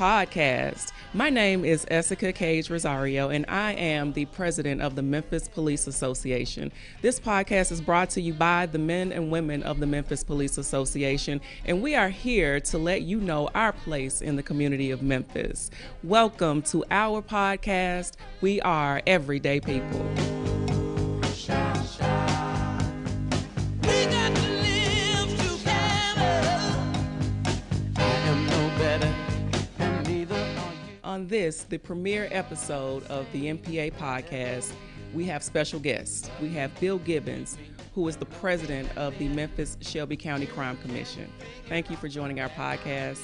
podcast. 0.00 0.92
My 1.12 1.28
name 1.28 1.62
is 1.62 1.84
Essica 1.90 2.34
Cage 2.34 2.70
Rosario, 2.70 3.28
and 3.28 3.44
I 3.48 3.72
am 3.72 4.14
the 4.14 4.24
president 4.24 4.80
of 4.80 4.94
the 4.94 5.02
Memphis 5.02 5.46
Police 5.46 5.86
Association. 5.86 6.72
This 7.02 7.20
podcast 7.20 7.70
is 7.70 7.82
brought 7.82 8.08
to 8.10 8.22
you 8.22 8.32
by 8.32 8.64
the 8.64 8.78
men 8.78 9.12
and 9.12 9.30
women 9.30 9.62
of 9.62 9.78
the 9.78 9.86
Memphis 9.86 10.24
Police 10.24 10.56
Association, 10.56 11.42
and 11.66 11.82
we 11.82 11.94
are 11.96 12.08
here 12.08 12.60
to 12.60 12.78
let 12.78 13.02
you 13.02 13.20
know 13.20 13.50
our 13.54 13.74
place 13.74 14.22
in 14.22 14.36
the 14.36 14.42
community 14.42 14.90
of 14.90 15.02
Memphis. 15.02 15.70
Welcome 16.02 16.62
to 16.62 16.82
our 16.90 17.20
podcast. 17.20 18.12
We 18.40 18.58
are 18.62 19.02
everyday 19.06 19.60
people. 19.60 20.00
On 31.10 31.26
this, 31.26 31.64
the 31.64 31.76
premiere 31.76 32.28
episode 32.30 33.04
of 33.08 33.26
the 33.32 33.46
MPA 33.46 33.94
podcast, 33.94 34.70
we 35.12 35.24
have 35.24 35.42
special 35.42 35.80
guests. 35.80 36.30
We 36.40 36.50
have 36.50 36.70
Bill 36.78 36.98
Gibbons, 36.98 37.58
who 37.96 38.06
is 38.06 38.14
the 38.14 38.26
president 38.26 38.96
of 38.96 39.18
the 39.18 39.26
Memphis 39.26 39.76
Shelby 39.80 40.16
County 40.16 40.46
Crime 40.46 40.76
Commission. 40.76 41.28
Thank 41.68 41.90
you 41.90 41.96
for 41.96 42.06
joining 42.06 42.38
our 42.38 42.48
podcast. 42.50 43.18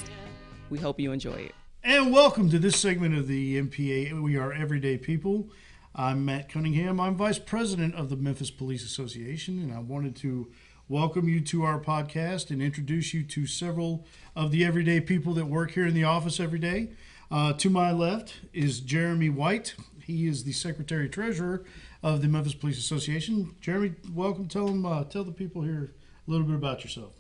We 0.69 0.81
hope 0.81 0.99
you 0.99 1.13
enjoy 1.13 1.35
it. 1.35 1.55
And 1.85 2.13
welcome 2.13 2.51
to 2.51 2.59
this 2.59 2.75
segment 2.75 3.17
of 3.17 3.29
the 3.29 3.63
MPA. 3.63 4.21
We 4.21 4.37
are 4.37 4.53
everyday 4.53 4.99
people. 4.99 5.51
I'm 5.95 6.25
Matt 6.25 6.49
Cunningham. 6.49 6.99
I'm 6.99 7.15
vice 7.15 7.39
president 7.39 7.95
of 7.95 8.11
the 8.11 8.17
Memphis 8.17 8.51
Police 8.51 8.85
Association, 8.85 9.61
and 9.61 9.73
I 9.73 9.79
wanted 9.79 10.17
to 10.17 10.51
welcome 10.89 11.29
you 11.29 11.41
to 11.41 11.63
our 11.63 11.81
podcast 11.81 12.51
and 12.51 12.61
introduce 12.61 13.15
you 13.15 13.23
to 13.23 13.47
several 13.47 14.09
of 14.35 14.51
the 14.51 14.65
everyday 14.65 15.01
people 15.01 15.35
that 15.35 15.47
work 15.47 15.71
here 15.71 15.87
in 15.87 15.95
the 15.95 16.03
office 16.03 16.41
every 16.41 16.59
day. 16.59 16.91
Uh, 17.31 17.53
to 17.55 17.69
my 17.69 17.91
left 17.91 18.35
is 18.53 18.81
Jeremy 18.81 19.29
White. 19.29 19.75
He 20.05 20.29
is 20.29 20.45
the 20.45 20.53
secretary 20.53 21.09
treasurer 21.09 21.65
of 22.03 22.23
the 22.23 22.29
Memphis 22.29 22.55
Police 22.55 22.79
Association. 22.79 23.57
Jeremy, 23.61 23.95
welcome. 24.15 24.47
Tell 24.47 24.67
them, 24.67 24.87
uh, 24.87 25.05
tell 25.05 25.25
the 25.25 25.33
people 25.33 25.63
here 25.63 25.93
a 26.27 26.31
little 26.31 26.47
bit 26.47 26.55
about 26.55 26.85
yourself. 26.85 27.15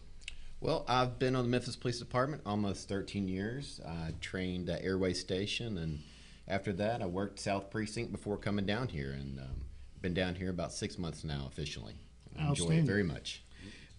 Well, 0.60 0.84
I've 0.88 1.18
been 1.18 1.34
on 1.34 1.44
the 1.44 1.50
Memphis 1.50 1.74
Police 1.74 1.98
Department 1.98 2.42
almost 2.46 2.88
13 2.88 3.26
years. 3.26 3.80
I 3.86 4.14
trained 4.20 4.70
at 4.70 4.82
Airway 4.84 5.12
Station, 5.12 5.76
and 5.78 5.98
after 6.46 6.72
that, 6.74 7.02
I 7.02 7.06
worked 7.06 7.40
South 7.40 7.70
Precinct 7.70 8.12
before 8.12 8.36
coming 8.36 8.64
down 8.64 8.88
here, 8.88 9.10
and 9.10 9.40
um, 9.40 9.64
been 10.00 10.14
down 10.14 10.36
here 10.36 10.50
about 10.50 10.72
six 10.72 10.98
months 10.98 11.24
now 11.24 11.48
officially. 11.50 11.94
I 12.38 12.48
enjoy 12.48 12.70
it 12.70 12.84
very 12.84 13.02
much. 13.02 13.42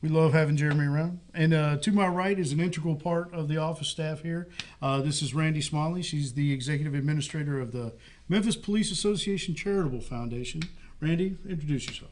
We 0.02 0.10
love 0.10 0.34
having 0.34 0.58
Jeremy 0.58 0.86
around. 0.86 1.20
And 1.34 1.54
uh, 1.54 1.78
to 1.78 1.92
my 1.92 2.08
right 2.08 2.38
is 2.38 2.52
an 2.52 2.60
integral 2.60 2.96
part 2.96 3.34
of 3.34 3.48
the 3.48 3.58
office 3.58 3.88
staff 3.88 4.22
here. 4.22 4.48
Uh, 4.80 5.02
this 5.02 5.24
is 5.24 5.34
Randy 5.34 5.62
Smalley. 5.62 6.04
She's 6.04 6.34
the 6.34 6.54
executive 6.54 6.94
administrator 6.94 7.60
of 7.60 7.72
the 7.72 7.94
Memphis 8.30 8.56
Police 8.56 8.92
Association 8.92 9.56
Charitable 9.56 10.02
Foundation. 10.02 10.62
Randy, 11.02 11.38
introduce 11.48 11.88
yourself. 11.88 12.12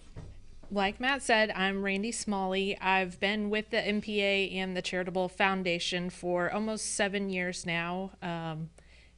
Like 0.71 0.99
Matt 0.99 1.21
said, 1.21 1.51
I'm 1.51 1.83
Randy 1.83 2.11
Smalley. 2.11 2.75
I've 2.81 3.19
been 3.19 3.51
with 3.51 3.69
the 3.69 3.77
MPA 3.77 4.55
and 4.55 4.75
the 4.75 4.81
Charitable 4.81 5.29
Foundation 5.29 6.09
for 6.09 6.51
almost 6.51 6.95
seven 6.95 7.29
years 7.29 7.67
now, 7.67 8.11
um, 8.23 8.71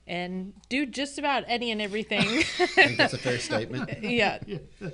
and 0.07 0.53
do 0.69 0.85
just 0.85 1.18
about 1.18 1.44
any 1.47 1.72
and 1.72 1.81
everything. 1.81 2.19
I 2.59 2.66
think 2.66 2.97
that's 2.97 3.13
a 3.13 3.18
fair 3.18 3.40
statement. 3.40 4.03
yeah, 4.03 4.40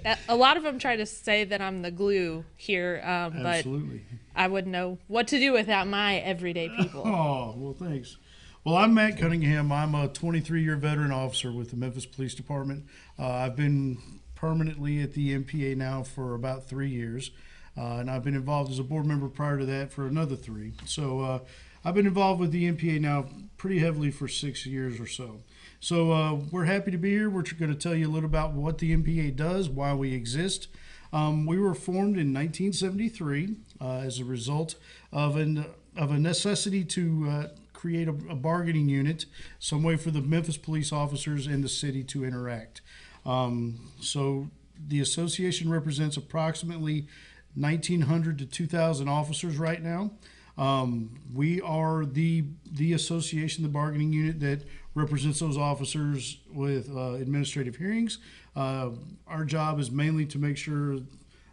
A- 0.06 0.18
a 0.30 0.36
lot 0.36 0.58
of 0.58 0.64
them 0.64 0.80
try 0.80 0.96
to 0.96 1.06
say 1.06 1.44
that 1.46 1.62
I'm 1.62 1.82
the 1.82 1.92
glue 1.92 2.46
here, 2.58 3.02
um, 3.06 3.34
but 3.44 3.58
Absolutely. 3.58 4.02
I 4.36 4.48
wouldn't 4.48 4.72
know 4.72 4.98
what 5.08 5.28
to 5.30 5.40
do 5.40 5.54
without 5.54 5.88
my 5.88 6.18
everyday 6.18 6.70
people. 6.70 7.04
Oh, 7.06 7.54
well, 7.58 7.74
thanks. 7.74 8.18
Well, 8.66 8.76
I'm 8.78 8.94
Matt 8.94 9.18
Cunningham. 9.20 9.72
I'm 9.72 9.94
a 9.94 10.08
23 10.08 10.64
year 10.64 10.78
veteran 10.78 11.12
officer 11.12 11.52
with 11.52 11.70
the 11.72 11.76
Memphis 11.76 12.06
Police 12.06 12.34
Department. 12.34 12.86
Uh, 13.20 13.28
I've 13.28 13.56
been 13.56 13.98
permanently 14.36 15.02
at 15.02 15.14
the 15.14 15.38
MPA 15.38 15.76
now 15.78 16.02
for 16.04 16.34
about 16.34 16.66
three 16.66 16.90
years, 16.90 17.32
uh, 17.78 17.98
and 17.98 18.10
I've 18.10 18.24
been 18.24 18.36
involved 18.36 18.72
as 18.72 18.80
a 18.80 18.84
board 18.84 19.06
member 19.06 19.28
prior 19.28 19.60
to 19.60 19.66
that 19.66 19.92
for 19.92 20.08
another 20.08 20.36
three. 20.36 20.74
So 20.86 21.20
uh, 21.22 21.40
I've 21.86 21.96
been 21.96 22.08
involved 22.08 22.40
with 22.40 22.52
the 22.52 22.72
MPA 22.72 23.02
now 23.02 23.26
pretty 23.58 23.80
heavily 23.80 24.10
for 24.10 24.28
six 24.28 24.66
years 24.66 25.00
or 25.00 25.08
so. 25.08 25.42
So 25.80 26.12
uh, 26.12 26.36
we're 26.50 26.66
happy 26.66 26.92
to 26.92 26.98
be 26.98 27.10
here. 27.12 27.30
We're 27.30 27.44
going 27.44 27.74
to 27.74 27.78
tell 27.78 27.94
you 27.94 28.08
a 28.08 28.12
little 28.12 28.30
about 28.30 28.54
what 28.54 28.78
the 28.78 28.96
MPA 28.96 29.36
does, 29.36 29.70
why 29.70 29.94
we 29.94 30.14
exist. 30.14 30.68
Um, 31.12 31.46
we 31.46 31.60
were 31.60 31.74
formed 31.74 32.18
in 32.18 32.34
1973 32.34 33.56
uh, 33.82 33.98
as 33.98 34.20
a 34.20 34.26
result 34.26 34.76
of 35.12 35.36
an 35.36 35.66
of 35.96 36.10
a 36.10 36.18
necessity 36.18 36.84
to 36.84 37.28
uh, 37.30 37.48
create 37.74 38.08
a, 38.08 38.16
a 38.30 38.36
bargaining 38.36 38.90
unit, 38.90 39.26
some 39.60 39.84
way 39.84 39.96
for 39.96 40.10
the 40.10 40.22
Memphis 40.22 40.58
police 40.58 40.92
officers 40.92 41.46
and 41.46 41.64
the 41.64 41.70
city 41.70 42.04
to 42.06 42.26
interact. 42.26 42.82
Um, 43.26 43.92
so 44.00 44.48
the 44.88 45.02
association 45.02 45.70
represents 45.70 46.18
approximately 46.18 47.08
1,900 47.56 48.40
to 48.40 48.46
2,000 48.46 49.08
officers 49.08 49.58
right 49.58 49.84
now. 49.84 50.12
Um, 50.58 51.10
we 51.34 51.62
are 51.62 52.06
the 52.06 52.46
the 52.72 52.94
association, 52.94 53.64
the 53.64 53.70
bargaining 53.70 54.14
unit 54.14 54.40
that 54.42 54.62
represents 54.96 55.40
those 55.40 55.58
officers 55.58 56.38
with 56.52 56.96
uh, 56.96 57.14
administrative 57.14 57.76
hearings. 57.76 58.20
Uh, 58.56 58.90
our 59.28 59.46
job 59.46 59.80
is 59.80 59.90
mainly 59.90 60.26
to 60.28 60.38
make 60.38 60.58
sure 60.58 61.00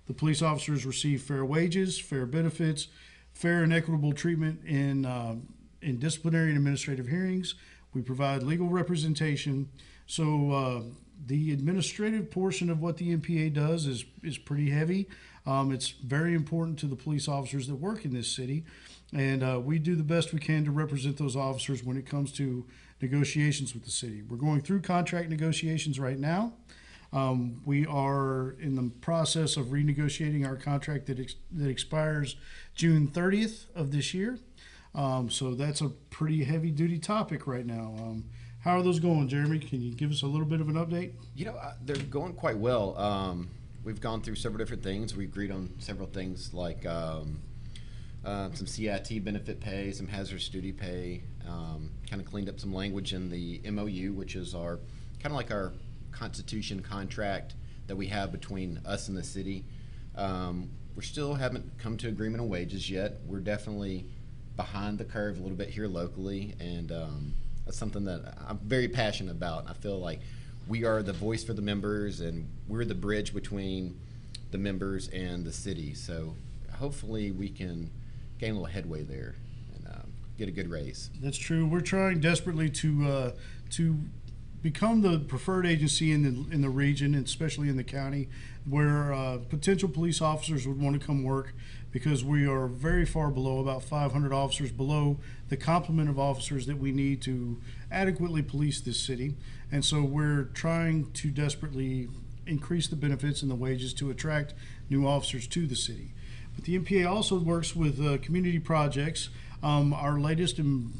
the 0.06 0.14
police 0.14 0.42
officers 0.42 0.84
receive 0.84 1.22
fair 1.22 1.44
wages, 1.44 1.98
fair 1.98 2.26
benefits, 2.26 2.88
fair 3.32 3.62
and 3.62 3.72
equitable 3.72 4.12
treatment 4.12 4.60
in 4.66 5.06
uh, 5.06 5.36
in 5.80 5.98
disciplinary 5.98 6.48
and 6.48 6.58
administrative 6.58 7.06
hearings. 7.06 7.54
We 7.94 8.02
provide 8.02 8.42
legal 8.42 8.68
representation. 8.68 9.68
So 10.06 10.50
uh, 10.50 10.82
the 11.26 11.52
administrative 11.52 12.30
portion 12.30 12.70
of 12.70 12.80
what 12.80 12.96
the 12.98 13.16
MPA 13.16 13.54
does 13.54 13.86
is 13.86 14.04
is 14.22 14.36
pretty 14.36 14.70
heavy. 14.70 15.08
Um, 15.46 15.72
it's 15.72 15.90
very 15.90 16.34
important 16.34 16.78
to 16.80 16.86
the 16.86 16.96
police 16.96 17.28
officers 17.28 17.66
that 17.68 17.76
work 17.76 18.04
in 18.04 18.12
this 18.12 18.30
city, 18.30 18.64
and 19.12 19.42
uh, 19.42 19.60
we 19.62 19.78
do 19.78 19.96
the 19.96 20.02
best 20.02 20.32
we 20.32 20.38
can 20.38 20.64
to 20.64 20.70
represent 20.70 21.16
those 21.16 21.36
officers 21.36 21.82
when 21.82 21.96
it 21.96 22.06
comes 22.06 22.32
to 22.32 22.66
negotiations 23.00 23.74
with 23.74 23.84
the 23.84 23.90
city. 23.90 24.22
We're 24.22 24.36
going 24.36 24.60
through 24.60 24.82
contract 24.82 25.30
negotiations 25.30 25.98
right 25.98 26.18
now. 26.18 26.52
Um, 27.12 27.60
we 27.64 27.86
are 27.86 28.54
in 28.60 28.76
the 28.76 28.90
process 29.00 29.56
of 29.56 29.66
renegotiating 29.66 30.46
our 30.46 30.56
contract 30.56 31.06
that, 31.06 31.18
ex- 31.18 31.34
that 31.52 31.68
expires 31.68 32.36
June 32.74 33.08
30th 33.08 33.64
of 33.74 33.90
this 33.90 34.14
year. 34.14 34.38
Um, 34.94 35.30
so 35.30 35.54
that's 35.54 35.80
a 35.80 35.88
pretty 35.88 36.44
heavy 36.44 36.70
duty 36.70 36.98
topic 36.98 37.46
right 37.46 37.66
now. 37.66 37.94
Um, 37.98 38.24
how 38.60 38.78
are 38.78 38.82
those 38.82 39.00
going, 39.00 39.28
Jeremy? 39.28 39.58
Can 39.58 39.80
you 39.80 39.94
give 39.94 40.10
us 40.10 40.22
a 40.22 40.26
little 40.26 40.46
bit 40.46 40.60
of 40.60 40.68
an 40.68 40.74
update? 40.74 41.12
You 41.34 41.46
know, 41.46 41.54
uh, 41.54 41.74
they're 41.84 41.96
going 41.96 42.34
quite 42.34 42.58
well. 42.58 42.96
Um, 42.98 43.48
we've 43.84 44.00
gone 44.00 44.22
through 44.22 44.36
several 44.36 44.58
different 44.58 44.82
things. 44.82 45.16
We 45.16 45.24
agreed 45.24 45.50
on 45.50 45.70
several 45.78 46.08
things 46.08 46.52
like 46.52 46.84
um, 46.86 47.40
uh, 48.24 48.50
some 48.52 48.66
CIT 48.66 49.24
benefit 49.24 49.60
pay, 49.60 49.92
some 49.92 50.06
hazardous 50.06 50.48
duty 50.48 50.72
pay. 50.72 51.22
Um, 51.48 51.90
kind 52.08 52.20
of 52.20 52.28
cleaned 52.28 52.48
up 52.48 52.60
some 52.60 52.74
language 52.74 53.12
in 53.12 53.30
the 53.30 53.60
MOU, 53.70 54.12
which 54.12 54.36
is 54.36 54.54
our 54.54 54.78
kind 55.22 55.32
of 55.32 55.32
like 55.32 55.50
our 55.50 55.72
constitution 56.12 56.80
contract 56.80 57.54
that 57.86 57.96
we 57.96 58.06
have 58.06 58.30
between 58.30 58.80
us 58.86 59.08
and 59.08 59.16
the 59.16 59.22
city. 59.22 59.64
Um, 60.16 60.70
we 60.94 61.02
still 61.02 61.34
haven't 61.34 61.78
come 61.78 61.96
to 61.98 62.08
agreement 62.08 62.42
on 62.42 62.48
wages 62.48 62.90
yet. 62.90 63.20
We're 63.26 63.40
definitely 63.40 64.06
behind 64.56 64.98
the 64.98 65.04
curve 65.04 65.38
a 65.38 65.42
little 65.42 65.56
bit 65.56 65.70
here 65.70 65.86
locally, 65.86 66.54
and 66.60 66.92
um, 66.92 67.34
that's 67.64 67.78
something 67.78 68.04
that 68.04 68.34
I'm 68.46 68.58
very 68.58 68.88
passionate 68.88 69.32
about. 69.32 69.68
I 69.68 69.72
feel 69.72 69.98
like 69.98 70.20
we 70.68 70.84
are 70.84 71.02
the 71.02 71.12
voice 71.12 71.44
for 71.44 71.52
the 71.52 71.62
members, 71.62 72.20
and 72.20 72.48
we're 72.68 72.84
the 72.84 72.94
bridge 72.94 73.34
between 73.34 73.98
the 74.50 74.58
members 74.58 75.08
and 75.08 75.44
the 75.44 75.52
city. 75.52 75.94
So 75.94 76.34
hopefully, 76.78 77.30
we 77.30 77.48
can 77.48 77.90
gain 78.38 78.52
a 78.52 78.54
little 78.54 78.66
headway 78.66 79.02
there 79.02 79.34
and 79.74 79.86
um, 79.86 80.12
get 80.38 80.48
a 80.48 80.52
good 80.52 80.70
raise. 80.70 81.10
That's 81.20 81.38
true. 81.38 81.66
We're 81.66 81.80
trying 81.80 82.20
desperately 82.20 82.70
to 82.70 83.08
uh, 83.08 83.30
to 83.70 83.98
become 84.62 85.00
the 85.02 85.18
preferred 85.18 85.66
agency 85.66 86.12
in 86.12 86.22
the 86.22 86.54
in 86.54 86.60
the 86.60 86.70
region, 86.70 87.14
and 87.14 87.26
especially 87.26 87.68
in 87.68 87.76
the 87.76 87.84
county, 87.84 88.28
where 88.68 89.12
uh, 89.12 89.38
potential 89.48 89.88
police 89.88 90.20
officers 90.20 90.66
would 90.66 90.80
want 90.80 91.00
to 91.00 91.04
come 91.04 91.22
work, 91.22 91.54
because 91.90 92.24
we 92.24 92.46
are 92.46 92.66
very 92.66 93.04
far 93.04 93.30
below, 93.30 93.60
about 93.60 93.82
500 93.82 94.32
officers 94.32 94.70
below 94.70 95.18
the 95.48 95.56
complement 95.56 96.08
of 96.08 96.18
officers 96.18 96.66
that 96.66 96.78
we 96.78 96.92
need 96.92 97.20
to 97.22 97.60
adequately 97.90 98.42
police 98.42 98.80
this 98.80 99.00
city, 99.00 99.34
and 99.72 99.84
so 99.84 100.02
we're 100.02 100.44
trying 100.54 101.10
to 101.12 101.30
desperately 101.30 102.08
increase 102.46 102.88
the 102.88 102.96
benefits 102.96 103.42
and 103.42 103.50
the 103.50 103.54
wages 103.54 103.94
to 103.94 104.10
attract 104.10 104.54
new 104.88 105.06
officers 105.06 105.46
to 105.46 105.66
the 105.66 105.76
city. 105.76 106.12
But 106.54 106.64
the 106.64 106.78
MPA 106.78 107.08
also 107.08 107.38
works 107.38 107.76
with 107.76 108.04
uh, 108.04 108.18
community 108.18 108.58
projects. 108.58 109.28
Um, 109.62 109.92
our 109.92 110.18
latest 110.18 110.58
and 110.58 110.92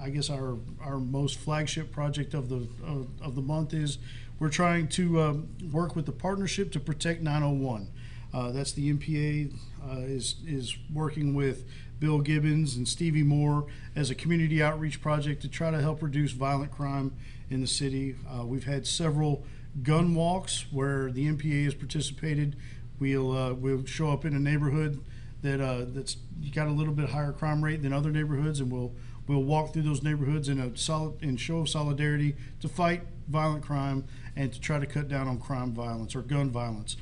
I 0.00 0.10
guess 0.10 0.30
our 0.30 0.58
our 0.80 0.98
most 0.98 1.38
flagship 1.38 1.90
project 1.90 2.34
of 2.34 2.48
the 2.48 2.68
of, 2.86 3.08
of 3.20 3.34
the 3.34 3.42
month 3.42 3.74
is 3.74 3.98
we're 4.38 4.50
trying 4.50 4.88
to 4.88 5.20
um, 5.20 5.48
work 5.72 5.96
with 5.96 6.06
the 6.06 6.12
partnership 6.12 6.70
to 6.72 6.80
protect 6.80 7.22
901. 7.22 7.88
Uh, 8.32 8.52
that's 8.52 8.72
the 8.72 8.92
MPA 8.92 9.54
uh, 9.84 10.00
is 10.00 10.36
is 10.46 10.76
working 10.92 11.34
with 11.34 11.64
Bill 11.98 12.20
Gibbons 12.20 12.76
and 12.76 12.86
Stevie 12.86 13.22
Moore 13.22 13.66
as 13.96 14.10
a 14.10 14.14
community 14.14 14.62
outreach 14.62 15.00
project 15.00 15.42
to 15.42 15.48
try 15.48 15.70
to 15.70 15.80
help 15.80 16.02
reduce 16.02 16.32
violent 16.32 16.70
crime 16.70 17.12
in 17.50 17.60
the 17.60 17.66
city. 17.66 18.16
Uh, 18.28 18.44
we've 18.44 18.64
had 18.64 18.86
several 18.86 19.44
gun 19.82 20.14
walks 20.14 20.66
where 20.70 21.10
the 21.10 21.26
MPA 21.26 21.64
has 21.64 21.74
participated. 21.74 22.56
We'll 22.98 23.36
uh, 23.36 23.54
we'll 23.54 23.84
show 23.84 24.10
up 24.10 24.24
in 24.24 24.34
a 24.34 24.38
neighborhood 24.38 25.04
that 25.42 25.60
uh, 25.60 25.84
that's 25.88 26.16
got 26.52 26.66
a 26.66 26.72
little 26.72 26.92
bit 26.92 27.10
higher 27.10 27.32
crime 27.32 27.64
rate 27.64 27.82
than 27.82 27.92
other 27.92 28.10
neighborhoods, 28.10 28.60
and 28.60 28.72
we'll 28.72 28.92
we'll 29.26 29.42
walk 29.42 29.72
through 29.72 29.82
those 29.82 30.02
neighborhoods 30.02 30.48
in 30.48 30.58
a 30.58 30.76
solid 30.76 31.22
in 31.22 31.36
show 31.36 31.58
of 31.58 31.68
solidarity 31.68 32.34
to 32.60 32.68
fight 32.68 33.02
violent 33.28 33.62
crime 33.62 34.04
and 34.36 34.52
to 34.52 34.60
try 34.60 34.78
to 34.78 34.86
cut 34.86 35.08
down 35.08 35.28
on 35.28 35.38
crime 35.38 35.72
violence 35.72 36.16
or 36.16 36.22
gun 36.22 36.50
violence. 36.50 36.96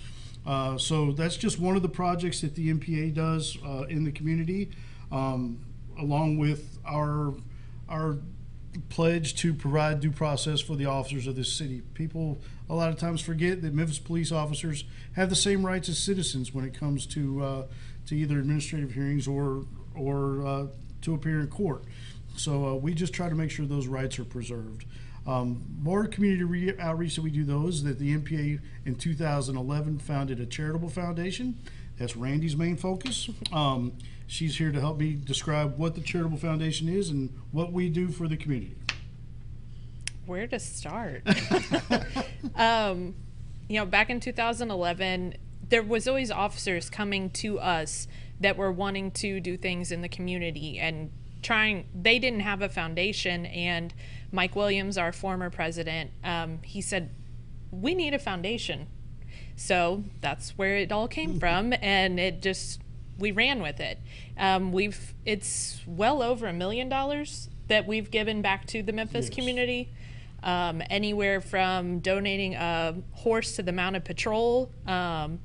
Uh, 0.45 0.79
so 0.79 1.13
that's 1.13 1.37
just 1.37 1.59
one 1.59 1.77
of 1.77 1.83
the 1.83 1.89
projects 1.89 2.41
that 2.41 2.55
the 2.55 2.73
MPA 2.73 3.15
does 3.15 3.59
uh, 3.65 3.85
in 3.89 4.05
the 4.05 4.13
community, 4.13 4.71
um, 5.11 5.59
along 5.99 6.39
with 6.39 6.79
our 6.85 7.35
our 7.89 8.19
pledge 8.89 9.35
to 9.37 9.55
provide 9.55 10.01
due 10.01 10.11
process 10.11 10.61
for 10.61 10.77
the 10.77 10.87
officers 10.87 11.27
of 11.27 11.37
this 11.37 11.53
city. 11.53 11.83
People 11.95 12.39
a 12.69 12.75
lot 12.75 12.89
of 12.91 12.99
times 12.99 13.21
forget 13.21 13.63
that 13.63 13.75
Memphis 13.75 13.99
police 13.99 14.33
officers 14.33 14.85
have 15.15 15.29
the 15.31 15.37
same 15.37 15.65
rights 15.65 15.89
as 15.89 15.99
citizens 15.99 16.53
when 16.53 16.65
it 16.65 16.75
comes 16.75 17.07
to 17.07 17.43
uh, 17.43 17.63
to 18.07 18.17
either 18.17 18.39
administrative 18.39 18.93
hearings 18.93 19.29
or 19.29 19.65
or 19.95 20.47
uh, 20.47 20.67
to 21.03 21.15
appear 21.15 21.41
in 21.41 21.49
court. 21.49 21.85
So 22.37 22.67
uh, 22.67 22.75
we 22.75 22.95
just 22.95 23.13
try 23.13 23.29
to 23.29 23.35
make 23.35 23.51
sure 23.51 23.65
those 23.67 23.87
rights 23.87 24.19
are 24.19 24.25
preserved. 24.25 24.85
Um, 25.27 25.65
more 25.83 26.07
community 26.07 26.45
re- 26.45 26.79
outreach 26.79 27.17
that 27.17 27.23
we 27.23 27.31
do 27.31 27.45
those 27.45 27.83
that 27.83 27.99
the 27.99 28.17
MPA 28.17 28.61
in 28.85 28.95
2011 28.95 29.99
founded 29.99 30.39
a 30.39 30.47
charitable 30.47 30.89
foundation. 30.89 31.59
That's 31.99 32.17
Randy's 32.17 32.57
main 32.57 32.77
focus. 32.77 33.29
Um, 33.53 33.93
she's 34.27 34.59
here 34.59 34.73
to 34.73 34.81
help 34.81 34.99
me 34.99 35.19
describe 35.23 35.79
what 35.79 35.95
the 35.95 36.01
charitable 36.01 36.39
foundation 36.39 36.89
is 36.89 37.11
and 37.11 37.31
what 37.53 37.73
we 37.73 37.89
do 37.89 38.09
for 38.09 38.29
the 38.29 38.37
community. 38.37 38.77
Where 40.27 40.47
to 40.47 40.59
start? 40.59 41.23
um, 42.57 43.15
you 43.69 43.79
know, 43.79 43.87
back 43.87 44.11
in 44.11 44.21
2011, 44.21 45.37
there 45.69 45.83
was 45.83 46.07
always 46.07 46.31
officers 46.31 46.91
coming 46.91 47.31
to 47.31 47.59
us 47.59 48.07
that 48.41 48.57
were 48.57 48.73
wanting 48.73 49.11
to 49.11 49.41
do 49.41 49.57
things 49.57 49.91
in 49.91 50.03
the 50.03 50.09
community 50.09 50.79
and 50.79 51.11
trying. 51.43 51.87
They 51.95 52.19
didn't 52.19 52.41
have 52.41 52.63
a 52.63 52.69
foundation, 52.69 53.47
and 53.47 53.95
Mike 54.31 54.55
Williams, 54.55 54.99
our 54.99 55.13
former 55.13 55.51
president, 55.51 56.11
um, 56.23 56.61
he 56.63 56.81
said, 56.81 57.11
"We 57.71 57.95
need 57.95 58.15
a 58.15 58.19
foundation." 58.19 58.89
So 59.57 60.05
that's 60.21 60.51
where 60.59 60.77
it 60.77 60.93
all 60.93 61.09
came 61.09 61.41
from, 61.41 61.73
and 61.81 62.21
it 62.21 62.43
just 62.43 62.81
we 63.19 63.33
ran 63.33 63.63
with 63.63 63.81
it. 63.81 63.99
Um, 64.39 64.73
we've 64.73 65.15
it's 65.25 65.81
well 65.87 66.23
over 66.23 66.47
a 66.47 66.53
million 66.53 66.89
dollars 66.89 67.49
that 67.69 67.87
we've 67.87 68.11
given 68.11 68.43
back 68.43 68.67
to 68.69 68.83
the 68.83 68.93
Memphis 68.93 69.27
Yes. 69.27 69.35
community. 69.35 69.89
Um, 70.43 70.81
anywhere 70.91 71.41
from 71.41 71.99
donating 72.01 72.55
a 72.55 72.95
horse 73.13 73.57
to 73.57 73.63
the 73.63 73.73
mounted 73.73 74.05
patrol, 74.05 74.71
um, 74.87 75.41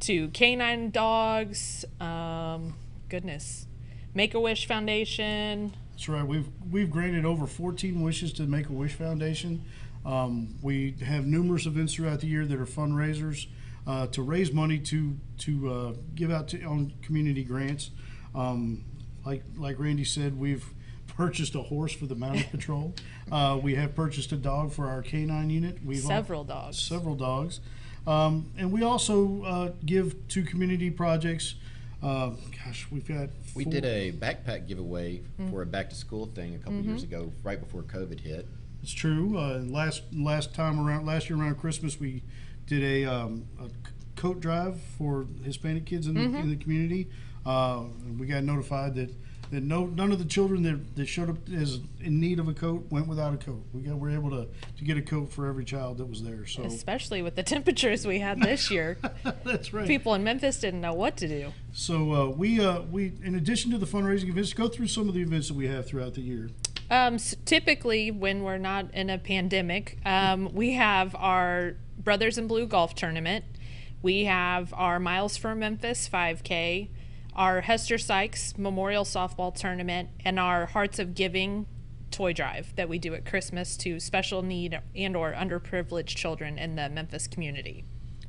to 0.00 0.28
canine 0.28 0.90
dogs. 0.90 1.84
Um, 2.00 2.74
goodness, 3.10 3.66
Make 4.14 4.32
a 4.34 4.40
Wish 4.40 4.66
Foundation. 4.66 5.74
That's 5.92 6.08
right. 6.08 6.26
We've 6.26 6.48
we've 6.70 6.90
granted 6.90 7.26
over 7.26 7.46
14 7.46 8.00
wishes 8.00 8.32
to 8.34 8.44
Make 8.44 8.68
a 8.70 8.72
Wish 8.72 8.94
Foundation. 8.94 9.62
Um, 10.06 10.54
we 10.62 10.94
have 11.04 11.26
numerous 11.26 11.66
events 11.66 11.94
throughout 11.94 12.20
the 12.20 12.26
year 12.28 12.46
that 12.46 12.58
are 12.58 12.64
fundraisers 12.64 13.46
uh, 13.90 14.06
to 14.08 14.22
raise 14.22 14.52
money 14.52 14.78
to 14.78 15.16
to 15.38 15.52
uh, 15.72 15.92
give 16.14 16.30
out 16.30 16.46
to 16.48 16.62
on 16.64 16.92
community 17.02 17.42
grants. 17.44 17.90
Um, 18.34 18.84
like 19.26 19.42
like 19.56 19.78
Randy 19.78 20.04
said, 20.04 20.38
we've 20.38 20.64
purchased 21.16 21.54
a 21.54 21.62
horse 21.62 21.92
for 21.92 22.06
the 22.06 22.14
mounted 22.14 22.50
patrol. 22.56 22.94
Uh, 23.32 23.58
we 23.62 23.74
have 23.74 23.94
purchased 23.94 24.32
a 24.32 24.36
dog 24.36 24.72
for 24.72 24.86
our 24.88 25.02
canine 25.02 25.50
unit. 25.50 25.78
We've 25.84 26.02
al- 26.04 26.08
Several 26.08 26.44
dogs. 26.44 26.78
several 26.80 27.14
dogs. 27.16 27.60
Um, 28.06 28.50
and 28.56 28.72
we 28.72 28.82
also 28.82 29.42
uh, 29.44 29.70
give 29.84 30.14
to 30.28 30.42
community 30.42 30.90
projects. 30.90 31.54
Uh, 32.02 32.30
gosh, 32.64 32.86
we've 32.90 33.06
got. 33.06 33.28
We 33.54 33.64
did 33.64 33.84
a 33.84 34.12
backpack 34.12 34.66
giveaway 34.68 35.22
for 35.50 35.60
a 35.62 35.66
back 35.66 35.90
to 35.90 35.96
school 35.96 36.26
thing 36.34 36.54
a 36.54 36.58
couple 36.58 36.80
years 36.80 37.02
ago, 37.02 37.30
right 37.42 37.60
before 37.60 37.82
COVID 37.82 38.20
hit. 38.20 38.46
It's 38.82 38.92
true. 38.92 39.36
Uh, 39.36 39.58
last 39.66 40.02
last 40.14 40.54
time 40.54 40.80
around, 40.80 41.04
last 41.04 41.28
year 41.28 41.38
around 41.38 41.56
Christmas, 41.58 42.00
we 42.00 42.22
did 42.70 42.84
a, 42.84 43.04
um, 43.04 43.44
a 43.60 43.68
coat 44.18 44.38
drive 44.40 44.80
for 44.96 45.26
Hispanic 45.44 45.84
kids 45.86 46.06
in 46.06 46.14
the, 46.14 46.20
in 46.38 46.48
the 46.48 46.56
community. 46.56 47.08
Uh, 47.44 47.82
we 48.16 48.26
got 48.26 48.44
notified 48.44 48.94
that, 48.94 49.10
that 49.50 49.64
no 49.64 49.86
none 49.86 50.12
of 50.12 50.18
the 50.20 50.24
children 50.24 50.62
that, 50.62 50.94
that 50.94 51.06
showed 51.06 51.28
up 51.28 51.36
as 51.52 51.80
in 52.00 52.20
need 52.20 52.38
of 52.38 52.46
a 52.46 52.52
coat 52.54 52.86
went 52.90 53.08
without 53.08 53.34
a 53.34 53.36
coat. 53.38 53.64
We 53.72 53.80
got 53.82 53.98
were 53.98 54.10
able 54.10 54.30
to, 54.30 54.46
to 54.78 54.84
get 54.84 54.96
a 54.96 55.02
coat 55.02 55.32
for 55.32 55.48
every 55.48 55.64
child 55.64 55.98
that 55.98 56.04
was 56.04 56.22
there. 56.22 56.46
So 56.46 56.62
Especially 56.62 57.22
with 57.22 57.34
the 57.34 57.42
temperatures 57.54 58.06
we 58.06 58.20
had 58.20 58.40
this 58.40 58.70
year, 58.70 58.98
that's 59.44 59.72
right. 59.72 59.88
people 59.88 60.14
in 60.14 60.22
Memphis 60.22 60.60
didn't 60.60 60.80
know 60.80 60.94
what 60.94 61.16
to 61.16 61.26
do. 61.26 61.52
So 61.72 62.12
uh, 62.12 62.26
we 62.30 62.64
uh, 62.64 62.82
we 62.82 63.14
in 63.24 63.34
addition 63.34 63.72
to 63.72 63.78
the 63.78 63.86
fundraising 63.86 64.28
events, 64.28 64.52
go 64.52 64.68
through 64.68 64.86
some 64.86 65.08
of 65.08 65.14
the 65.14 65.22
events 65.22 65.48
that 65.48 65.54
we 65.54 65.66
have 65.66 65.88
throughout 65.88 66.14
the 66.14 66.22
year. 66.22 66.50
Um, 66.88 67.14
s- 67.14 67.34
typically, 67.44 68.12
when 68.12 68.44
we're 68.44 68.58
not 68.58 68.92
in 68.94 69.10
a 69.10 69.18
pandemic, 69.18 69.98
um, 70.04 70.52
we 70.52 70.72
have 70.74 71.16
our 71.16 71.74
Brothers 72.02 72.38
in 72.38 72.46
Blue 72.46 72.66
golf 72.66 72.94
tournament. 72.94 73.44
We 74.02 74.24
have 74.24 74.72
our 74.74 74.98
Miles 74.98 75.36
for 75.36 75.54
Memphis 75.54 76.08
5K, 76.08 76.88
our 77.36 77.60
Hester 77.60 77.98
Sykes 77.98 78.56
Memorial 78.56 79.04
Softball 79.04 79.54
Tournament, 79.54 80.08
and 80.24 80.40
our 80.40 80.66
Hearts 80.66 80.98
of 80.98 81.14
Giving 81.14 81.66
toy 82.10 82.32
drive 82.32 82.74
that 82.76 82.88
we 82.88 82.98
do 82.98 83.14
at 83.14 83.24
Christmas 83.24 83.76
to 83.76 84.00
special 84.00 84.42
need 84.42 84.80
and 84.96 85.14
or 85.14 85.32
underprivileged 85.32 86.16
children 86.16 86.58
in 86.58 86.74
the 86.74 86.88
Memphis 86.88 87.26
community. 87.26 87.84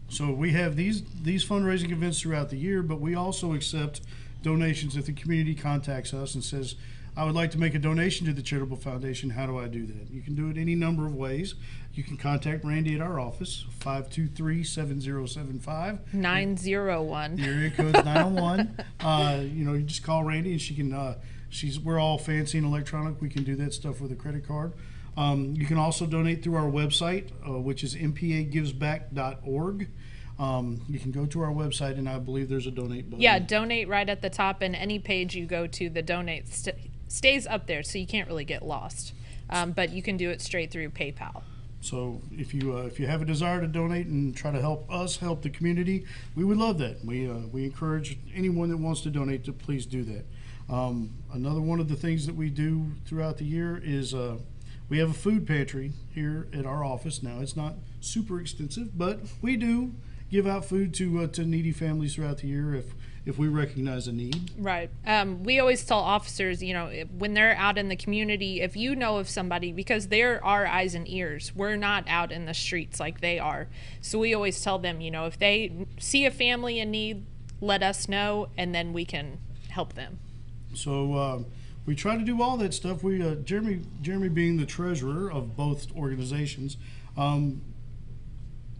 So 0.09 0.31
we 0.31 0.51
have 0.51 0.75
these 0.75 1.03
these 1.23 1.45
fundraising 1.45 1.92
events 1.92 2.19
throughout 2.19 2.49
the 2.49 2.57
year, 2.57 2.83
but 2.83 2.99
we 2.99 3.16
also 3.16 3.54
accept 3.54 4.01
donations 4.44 4.97
if 4.97 5.06
the 5.06 5.13
community 5.13 5.56
contacts 5.56 6.13
us 6.13 6.35
and 6.35 6.44
says, 6.44 6.75
"I 7.15 7.23
would 7.25 7.35
like 7.35 7.51
to 7.51 7.57
make 7.57 7.75
a 7.75 7.80
donation 7.80 8.25
to 8.27 8.33
the 8.33 8.41
charitable 8.41 8.77
foundation. 8.77 9.31
How 9.31 9.45
do 9.45 9.57
I 9.57 9.68
do 9.68 9.85
that?" 9.85 10.09
You 10.11 10.21
can 10.21 10.35
do 10.35 10.49
it 10.49 10.57
any 10.57 10.75
number 10.75 11.06
of 11.06 11.15
ways. 11.15 11.56
You 11.94 12.03
can 12.03 12.15
contact 12.18 12.63
Randy 12.63 12.95
at 12.95 13.01
our 13.01 13.19
office 13.19 13.65
523-7075. 13.80 16.13
901. 16.13 17.35
The 17.35 17.44
area 17.44 17.69
code's 17.71 18.06
901. 18.06 18.77
Uh, 19.01 19.39
you 19.41 19.65
know, 19.65 19.73
you 19.73 19.81
just 19.81 20.03
call 20.03 20.23
Randy 20.23 20.51
and 20.51 20.61
she 20.61 20.75
can. 20.75 20.94
Uh, 20.94 21.15
she's 21.49 21.80
we're 21.80 21.99
all 21.99 22.19
fancy 22.19 22.59
and 22.59 22.68
electronic. 22.68 23.19
We 23.19 23.30
can 23.30 23.44
do 23.44 23.56
that 23.56 23.73
stuff 23.73 23.99
with 23.99 24.11
a 24.11 24.15
credit 24.15 24.47
card. 24.47 24.73
Um, 25.18 25.56
you 25.56 25.65
can 25.65 25.77
also 25.77 26.06
donate 26.06 26.44
through 26.44 26.56
our 26.56 26.69
website, 26.69 27.31
uh, 27.47 27.59
which 27.59 27.83
is 27.83 27.95
mpagivesback.org. 27.95 29.89
Um, 30.39 30.81
you 30.87 30.99
can 30.99 31.11
go 31.11 31.25
to 31.25 31.41
our 31.41 31.51
website, 31.51 31.97
and 31.97 32.07
I 32.07 32.19
believe 32.19 32.49
there's 32.49 32.68
a 32.68 32.71
donate 32.71 33.09
button. 33.09 33.21
Yeah, 33.21 33.39
donate 33.39 33.87
right 33.87 34.07
at 34.07 34.21
the 34.21 34.30
top, 34.30 34.61
and 34.61 34.75
any 34.75 34.99
page 34.99 35.35
you 35.35 35.45
go 35.45 35.68
to, 35.68 35.89
the 35.89 36.01
donate 36.01 36.47
st- 36.47 36.77
stays 37.11 37.45
up 37.45 37.68
there, 37.68 37.83
so 37.83 37.97
you 37.97 38.07
can't 38.07 38.27
really 38.27 38.45
get 38.45 38.63
lost. 38.65 39.13
Um, 39.49 39.73
but 39.73 39.91
you 39.91 40.01
can 40.01 40.15
do 40.15 40.30
it 40.30 40.41
straight 40.41 40.71
through 40.71 40.89
PayPal. 40.91 41.44
So 41.81 42.21
if 42.31 42.53
you 42.53 42.77
uh, 42.77 42.83
if 42.83 42.99
you 42.99 43.07
have 43.07 43.21
a 43.21 43.25
desire 43.25 43.59
to 43.59 43.68
donate 43.68 44.06
and 44.06 44.35
try 44.35 44.51
to 44.51 44.61
help 44.61 44.89
us 44.91 45.18
help 45.18 45.41
the 45.41 45.49
community, 45.49 46.06
we 46.35 46.45
would 46.45 46.57
love 46.57 46.77
that. 46.77 47.03
We 47.03 47.30
uh, 47.30 47.47
we 47.51 47.65
encourage 47.65 48.18
anyone 48.33 48.69
that 48.69 48.77
wants 48.77 49.01
to 49.01 49.09
donate 49.09 49.44
to 49.45 49.53
please 49.53 49.85
do 49.85 50.03
that. 50.03 50.25
Um, 50.73 51.15
another 51.33 51.59
one 51.59 51.80
of 51.80 51.89
the 51.89 51.95
things 51.95 52.25
that 52.27 52.35
we 52.35 52.49
do 52.49 52.91
throughout 53.06 53.37
the 53.39 53.45
year 53.45 53.81
is 53.83 54.13
uh, 54.13 54.37
we 54.89 54.99
have 54.99 55.09
a 55.09 55.13
food 55.13 55.47
pantry 55.47 55.91
here 56.13 56.47
at 56.53 56.65
our 56.65 56.85
office. 56.85 57.23
Now 57.23 57.39
it's 57.41 57.57
not 57.57 57.75
super 57.99 58.39
extensive, 58.39 58.97
but 58.97 59.19
we 59.41 59.57
do 59.57 59.94
give 60.30 60.47
out 60.47 60.63
food 60.65 60.94
to 60.94 61.23
uh, 61.23 61.27
to 61.27 61.44
needy 61.44 61.71
families 61.71 62.15
throughout 62.15 62.37
the 62.37 62.47
year 62.47 62.75
if 62.75 62.94
if 63.25 63.37
we 63.37 63.47
recognize 63.47 64.07
a 64.07 64.11
need. 64.11 64.51
Right. 64.57 64.90
Um, 65.06 65.44
we 65.44 65.59
always 65.59 65.85
tell 65.85 65.99
officers, 65.99 66.63
you 66.63 66.73
know, 66.73 66.90
when 67.18 67.33
they're 67.33 67.56
out 67.56 67.78
in 67.78 67.87
the 67.87 67.95
community, 67.95 68.61
if 68.61 68.75
you 68.75 68.95
know 68.95 69.18
of 69.18 69.30
somebody, 69.30 69.71
because 69.71 70.07
they're 70.07 70.44
our 70.44 70.66
eyes 70.66 70.95
and 70.95 71.07
ears, 71.07 71.51
we're 71.56 71.75
not 71.75 72.04
out 72.07 72.31
in 72.31 72.45
the 72.45 72.54
streets 72.54 72.99
like 72.99 73.21
they 73.21 73.37
are. 73.37 73.68
So 74.01 74.18
we 74.19 74.33
always 74.33 74.61
tell 74.61 74.80
them, 74.80 75.01
you 75.01 75.11
know, 75.11 75.25
if 75.25 75.37
they 75.37 75.85
see 75.99 76.25
a 76.25 76.31
family 76.31 76.80
in 76.80 76.90
need, 76.90 77.25
let 77.59 77.83
us 77.83 78.09
know, 78.09 78.49
and 78.57 78.73
then 78.73 78.92
we 78.92 79.06
can 79.06 79.37
help 79.69 79.94
them. 79.94 80.18
So 80.73 81.16
um, 81.16 81.45
we 81.85 81.95
try 81.95 82.18
to 82.18 82.23
do 82.23 82.42
all 82.42 82.57
that 82.57 82.73
stuff. 82.73 83.04
We 83.04 83.21
uh, 83.21 83.35
Jeremy 83.35 83.81
Jeremy 84.01 84.30
being 84.30 84.57
the 84.57 84.66
treasurer 84.66 85.31
of 85.31 85.56
both 85.56 85.95
organizations, 85.95 86.78
um, 87.16 87.61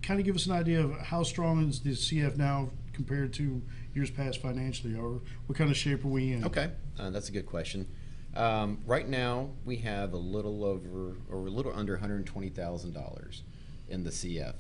kind 0.02 0.20
of 0.20 0.26
give 0.26 0.36
us 0.36 0.48
an 0.48 0.54
idea 0.54 0.82
of 0.82 0.98
how 1.00 1.22
strong 1.22 1.70
is 1.70 1.82
the 1.82 1.92
CF 1.92 2.38
now 2.38 2.72
compared 3.04 3.34
to 3.34 3.62
years 3.96 4.12
past 4.12 4.42
financially, 4.42 4.96
or 4.96 5.22
what 5.48 5.58
kind 5.58 5.72
of 5.72 5.76
shape 5.78 6.06
are 6.06 6.10
we 6.10 6.34
in? 6.34 6.46
Okay, 6.46 6.70
uh, 7.00 7.10
that's 7.10 7.30
a 7.30 7.32
good 7.32 7.48
question. 7.48 7.88
Um, 8.36 8.80
right 8.86 9.08
now, 9.10 9.50
we 9.66 9.78
have 9.78 10.14
a 10.14 10.18
little 10.18 10.64
over 10.64 11.16
or 11.30 11.48
a 11.48 11.50
little 11.50 11.74
under 11.76 11.98
$120,000 11.98 13.42
in 13.90 14.04
the 14.04 14.10
CF. 14.12 14.54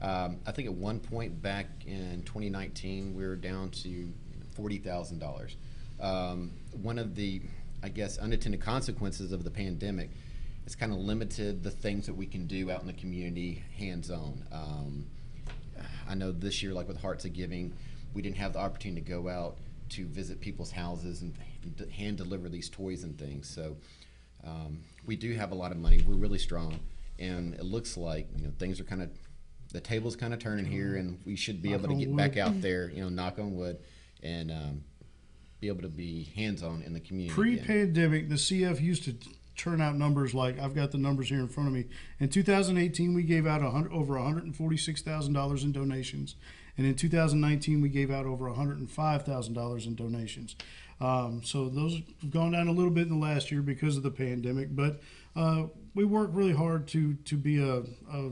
Um, 0.00 0.38
I 0.46 0.52
think 0.52 0.68
at 0.68 0.74
one 0.74 1.00
point 1.00 1.40
back 1.40 1.66
in 1.86 2.22
2019, 2.24 3.16
we 3.16 3.26
were 3.26 3.34
down 3.34 3.70
to 3.70 4.12
$40,000. 4.56 5.56
um, 5.98 6.52
one 6.82 6.98
of 6.98 7.14
the, 7.14 7.40
I 7.82 7.88
guess, 7.88 8.18
unintended 8.18 8.60
consequences 8.60 9.32
of 9.32 9.42
the 9.42 9.50
pandemic 9.50 10.10
has 10.64 10.74
kind 10.74 10.92
of 10.92 10.98
limited 10.98 11.62
the 11.62 11.70
things 11.70 12.04
that 12.06 12.14
we 12.14 12.26
can 12.26 12.46
do 12.46 12.70
out 12.70 12.82
in 12.82 12.86
the 12.86 12.92
community 12.92 13.64
hands-on. 13.78 14.44
Um, 14.52 15.06
I 16.08 16.14
know 16.14 16.32
this 16.32 16.62
year, 16.62 16.72
like 16.72 16.88
with 16.88 17.00
Hearts 17.00 17.24
of 17.24 17.32
Giving, 17.32 17.72
we 18.14 18.22
didn't 18.22 18.36
have 18.36 18.52
the 18.52 18.58
opportunity 18.58 19.02
to 19.02 19.08
go 19.08 19.28
out 19.28 19.58
to 19.90 20.06
visit 20.06 20.40
people's 20.40 20.70
houses 20.72 21.22
and 21.22 21.34
hand 21.90 22.16
deliver 22.16 22.48
these 22.48 22.68
toys 22.68 23.04
and 23.04 23.18
things. 23.18 23.48
So 23.48 23.76
um, 24.44 24.80
we 25.06 25.16
do 25.16 25.32
have 25.34 25.52
a 25.52 25.54
lot 25.54 25.70
of 25.72 25.78
money. 25.78 26.02
We're 26.06 26.14
really 26.14 26.38
strong, 26.38 26.80
and 27.18 27.54
it 27.54 27.64
looks 27.64 27.96
like 27.96 28.28
you 28.36 28.44
know 28.44 28.52
things 28.58 28.80
are 28.80 28.84
kind 28.84 29.02
of 29.02 29.10
the 29.72 29.80
table's 29.80 30.16
kind 30.16 30.32
of 30.32 30.38
turning 30.40 30.64
here, 30.64 30.96
and 30.96 31.18
we 31.24 31.36
should 31.36 31.60
be 31.62 31.70
Knock 31.70 31.80
able 31.80 31.88
to 31.90 31.94
get 32.00 32.08
wood. 32.08 32.16
back 32.16 32.36
out 32.36 32.60
there. 32.60 32.90
You 32.90 33.02
know, 33.02 33.08
knock 33.08 33.38
on 33.38 33.54
wood, 33.54 33.78
and 34.22 34.50
um, 34.50 34.84
be 35.60 35.68
able 35.68 35.82
to 35.82 35.88
be 35.88 36.32
hands-on 36.36 36.82
in 36.82 36.92
the 36.92 37.00
community. 37.00 37.34
Pre-pandemic, 37.34 38.28
the 38.28 38.34
CF 38.36 38.80
used 38.80 39.04
to 39.04 39.14
turn 39.56 39.80
out 39.80 39.96
numbers 39.96 40.34
like 40.34 40.58
I've 40.58 40.74
got 40.74 40.92
the 40.92 40.98
numbers 40.98 41.28
here 41.28 41.40
in 41.40 41.48
front 41.48 41.68
of 41.68 41.74
me. 41.74 41.86
In 42.20 42.28
2018, 42.28 43.14
we 43.14 43.22
gave 43.22 43.46
out 43.46 43.62
hundred, 43.62 43.92
over 43.92 44.14
146 44.14 45.02
thousand 45.02 45.32
dollars 45.32 45.64
in 45.64 45.72
donations, 45.72 46.36
and 46.76 46.86
in 46.86 46.94
2019, 46.94 47.80
we 47.80 47.88
gave 47.88 48.10
out 48.10 48.26
over 48.26 48.46
105 48.46 49.22
thousand 49.24 49.54
dollars 49.54 49.86
in 49.86 49.94
donations. 49.94 50.56
Um, 51.00 51.42
so 51.44 51.68
those 51.68 52.00
have 52.22 52.30
gone 52.30 52.52
down 52.52 52.68
a 52.68 52.72
little 52.72 52.90
bit 52.90 53.08
in 53.08 53.20
the 53.20 53.26
last 53.26 53.50
year 53.50 53.62
because 53.62 53.96
of 53.96 54.02
the 54.02 54.10
pandemic, 54.10 54.74
but 54.74 55.00
uh, 55.34 55.64
we 55.94 56.04
work 56.04 56.30
really 56.32 56.54
hard 56.54 56.86
to 56.88 57.14
to 57.14 57.36
be 57.36 57.58
a, 57.62 57.82
a 58.12 58.30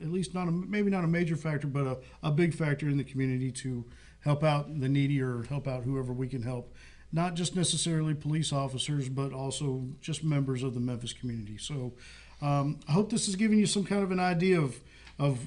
at 0.00 0.10
least 0.10 0.34
not 0.34 0.48
a 0.48 0.50
maybe 0.50 0.90
not 0.90 1.04
a 1.04 1.08
major 1.08 1.36
factor, 1.36 1.66
but 1.66 1.86
a, 1.86 1.98
a 2.22 2.30
big 2.30 2.54
factor 2.54 2.88
in 2.88 2.96
the 2.96 3.04
community 3.04 3.50
to 3.52 3.84
help 4.20 4.44
out 4.44 4.80
the 4.80 4.88
needy 4.88 5.20
or 5.20 5.42
help 5.44 5.66
out 5.66 5.82
whoever 5.84 6.12
we 6.12 6.28
can 6.28 6.42
help. 6.42 6.74
Not 7.12 7.34
just 7.34 7.54
necessarily 7.54 8.14
police 8.14 8.52
officers, 8.52 9.08
but 9.08 9.32
also 9.32 9.86
just 10.00 10.24
members 10.24 10.62
of 10.62 10.74
the 10.74 10.80
Memphis 10.80 11.12
community. 11.12 11.58
So 11.58 11.92
um, 12.40 12.80
I 12.88 12.92
hope 12.92 13.10
this 13.10 13.26
has 13.26 13.36
given 13.36 13.58
you 13.58 13.66
some 13.66 13.84
kind 13.84 14.02
of 14.02 14.10
an 14.10 14.20
idea 14.20 14.60
of 14.60 14.80
of 15.18 15.38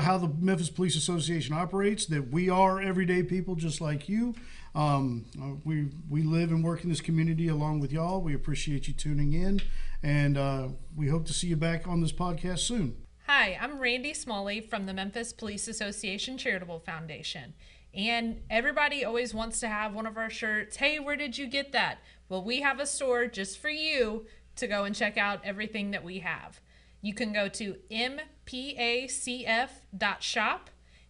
how 0.00 0.18
the 0.18 0.28
Memphis 0.28 0.70
Police 0.70 0.94
Association 0.96 1.54
operates. 1.54 2.06
That 2.06 2.30
we 2.30 2.50
are 2.50 2.80
everyday 2.80 3.22
people 3.22 3.54
just 3.54 3.80
like 3.80 4.08
you. 4.08 4.34
Um, 4.74 5.24
uh, 5.40 5.54
we 5.64 5.88
we 6.08 6.22
live 6.22 6.50
and 6.50 6.62
work 6.62 6.84
in 6.84 6.90
this 6.90 7.00
community 7.00 7.48
along 7.48 7.80
with 7.80 7.92
y'all. 7.92 8.20
We 8.20 8.34
appreciate 8.34 8.88
you 8.88 8.94
tuning 8.94 9.32
in, 9.32 9.60
and 10.02 10.36
uh, 10.36 10.68
we 10.96 11.08
hope 11.08 11.26
to 11.26 11.32
see 11.32 11.48
you 11.48 11.56
back 11.56 11.88
on 11.88 12.00
this 12.00 12.12
podcast 12.12 12.60
soon. 12.60 12.96
Hi, 13.26 13.58
I'm 13.58 13.78
Randy 13.78 14.12
Smalley 14.12 14.60
from 14.60 14.84
the 14.84 14.92
Memphis 14.92 15.32
Police 15.32 15.66
Association 15.66 16.36
Charitable 16.36 16.80
Foundation. 16.80 17.54
And 17.94 18.42
everybody 18.50 19.04
always 19.04 19.32
wants 19.32 19.60
to 19.60 19.68
have 19.68 19.94
one 19.94 20.06
of 20.06 20.16
our 20.16 20.30
shirts. 20.30 20.76
Hey, 20.76 20.98
where 20.98 21.16
did 21.16 21.38
you 21.38 21.46
get 21.46 21.72
that? 21.72 21.98
Well, 22.28 22.42
we 22.42 22.60
have 22.60 22.80
a 22.80 22.86
store 22.86 23.26
just 23.26 23.58
for 23.58 23.68
you 23.68 24.26
to 24.56 24.66
go 24.66 24.84
and 24.84 24.94
check 24.94 25.16
out 25.16 25.40
everything 25.44 25.92
that 25.92 26.02
we 26.02 26.20
have. 26.20 26.60
You 27.00 27.14
can 27.14 27.32
go 27.32 27.48
to 27.48 27.76
mpacf.shop 27.90 28.20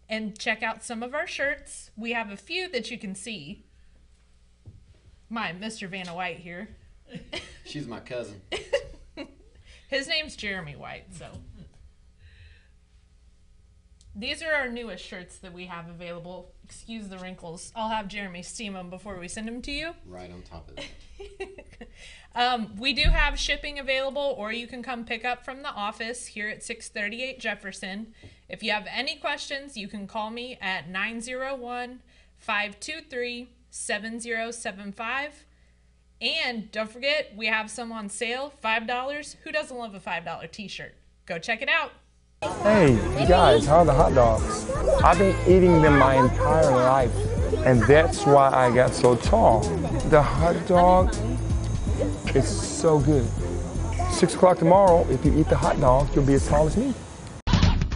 and 0.08 0.38
check 0.38 0.62
out 0.62 0.84
some 0.84 1.02
of 1.02 1.14
our 1.14 1.26
shirts. 1.26 1.90
We 1.96 2.12
have 2.12 2.30
a 2.30 2.36
few 2.36 2.68
that 2.70 2.90
you 2.90 2.98
can 2.98 3.14
see. 3.14 3.64
My 5.30 5.52
Mr. 5.52 5.88
Vanna 5.88 6.14
White 6.14 6.38
here. 6.38 6.76
She's 7.64 7.86
my 7.86 8.00
cousin. 8.00 8.42
His 9.88 10.08
name's 10.08 10.36
Jeremy 10.36 10.76
White, 10.76 11.14
so. 11.14 11.28
These 14.16 14.42
are 14.42 14.52
our 14.52 14.68
newest 14.68 15.04
shirts 15.04 15.38
that 15.38 15.52
we 15.52 15.66
have 15.66 15.88
available. 15.88 16.53
Excuse 16.64 17.08
the 17.08 17.18
wrinkles. 17.18 17.72
I'll 17.76 17.90
have 17.90 18.08
Jeremy 18.08 18.42
steam 18.42 18.72
them 18.72 18.90
before 18.90 19.18
we 19.18 19.28
send 19.28 19.46
them 19.46 19.60
to 19.62 19.72
you. 19.72 19.94
right 20.06 20.30
on 20.30 20.42
top 20.42 20.70
of 20.70 20.76
that. 20.76 21.88
Um, 22.36 22.74
we 22.78 22.92
do 22.92 23.02
have 23.02 23.38
shipping 23.38 23.78
available, 23.78 24.34
or 24.36 24.50
you 24.50 24.66
can 24.66 24.82
come 24.82 25.04
pick 25.04 25.24
up 25.24 25.44
from 25.44 25.62
the 25.62 25.68
office 25.68 26.26
here 26.26 26.48
at 26.48 26.64
638 26.64 27.38
Jefferson. 27.38 28.12
If 28.48 28.62
you 28.62 28.72
have 28.72 28.88
any 28.90 29.16
questions, 29.16 29.76
you 29.76 29.86
can 29.86 30.08
call 30.08 30.30
me 30.30 30.58
at 30.60 30.88
901 30.88 32.00
523 32.38 33.48
7075. 33.70 35.44
And 36.20 36.70
don't 36.72 36.90
forget, 36.90 37.32
we 37.36 37.46
have 37.46 37.70
some 37.70 37.92
on 37.92 38.08
sale 38.08 38.52
$5. 38.62 39.36
Who 39.44 39.52
doesn't 39.52 39.76
love 39.76 39.94
a 39.94 40.00
$5 40.00 40.50
t 40.50 40.66
shirt? 40.66 40.94
Go 41.26 41.38
check 41.38 41.62
it 41.62 41.68
out. 41.68 41.92
Hey, 42.44 42.96
guys, 43.26 43.64
how 43.64 43.78
are 43.78 43.84
the 43.86 43.94
hot 43.94 44.14
dogs? 44.14 44.70
I've 45.02 45.18
been 45.18 45.34
eating 45.48 45.80
them 45.80 45.98
my 45.98 46.16
entire 46.16 46.70
life, 46.70 47.10
and 47.64 47.82
that's 47.84 48.26
why 48.26 48.50
I 48.50 48.70
got 48.70 48.92
so 48.92 49.16
tall. 49.16 49.60
The 50.10 50.20
hot 50.20 50.54
dog 50.66 51.14
is 52.34 52.46
so 52.46 52.98
good. 52.98 53.26
Six 54.10 54.34
o'clock 54.34 54.58
tomorrow, 54.58 55.06
if 55.08 55.24
you 55.24 55.34
eat 55.38 55.48
the 55.48 55.56
hot 55.56 55.80
dog, 55.80 56.14
you'll 56.14 56.26
be 56.26 56.34
as 56.34 56.46
tall 56.46 56.66
as 56.66 56.76
me. 56.76 56.92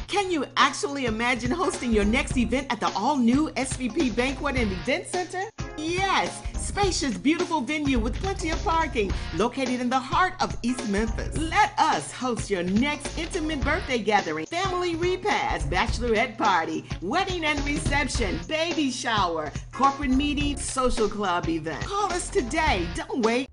Can 0.06 0.30
you 0.30 0.46
actually 0.56 1.04
imagine 1.04 1.50
hosting 1.50 1.92
your 1.92 2.06
next 2.06 2.38
event 2.38 2.68
at 2.70 2.80
the 2.80 2.90
all 2.96 3.18
new 3.18 3.50
SVP 3.50 4.16
Banquet 4.16 4.56
and 4.56 4.72
Event 4.72 5.08
Center? 5.08 5.42
Yes, 5.76 6.42
spacious, 6.78 7.18
beautiful 7.18 7.60
venue 7.60 7.98
with 7.98 8.14
plenty 8.22 8.50
of 8.50 8.62
parking, 8.62 9.10
located 9.36 9.80
in 9.80 9.90
the 9.90 9.98
heart 9.98 10.34
of 10.40 10.56
East 10.62 10.88
Memphis. 10.88 11.36
Let 11.36 11.76
us 11.76 12.12
host 12.12 12.48
your 12.48 12.62
next 12.62 13.18
intimate 13.18 13.60
birthday 13.62 13.98
gathering, 13.98 14.46
family 14.46 14.94
repast, 14.94 15.68
bachelorette 15.70 16.38
party, 16.38 16.84
wedding 17.02 17.44
and 17.44 17.58
reception, 17.66 18.38
baby 18.46 18.92
shower, 18.92 19.50
corporate 19.72 20.10
meeting, 20.10 20.56
social 20.56 21.08
club 21.08 21.48
event. 21.48 21.84
Call 21.84 22.12
us 22.12 22.30
today. 22.30 22.86
Don't 22.94 23.24
wait. 23.24 23.48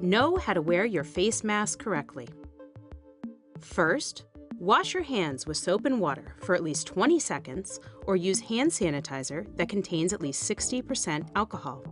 Know 0.00 0.36
how 0.36 0.52
to 0.52 0.62
wear 0.62 0.84
your 0.84 1.04
face 1.04 1.42
mask 1.42 1.80
correctly. 1.80 2.28
First, 3.60 4.24
wash 4.58 4.92
your 4.92 5.04
hands 5.04 5.46
with 5.46 5.56
soap 5.56 5.84
and 5.84 6.00
water 6.00 6.34
for 6.40 6.54
at 6.54 6.64
least 6.64 6.86
20 6.88 7.20
seconds 7.20 7.78
or 8.06 8.16
use 8.16 8.40
hand 8.40 8.70
sanitizer 8.70 9.46
that 9.56 9.68
contains 9.68 10.12
at 10.12 10.20
least 10.20 10.42
60% 10.50 11.28
alcohol. 11.36 11.84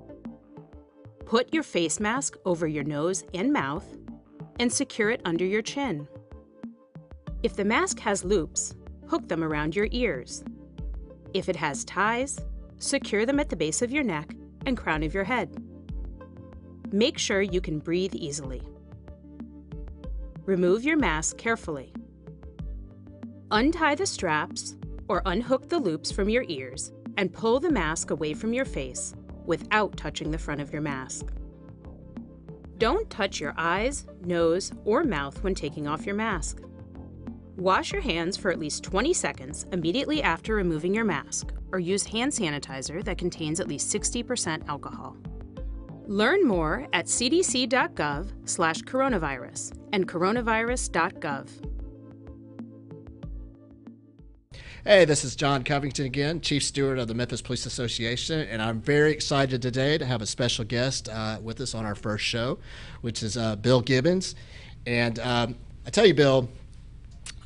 Put 1.25 1.53
your 1.55 1.63
face 1.63 2.01
mask 2.01 2.37
over 2.45 2.67
your 2.67 2.85
nose 2.85 3.25
and 3.35 3.53
mouth 3.53 3.87
and 4.59 4.73
secure 4.73 5.11
it 5.11 5.21
under 5.25 5.45
your 5.45 5.63
chin. 5.63 6.09
If 7.43 7.55
the 7.55 7.65
mask 7.65 8.01
has 8.01 8.25
loops, 8.25 8.75
hook 9.09 9.29
them 9.29 9.45
around 9.45 9.77
your 9.77 9.89
ears. 9.93 10.43
If 11.35 11.49
it 11.49 11.57
has 11.57 11.85
ties, 11.85 12.41
secure 12.79 13.27
them 13.27 13.39
at 13.39 13.49
the 13.49 13.57
base 13.57 13.83
of 13.83 13.93
your 13.93 14.05
neck 14.05 14.35
and 14.67 14.77
crown 14.77 15.03
of 15.03 15.15
your 15.15 15.25
head. 15.25 15.57
Make 16.93 17.19
sure 17.19 17.43
you 17.43 17.61
can 17.61 17.79
breathe 17.79 18.15
easily. 18.15 18.63
Remove 20.45 20.85
your 20.85 20.97
mask 20.97 21.37
carefully. 21.37 21.93
Untie 23.53 23.95
the 23.95 24.07
straps 24.07 24.75
or 25.07 25.23
unhook 25.25 25.69
the 25.69 25.79
loops 25.79 26.11
from 26.11 26.29
your 26.29 26.45
ears 26.49 26.91
and 27.17 27.33
pull 27.33 27.61
the 27.61 27.71
mask 27.71 28.11
away 28.11 28.35
from 28.35 28.53
your 28.53 28.65
face 28.65 29.15
without 29.45 29.97
touching 29.97 30.33
the 30.33 30.39
front 30.39 30.61
of 30.61 30.73
your 30.73 30.83
mask. 30.83 31.29
Don't 32.79 33.09
touch 33.09 33.39
your 33.39 33.55
eyes, 33.57 34.05
nose, 34.25 34.73
or 34.85 35.05
mouth 35.05 35.45
when 35.45 35.55
taking 35.55 35.87
off 35.87 36.05
your 36.05 36.17
mask. 36.17 36.59
Wash 37.57 37.93
your 37.93 38.03
hands 38.03 38.37
for 38.37 38.51
at 38.51 38.59
least 38.59 38.83
20 38.83 39.15
seconds 39.15 39.65
immediately 39.71 40.25
after 40.25 40.57
removing 40.57 40.93
your 40.93 41.05
mask, 41.05 41.53
or 41.71 41.79
use 41.79 42.05
hand 42.05 42.33
sanitizer 42.33 43.05
that 43.05 43.17
contains 43.17 43.61
at 43.61 43.69
least 43.69 43.95
60% 43.95 44.69
alcohol. 44.69 45.17
Learn 46.07 46.45
more 46.45 46.89
at 46.93 47.07
cdc.gov/coronavirus 47.07 49.73
and 49.93 50.09
coronavirus.gov. 50.09 51.76
Hey, 54.87 55.05
this 55.05 55.25
is 55.25 55.35
John 55.35 55.65
Covington 55.65 56.07
again, 56.07 56.41
Chief 56.41 56.63
Steward 56.63 57.01
of 57.01 57.09
the 57.09 57.15
Memphis 57.15 57.43
Police 57.43 57.67
Association, 57.67 58.47
and 58.49 58.63
I'm 58.63 58.81
very 58.81 59.11
excited 59.11 59.61
today 59.61 59.99
to 59.99 60.07
have 60.07 60.23
a 60.23 60.27
special 60.27 60.65
guest 60.65 61.09
uh, 61.09 61.41
with 61.43 61.61
us 61.61 61.75
on 61.75 61.85
our 61.85 61.97
first 61.97 62.25
show, 62.25 62.61
which 63.01 63.25
is 63.25 63.37
uh, 63.37 63.57
Bill 63.57 63.81
Gibbons. 63.81 64.37
And 64.87 65.19
um, 65.19 65.57
I 65.85 65.91
tell 65.91 66.07
you, 66.07 66.15
Bill, 66.15 66.49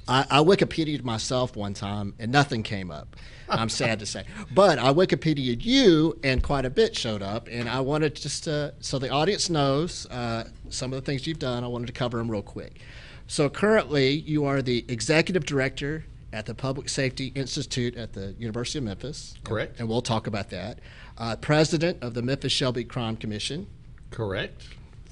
I, 0.06 0.26
I 0.30 0.40
Wikipedia'd 0.40 1.02
myself 1.02 1.56
one 1.56 1.73
time 1.73 2.12
and 2.18 2.30
nothing 2.30 2.62
came 2.62 2.90
up. 2.90 3.16
I'm 3.49 3.70
sad 3.70 4.00
to 4.00 4.06
say. 4.06 4.25
But 4.54 4.78
I 4.78 4.92
Wikipedia'd 4.92 5.64
you 5.64 6.18
and 6.23 6.42
quite 6.42 6.66
a 6.66 6.70
bit 6.70 6.94
showed 6.94 7.23
up. 7.23 7.49
And 7.50 7.70
I 7.70 7.80
wanted 7.80 8.16
just 8.16 8.44
to, 8.44 8.75
so 8.80 8.99
the 8.99 9.09
audience 9.09 9.49
knows 9.49 10.04
uh, 10.11 10.47
some 10.68 10.92
of 10.92 11.00
the 11.00 11.06
things 11.06 11.26
you've 11.26 11.38
done, 11.38 11.64
I 11.64 11.68
wanted 11.68 11.87
to 11.87 11.94
cover 11.94 12.18
them 12.18 12.30
real 12.30 12.42
quick. 12.42 12.82
So 13.28 13.49
currently, 13.49 14.11
you 14.11 14.44
are 14.44 14.61
the 14.61 14.85
executive 14.88 15.47
director 15.47 16.04
at 16.32 16.46
the 16.46 16.54
Public 16.54 16.88
Safety 16.88 17.32
Institute 17.34 17.96
at 17.96 18.12
the 18.12 18.34
University 18.38 18.78
of 18.78 18.84
Memphis. 18.84 19.34
Correct. 19.44 19.78
And 19.80 19.88
we'll 19.88 20.02
talk 20.02 20.26
about 20.26 20.50
that. 20.50 20.78
Uh, 21.18 21.37
president 21.37 22.02
of 22.02 22.14
the 22.14 22.22
Memphis 22.22 22.52
Shelby 22.52 22.84
Crime 22.84 23.16
Commission 23.16 23.66
Correct. 24.10 24.62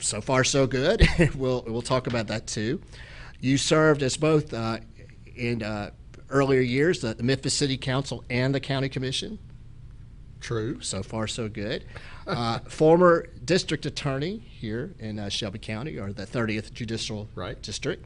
so 0.01 0.21
far 0.21 0.45
so 0.45 0.67
good. 0.67 1.07
we'll 1.35 1.65
we'll 1.67 1.83
talk 1.83 2.07
about 2.07 2.29
that 2.29 2.47
too. 2.47 2.81
You 3.41 3.59
served 3.59 4.03
as 4.03 4.17
both 4.17 4.53
uh, 4.55 4.79
in 5.37 5.63
uh, 5.63 5.91
earlier 6.31 6.61
years 6.61 7.01
the, 7.01 7.15
the 7.15 7.23
Memphis 7.23 7.55
City 7.55 7.77
Council 7.77 8.25
and 8.31 8.55
the 8.55 8.61
County 8.61 8.89
Commission. 8.89 9.39
True. 10.41 10.81
So 10.81 11.03
far, 11.03 11.27
so 11.27 11.49
good. 11.49 11.85
Uh, 12.27 12.59
former 12.69 13.27
district 13.45 13.87
attorney 13.87 14.39
here 14.39 14.95
in 15.01 15.19
uh, 15.19 15.29
Shelby 15.29 15.59
County, 15.59 15.99
or 15.99 16.13
the 16.13 16.27
30th 16.27 16.73
Judicial 16.73 17.29
Right. 17.35 17.61
District. 17.61 18.05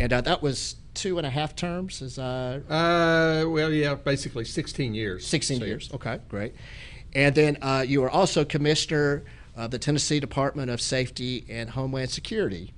And 0.00 0.12
uh, 0.12 0.20
that 0.22 0.42
was 0.42 0.76
two 0.98 1.16
and 1.16 1.26
a 1.26 1.30
half 1.30 1.54
terms, 1.54 2.02
is 2.02 2.18
uh, 2.18 2.60
Uh, 2.68 3.48
well, 3.48 3.72
yeah, 3.72 3.94
basically 3.94 4.44
16 4.44 4.94
years. 4.94 5.26
16 5.26 5.60
So, 5.60 5.64
years. 5.64 5.90
Okay, 5.94 6.18
great. 6.28 6.54
And 7.14 7.34
then 7.34 7.56
uh, 7.62 7.84
you 7.86 8.00
were 8.00 8.10
also 8.10 8.44
commissioner 8.44 9.24
of 9.56 9.70
the 9.70 9.78
Tennessee 9.78 10.20
Department 10.20 10.70
of 10.70 10.80
Safety 10.80 11.44
and 11.48 11.70
Homeland 11.70 12.10
Security 12.10 12.74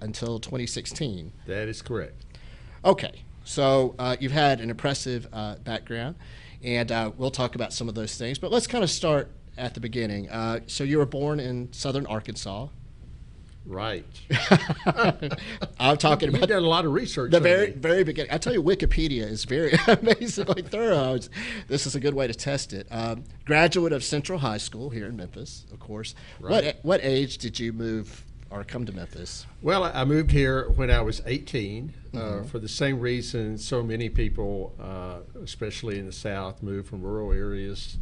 until 0.00 0.38
2016. 0.38 1.32
That 1.46 1.68
is 1.68 1.82
correct. 1.82 2.24
Okay, 2.84 3.22
so 3.44 3.94
uh, 3.98 4.16
you've 4.18 4.32
had 4.32 4.60
an 4.60 4.70
impressive 4.70 5.28
uh, 5.32 5.56
background, 5.56 6.16
and 6.64 6.90
uh, 6.90 7.12
we'll 7.16 7.30
talk 7.30 7.54
about 7.54 7.72
some 7.72 7.88
of 7.88 7.94
those 7.94 8.16
things. 8.16 8.38
But 8.38 8.50
let's 8.50 8.66
kind 8.66 8.82
of 8.82 8.90
start 8.90 9.30
at 9.58 9.74
the 9.74 9.80
beginning. 9.80 10.28
Uh, 10.30 10.60
so 10.66 10.84
you 10.84 10.98
were 10.98 11.06
born 11.06 11.38
in 11.38 11.72
southern 11.72 12.06
Arkansas. 12.06 12.68
Right. 13.64 14.04
I'm 15.78 15.96
talking 15.96 16.26
You've 16.30 16.36
about 16.36 16.48
done 16.48 16.62
a 16.62 16.66
lot 16.68 16.84
of 16.84 16.92
research. 16.92 17.30
the 17.30 17.40
very 17.40 17.68
me. 17.68 17.72
very 17.74 18.04
beginning. 18.04 18.32
I 18.32 18.38
tell 18.38 18.52
you, 18.52 18.62
Wikipedia 18.62 19.22
is 19.22 19.44
very 19.44 19.72
amazingly 19.86 20.62
thorough. 20.62 21.14
It's- 21.14 21.30
This 21.68 21.86
is 21.86 21.94
a 21.94 22.00
good 22.00 22.14
way 22.14 22.26
to 22.26 22.34
test 22.34 22.72
it. 22.72 22.86
Um, 22.90 23.24
graduate 23.44 23.92
of 23.92 24.02
Central 24.04 24.38
High 24.40 24.58
School 24.58 24.90
here 24.90 25.06
in 25.06 25.16
Memphis, 25.16 25.64
of 25.72 25.78
course. 25.80 26.14
What 26.40 26.50
Right. 26.64 26.76
what 26.82 27.00
age 27.04 27.38
did 27.38 27.58
you 27.60 27.72
move 27.72 28.24
or 28.50 28.64
come 28.64 28.84
to 28.86 28.92
Memphis? 28.92 29.46
Well, 29.62 29.84
I 29.84 30.04
moved 30.04 30.30
here 30.32 30.68
when 30.70 30.90
I 30.90 31.00
was 31.00 31.22
18 31.24 31.94
uh, 32.14 32.18
Mhm. 32.18 32.46
for 32.46 32.58
the 32.58 32.68
same 32.68 33.00
reason 33.00 33.56
so 33.58 33.82
many 33.82 34.08
people, 34.08 34.74
uh, 34.80 35.20
especially 35.42 35.98
in 35.98 36.06
the 36.06 36.12
South, 36.12 36.62
move 36.62 36.86
from 36.86 37.00
rural 37.02 37.32
areas 37.32 37.96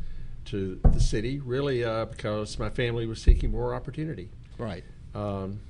to 0.46 0.80
the 0.90 0.98
city, 1.00 1.38
really 1.38 1.84
uh, 1.84 2.06
because 2.06 2.58
my 2.58 2.70
family 2.70 3.06
was 3.06 3.20
seeking 3.22 3.50
more 3.52 3.74
opportunity. 3.74 4.30
Right. 4.58 4.84
Um, 5.14 5.60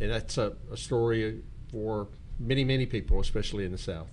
and 0.00 0.10
that's 0.10 0.38
a, 0.38 0.54
a 0.72 0.76
story 0.76 1.42
for 1.70 2.08
many, 2.38 2.64
many 2.64 2.86
people, 2.86 3.20
especially 3.20 3.64
in 3.64 3.72
the 3.72 3.78
South. 3.78 4.08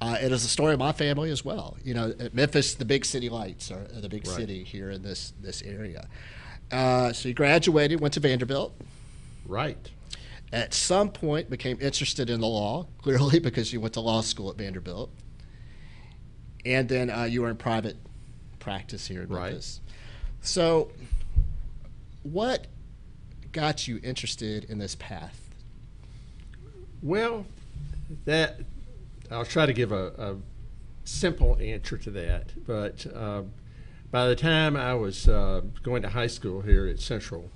Uh, 0.00 0.18
it 0.20 0.32
is 0.32 0.44
a 0.44 0.48
story 0.48 0.74
of 0.74 0.78
my 0.78 0.92
family 0.92 1.30
as 1.30 1.44
well. 1.44 1.76
You 1.82 1.94
know, 1.94 2.12
at 2.18 2.34
Memphis, 2.34 2.74
the 2.74 2.84
big 2.84 3.04
city 3.04 3.28
lights 3.28 3.70
are 3.70 3.84
the 3.84 4.08
big 4.08 4.26
Right. 4.26 4.36
city 4.36 4.64
here 4.64 4.90
in 4.90 5.02
this 5.02 5.32
this 5.40 5.62
area. 5.62 6.08
Uh, 6.70 7.12
so 7.12 7.28
you 7.28 7.34
graduated, 7.34 8.00
went 8.00 8.14
to 8.14 8.20
Vanderbilt. 8.20 8.74
Right. 9.46 9.90
At 10.52 10.74
some 10.74 11.10
point, 11.10 11.48
became 11.50 11.78
interested 11.80 12.28
in 12.30 12.40
the 12.40 12.46
law, 12.46 12.86
clearly 13.02 13.38
because 13.38 13.72
you 13.72 13.80
went 13.80 13.94
to 13.94 14.00
law 14.00 14.20
school 14.20 14.50
at 14.50 14.56
Vanderbilt. 14.56 15.10
And 16.66 16.88
then 16.88 17.10
uh, 17.10 17.24
you 17.24 17.42
were 17.42 17.50
in 17.50 17.56
private 17.56 17.96
practice 18.58 19.06
here 19.06 19.22
in 19.22 19.28
Right. 19.28 19.50
Memphis. 19.52 19.80
So, 20.40 20.90
what 22.22 22.66
got 23.54 23.88
you 23.88 24.00
interested 24.02 24.64
in 24.64 24.78
this 24.78 24.94
path? 24.96 25.48
Well, 27.02 27.46
that 28.26 28.60
I'll 29.30 29.46
try 29.46 29.64
to 29.64 29.72
give 29.72 29.92
a, 29.92 30.08
a 30.18 30.36
simple 31.04 31.56
answer 31.60 31.96
to 31.96 32.10
that. 32.10 32.66
But 32.66 33.06
um, 33.14 33.52
by 34.10 34.26
the 34.26 34.36
time 34.36 34.76
I 34.76 34.94
was 34.94 35.28
uh, 35.28 35.62
going 35.82 36.02
to 36.02 36.10
high 36.10 36.26
school 36.26 36.60
here 36.60 36.86
at 36.86 37.00
Central, 37.00 37.50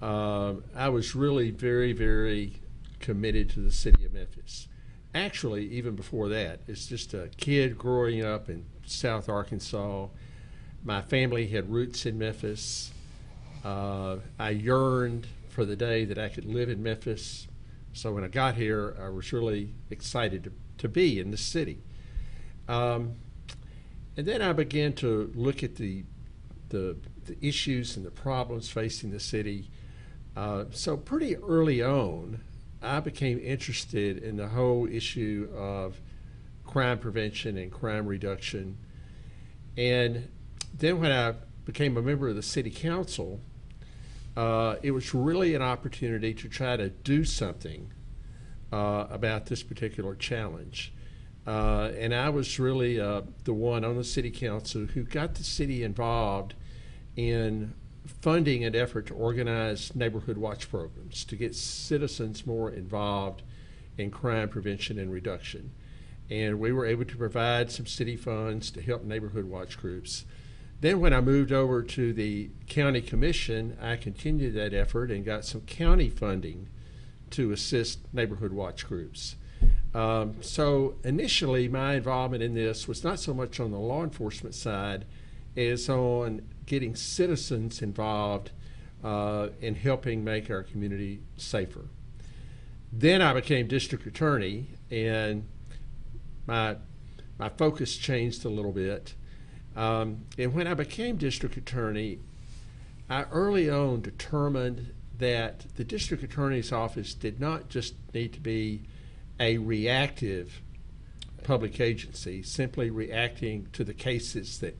um, 0.00 0.64
I 0.74 0.88
was 0.88 1.14
really 1.14 1.50
very, 1.50 1.92
very 1.92 2.60
committed 3.00 3.50
to 3.50 3.60
the 3.60 3.72
city 3.72 4.04
of 4.04 4.14
Memphis. 4.14 4.68
Actually, 5.14 5.66
even 5.70 5.96
before 5.96 6.28
that, 6.28 6.60
it's 6.68 6.86
just 6.86 7.14
a 7.14 7.30
kid 7.36 7.76
growing 7.76 8.24
up 8.24 8.48
in 8.48 8.64
South 8.84 9.28
Arkansas. 9.28 10.06
My 10.84 11.02
family 11.02 11.46
had 11.48 11.70
roots 11.70 12.06
in 12.06 12.18
Memphis. 12.18 12.92
Uh, 13.66 14.18
I 14.38 14.50
yearned 14.50 15.26
for 15.48 15.64
the 15.64 15.74
day 15.74 16.04
that 16.04 16.18
I 16.18 16.28
could 16.28 16.44
live 16.44 16.68
in 16.68 16.84
Memphis. 16.84 17.48
So 17.94 18.12
when 18.12 18.22
I 18.22 18.28
got 18.28 18.54
here, 18.54 18.96
I 19.02 19.08
was 19.08 19.32
really 19.32 19.74
excited 19.90 20.44
to, 20.44 20.52
to 20.78 20.88
be 20.88 21.18
in 21.18 21.32
the 21.32 21.36
city. 21.36 21.82
Um, 22.68 23.16
and 24.16 24.24
then 24.24 24.40
I 24.40 24.52
began 24.52 24.92
to 24.94 25.32
look 25.34 25.64
at 25.64 25.74
the, 25.74 26.04
the, 26.68 26.96
the 27.24 27.36
issues 27.44 27.96
and 27.96 28.06
the 28.06 28.10
problems 28.12 28.70
facing 28.70 29.10
the 29.10 29.18
city. 29.18 29.68
Uh, 30.36 30.66
so 30.70 30.96
pretty 30.96 31.34
early 31.34 31.82
on, 31.82 32.42
I 32.80 33.00
became 33.00 33.40
interested 33.40 34.18
in 34.18 34.36
the 34.36 34.46
whole 34.46 34.86
issue 34.86 35.48
of 35.52 36.00
crime 36.64 37.00
prevention 37.00 37.58
and 37.58 37.72
crime 37.72 38.06
reduction. 38.06 38.78
And 39.76 40.28
then 40.72 41.00
when 41.00 41.10
I 41.10 41.34
became 41.64 41.96
a 41.96 42.02
member 42.02 42.28
of 42.28 42.36
the 42.36 42.42
city 42.42 42.70
council, 42.70 43.40
uh, 44.36 44.76
it 44.82 44.90
was 44.90 45.14
really 45.14 45.54
an 45.54 45.62
opportunity 45.62 46.34
to 46.34 46.48
try 46.48 46.76
to 46.76 46.90
do 46.90 47.24
something 47.24 47.92
uh, 48.72 49.06
about 49.10 49.46
this 49.46 49.62
particular 49.62 50.14
challenge. 50.14 50.92
Uh, 51.46 51.92
and 51.98 52.14
I 52.14 52.28
was 52.28 52.58
really 52.58 53.00
uh, 53.00 53.22
the 53.44 53.54
one 53.54 53.84
on 53.84 53.96
the 53.96 54.04
city 54.04 54.30
council 54.30 54.86
who 54.86 55.04
got 55.04 55.36
the 55.36 55.44
city 55.44 55.82
involved 55.84 56.54
in 57.14 57.72
funding 58.06 58.64
an 58.64 58.74
effort 58.74 59.06
to 59.06 59.14
organize 59.14 59.94
neighborhood 59.94 60.36
watch 60.36 60.70
programs 60.70 61.24
to 61.24 61.36
get 61.36 61.54
citizens 61.54 62.46
more 62.46 62.70
involved 62.70 63.42
in 63.96 64.10
crime 64.10 64.48
prevention 64.48 64.98
and 64.98 65.10
reduction. 65.12 65.70
And 66.28 66.58
we 66.58 66.72
were 66.72 66.86
able 66.86 67.04
to 67.04 67.16
provide 67.16 67.70
some 67.70 67.86
city 67.86 68.16
funds 68.16 68.70
to 68.72 68.82
help 68.82 69.04
neighborhood 69.04 69.46
watch 69.46 69.78
groups. 69.78 70.24
Then, 70.80 71.00
when 71.00 71.12
I 71.12 71.20
moved 71.20 71.52
over 71.52 71.82
to 71.82 72.12
the 72.12 72.50
county 72.68 73.00
commission, 73.00 73.76
I 73.80 73.96
continued 73.96 74.54
that 74.54 74.74
effort 74.74 75.10
and 75.10 75.24
got 75.24 75.44
some 75.44 75.62
county 75.62 76.10
funding 76.10 76.68
to 77.30 77.52
assist 77.52 78.00
neighborhood 78.12 78.52
watch 78.52 78.86
groups. 78.86 79.36
Um, 79.94 80.42
so, 80.42 80.96
initially, 81.02 81.68
my 81.68 81.94
involvement 81.94 82.42
in 82.42 82.54
this 82.54 82.86
was 82.86 83.02
not 83.02 83.18
so 83.18 83.32
much 83.32 83.58
on 83.58 83.70
the 83.70 83.78
law 83.78 84.04
enforcement 84.04 84.54
side 84.54 85.06
as 85.56 85.88
on 85.88 86.42
getting 86.66 86.94
citizens 86.94 87.80
involved 87.80 88.50
uh, 89.02 89.48
in 89.60 89.74
helping 89.74 90.22
make 90.22 90.50
our 90.50 90.62
community 90.62 91.20
safer. 91.36 91.86
Then 92.92 93.22
I 93.22 93.32
became 93.32 93.66
district 93.66 94.06
attorney, 94.06 94.66
and 94.90 95.46
my 96.46 96.76
my 97.38 97.48
focus 97.50 97.96
changed 97.96 98.44
a 98.44 98.48
little 98.48 98.72
bit. 98.72 99.14
Um, 99.76 100.24
and 100.38 100.54
when 100.54 100.66
I 100.66 100.74
became 100.74 101.16
district 101.16 101.56
attorney, 101.56 102.18
I 103.08 103.24
early 103.24 103.70
on 103.70 104.00
determined 104.00 104.92
that 105.18 105.66
the 105.76 105.84
district 105.84 106.22
attorney's 106.22 106.72
office 106.72 107.14
did 107.14 107.38
not 107.40 107.68
just 107.68 107.94
need 108.12 108.32
to 108.32 108.40
be 108.40 108.82
a 109.38 109.58
reactive 109.58 110.62
public 111.44 111.78
agency, 111.80 112.42
simply 112.42 112.90
reacting 112.90 113.68
to 113.72 113.84
the 113.84 113.94
cases 113.94 114.58
that 114.60 114.76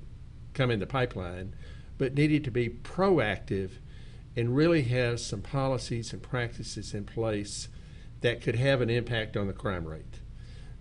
come 0.55 0.71
in 0.71 0.81
the 0.81 0.87
pipeline, 0.87 1.55
but 1.99 2.15
needed 2.15 2.43
to 2.45 2.51
be 2.51 2.69
proactive 2.69 3.73
and 4.35 4.57
really 4.57 4.83
have 4.83 5.21
some 5.21 5.41
policies 5.41 6.13
and 6.13 6.23
practices 6.23 6.93
in 6.93 7.05
place 7.05 7.69
that 8.23 8.43
could 8.43 8.57
have 8.57 8.81
an 8.81 8.91
impact 8.91 9.37
on 9.37 9.47
the 9.47 9.53
crime 9.53 9.87
rate. 9.87 10.21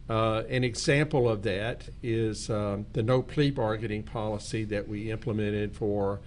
Uh, 0.07 0.43
an 0.49 0.63
example 0.63 1.27
of 1.27 1.41
that 1.43 1.89
is 2.03 2.49
um, 2.49 2.85
the 2.93 3.01
no 3.01 3.21
plea 3.21 3.49
bargaining 3.49 4.03
policy 4.03 4.63
that 4.63 4.87
we 4.87 5.11
implemented 5.11 5.75
for 5.75 6.19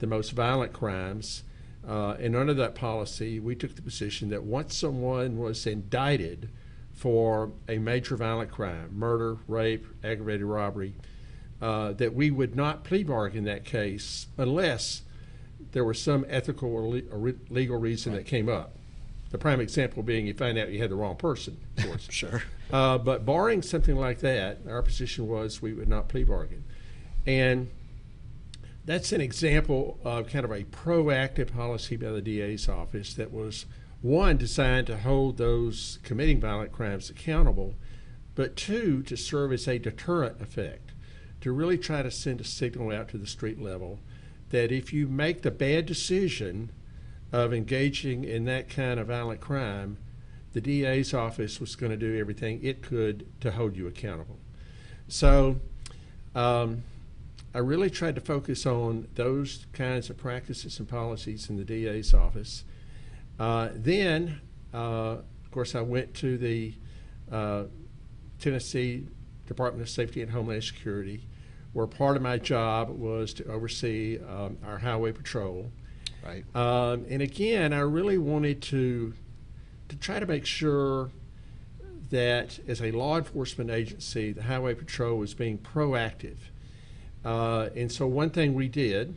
the 0.00 0.06
most 0.06 0.32
violent 0.32 0.72
crimes. 0.72 1.42
Uh, 1.86 2.14
and 2.20 2.36
under 2.36 2.54
that 2.54 2.74
policy, 2.74 3.40
we 3.40 3.54
took 3.54 3.74
the 3.74 3.82
position 3.82 4.28
that 4.30 4.42
once 4.42 4.76
someone 4.76 5.38
was 5.38 5.66
indicted 5.66 6.50
for 6.92 7.50
a 7.68 7.78
major 7.78 8.16
violent 8.16 8.50
crime, 8.50 8.90
murder, 8.92 9.38
rape, 9.48 9.86
aggravated 10.04 10.44
robbery, 10.44 10.94
uh, 11.60 11.92
that 11.92 12.14
we 12.14 12.30
would 12.30 12.54
not 12.54 12.84
plea 12.84 13.02
bargain 13.02 13.44
that 13.44 13.64
case 13.64 14.26
unless 14.36 15.02
there 15.72 15.84
was 15.84 16.00
some 16.00 16.26
ethical 16.28 16.72
or, 16.72 16.82
le- 16.82 17.08
or 17.10 17.18
re- 17.18 17.34
legal 17.48 17.78
reason 17.78 18.12
that 18.12 18.26
came 18.26 18.48
up. 18.48 18.76
The 19.32 19.38
prime 19.38 19.60
example 19.60 20.02
being 20.02 20.26
you 20.26 20.34
find 20.34 20.58
out 20.58 20.70
you 20.70 20.80
had 20.80 20.90
the 20.90 20.94
wrong 20.94 21.16
person, 21.16 21.56
of 21.78 21.84
course. 21.86 22.06
Sure. 22.10 22.42
Uh, 22.70 22.98
but 22.98 23.26
barring 23.26 23.62
something 23.62 23.96
like 23.96 24.20
that, 24.20 24.58
our 24.68 24.82
position 24.82 25.26
was 25.26 25.60
we 25.60 25.72
would 25.72 25.88
not 25.88 26.08
plea 26.08 26.24
bargain. 26.24 26.64
And 27.26 27.70
that's 28.84 29.12
an 29.12 29.20
example 29.20 29.98
of 30.04 30.28
kind 30.28 30.44
of 30.44 30.50
a 30.50 30.64
proactive 30.64 31.52
policy 31.52 31.96
by 31.96 32.10
the 32.10 32.20
DA's 32.20 32.68
office 32.68 33.14
that 33.14 33.32
was 33.32 33.64
one 34.02 34.36
designed 34.36 34.88
to 34.88 34.98
hold 34.98 35.38
those 35.38 35.98
committing 36.02 36.40
violent 36.40 36.72
crimes 36.72 37.08
accountable, 37.08 37.74
but 38.34 38.56
two 38.56 39.02
to 39.04 39.16
serve 39.16 39.52
as 39.52 39.68
a 39.68 39.78
deterrent 39.78 40.42
effect, 40.42 40.90
to 41.40 41.52
really 41.52 41.78
try 41.78 42.02
to 42.02 42.10
send 42.10 42.40
a 42.40 42.44
signal 42.44 42.92
out 42.92 43.08
to 43.08 43.18
the 43.18 43.26
street 43.26 43.60
level 43.60 44.00
that 44.50 44.72
if 44.72 44.92
you 44.92 45.08
make 45.08 45.42
the 45.42 45.50
bad 45.50 45.86
decision 45.86 46.70
of 47.32 47.52
engaging 47.52 48.24
in 48.24 48.44
that 48.44 48.68
kind 48.68 49.00
of 49.00 49.08
violent 49.08 49.40
crime, 49.40 49.96
the 50.52 50.60
DA's 50.60 51.14
office 51.14 51.60
was 51.60 51.74
going 51.76 51.90
to 51.90 51.96
do 51.96 52.18
everything 52.18 52.62
it 52.62 52.82
could 52.82 53.26
to 53.40 53.52
hold 53.52 53.76
you 53.76 53.86
accountable. 53.86 54.38
So, 55.08 55.60
um, 56.34 56.84
I 57.54 57.58
really 57.58 57.90
tried 57.90 58.14
to 58.14 58.20
focus 58.20 58.64
on 58.64 59.08
those 59.14 59.66
kinds 59.74 60.08
of 60.08 60.16
practices 60.16 60.78
and 60.78 60.88
policies 60.88 61.50
in 61.50 61.56
the 61.58 61.64
DA's 61.64 62.14
office. 62.14 62.64
Uh, 63.38 63.68
then, 63.74 64.40
uh, 64.72 65.18
of 65.44 65.50
course, 65.50 65.74
I 65.74 65.82
went 65.82 66.14
to 66.14 66.38
the 66.38 66.74
uh, 67.30 67.64
Tennessee 68.38 69.06
Department 69.46 69.82
of 69.82 69.90
Safety 69.90 70.22
and 70.22 70.30
Homeland 70.30 70.64
Security, 70.64 71.26
where 71.74 71.86
part 71.86 72.16
of 72.16 72.22
my 72.22 72.38
job 72.38 72.88
was 72.88 73.34
to 73.34 73.44
oversee 73.46 74.18
um, 74.18 74.56
our 74.64 74.78
highway 74.78 75.12
patrol. 75.12 75.70
Right. 76.24 76.44
Um, 76.54 77.06
and 77.08 77.20
again, 77.20 77.72
I 77.72 77.80
really 77.80 78.18
wanted 78.18 78.62
to 78.62 79.14
to 79.88 79.96
try 79.96 80.18
to 80.18 80.26
make 80.26 80.46
sure 80.46 81.10
that 82.10 82.58
as 82.68 82.80
a 82.80 82.90
law 82.92 83.18
enforcement 83.18 83.70
agency, 83.70 84.32
the 84.32 84.42
Highway 84.42 84.74
Patrol 84.74 85.18
was 85.18 85.34
being 85.34 85.58
proactive. 85.58 86.36
Uh, 87.24 87.68
and 87.74 87.90
so 87.90 88.06
one 88.06 88.30
thing 88.30 88.54
we 88.54 88.68
did 88.68 89.16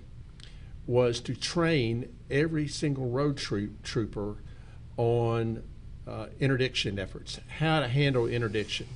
was 0.87 1.19
to 1.21 1.35
train 1.35 2.13
every 2.29 2.67
single 2.67 3.09
road 3.09 3.37
troop, 3.37 3.83
trooper 3.83 4.37
on 4.97 5.63
uh, 6.07 6.27
interdiction 6.39 6.99
efforts, 6.99 7.39
how 7.59 7.79
to 7.79 7.87
handle 7.87 8.27
interdiction, 8.27 8.87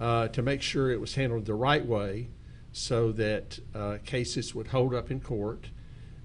uh, 0.00 0.28
to 0.28 0.42
make 0.42 0.62
sure 0.62 0.90
it 0.90 1.00
was 1.00 1.14
handled 1.14 1.46
the 1.46 1.54
right 1.54 1.84
way 1.84 2.28
so 2.72 3.10
that 3.12 3.58
uh, 3.74 3.98
cases 4.04 4.54
would 4.54 4.68
hold 4.68 4.94
up 4.94 5.10
in 5.10 5.20
court. 5.20 5.66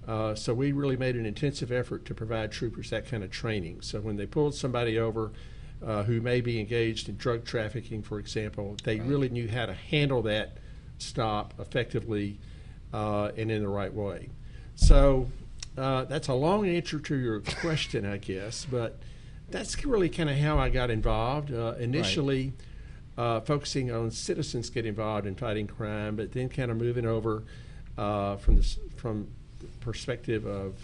Uh, 0.06 0.34
so 0.34 0.52
we 0.52 0.72
really 0.72 0.96
made 0.96 1.14
an 1.14 1.26
intensive 1.26 1.70
effort 1.70 2.04
to 2.06 2.14
provide 2.14 2.50
troopers 2.50 2.90
that 2.90 3.06
kind 3.08 3.22
of 3.22 3.30
training. 3.30 3.80
So 3.82 4.00
when 4.00 4.16
they 4.16 4.26
pulled 4.26 4.54
somebody 4.54 4.98
over 4.98 5.32
uh, 5.84 6.02
who 6.04 6.20
may 6.20 6.40
be 6.40 6.58
engaged 6.58 7.08
in 7.08 7.16
drug 7.16 7.44
trafficking, 7.44 8.02
for 8.02 8.18
example, 8.18 8.76
they 8.84 9.00
really 9.00 9.28
knew 9.28 9.48
how 9.48 9.66
to 9.66 9.74
handle 9.74 10.22
that 10.22 10.58
stop 10.98 11.54
effectively 11.58 12.38
uh, 12.92 13.30
and 13.36 13.50
in 13.50 13.62
the 13.62 13.68
right 13.68 13.92
way. 13.92 14.28
So 14.74 15.28
uh, 15.76 16.04
that's 16.04 16.28
a 16.28 16.34
long 16.34 16.66
answer 16.68 16.98
to 16.98 17.16
your 17.16 17.40
question, 17.40 18.04
I 18.04 18.18
guess, 18.18 18.66
but 18.70 18.98
that's 19.50 19.84
really 19.84 20.08
kind 20.08 20.30
of 20.30 20.36
how 20.36 20.58
I 20.58 20.68
got 20.68 20.90
involved. 20.90 21.52
Uh, 21.52 21.74
initially, 21.78 22.52
uh, 23.16 23.40
focusing 23.40 23.90
on 23.90 24.10
citizens 24.10 24.70
get 24.70 24.86
involved 24.86 25.26
in 25.26 25.34
fighting 25.34 25.66
crime, 25.66 26.16
but 26.16 26.32
then 26.32 26.48
kind 26.48 26.70
of 26.70 26.76
moving 26.76 27.06
over 27.06 27.44
uh, 27.98 28.36
from 28.36 28.56
the 28.56 28.76
from 28.96 29.28
perspective 29.80 30.46
of 30.46 30.74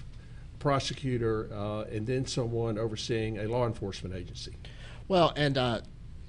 prosecutor 0.59 1.49
uh, 1.53 1.83
and 1.85 2.07
then 2.07 2.27
someone 2.27 2.79
overseeing 2.79 3.39
a 3.39 3.47
law 3.47 3.67
enforcement 3.67 4.15
agency. 4.15 4.53
Well, 5.07 5.33
and 5.37 5.57
uh, 5.57 5.81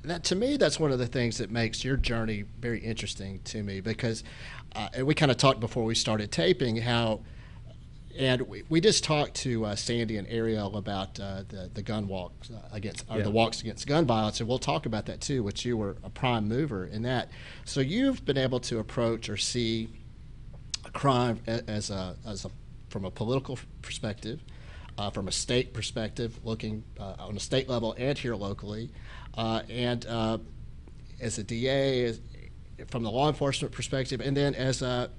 that 0.04 0.24
to 0.26 0.36
me, 0.36 0.58
that's 0.58 0.80
one 0.80 0.92
of 0.92 1.00
the 1.00 1.08
things 1.08 1.38
that 1.40 1.52
makes 1.52 1.84
your 1.84 1.98
journey 1.98 2.46
very 2.60 2.80
interesting 2.80 3.40
to 3.46 3.64
me 3.64 3.82
because, 3.82 4.24
uh, 4.76 4.90
and 4.94 5.06
we 5.08 5.16
kind 5.16 5.32
of 5.32 5.38
talked 5.38 5.60
before 5.60 5.84
we 5.84 5.96
started 5.96 6.32
taping 6.32 6.78
how, 6.78 7.22
and 8.18 8.42
we, 8.42 8.64
we 8.70 8.80
just 8.82 9.04
talked 9.04 9.34
to 9.36 9.66
uh, 9.66 9.76
Sandy 9.76 10.18
and 10.18 10.28
Ariel 10.30 10.78
about 10.78 11.20
uh, 11.20 11.44
the 11.48 11.70
the 11.74 11.82
gun 11.82 12.08
walks 12.08 12.50
uh, 12.50 12.56
against 12.72 13.06
or 13.10 13.18
Yeah. 13.18 13.24
the 13.24 13.32
walks 13.32 13.62
against 13.62 13.88
gun 13.88 14.06
violence, 14.06 14.40
and 14.40 14.48
we'll 14.48 14.60
talk 14.60 14.86
about 14.86 15.06
that 15.08 15.22
too, 15.22 15.44
which 15.44 15.66
you 15.66 15.76
were 15.76 15.98
a 16.04 16.10
prime 16.10 16.48
mover 16.48 16.86
in 16.86 17.02
that. 17.04 17.30
So 17.66 17.82
you've 17.82 18.24
been 18.26 18.38
able 18.38 18.60
to 18.62 18.80
approach 18.80 19.28
or 19.30 19.38
see 19.38 19.90
crime 20.92 21.40
as 21.48 21.90
a, 21.90 22.16
as 22.26 22.46
a 22.46 22.52
from 22.90 23.06
a 23.06 23.12
political 23.12 23.58
perspective, 23.82 24.42
uh, 24.98 25.10
from 25.10 25.28
a 25.28 25.32
state 25.32 25.74
perspective, 25.74 26.40
looking 26.44 26.84
uh, 27.00 27.16
on 27.20 27.38
a 27.38 27.40
state 27.40 27.70
level 27.70 27.96
and 27.98 28.18
here 28.18 28.36
locally, 28.36 28.90
uh, 29.38 29.62
and 29.70 30.06
uh, 30.08 30.38
as 31.22 31.38
a 31.38 31.44
DA, 31.44 32.06
as, 32.06 32.20
from 32.88 33.04
the 33.04 33.12
law 33.12 33.28
enforcement 33.28 33.74
perspective, 33.74 34.22
and 34.22 34.36
then 34.36 34.56
as 34.56 34.82
a, 34.82 35.10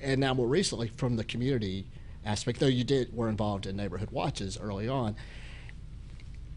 and 0.00 0.20
now 0.20 0.32
more 0.34 0.46
recently 0.46 0.88
from 0.88 1.16
the 1.16 1.24
community 1.24 1.86
aspect. 2.24 2.60
Though 2.60 2.66
you 2.66 2.84
did 2.84 3.14
were 3.14 3.28
involved 3.28 3.66
in 3.66 3.76
neighborhood 3.76 4.10
watches 4.10 4.58
early 4.58 4.88
on. 4.88 5.16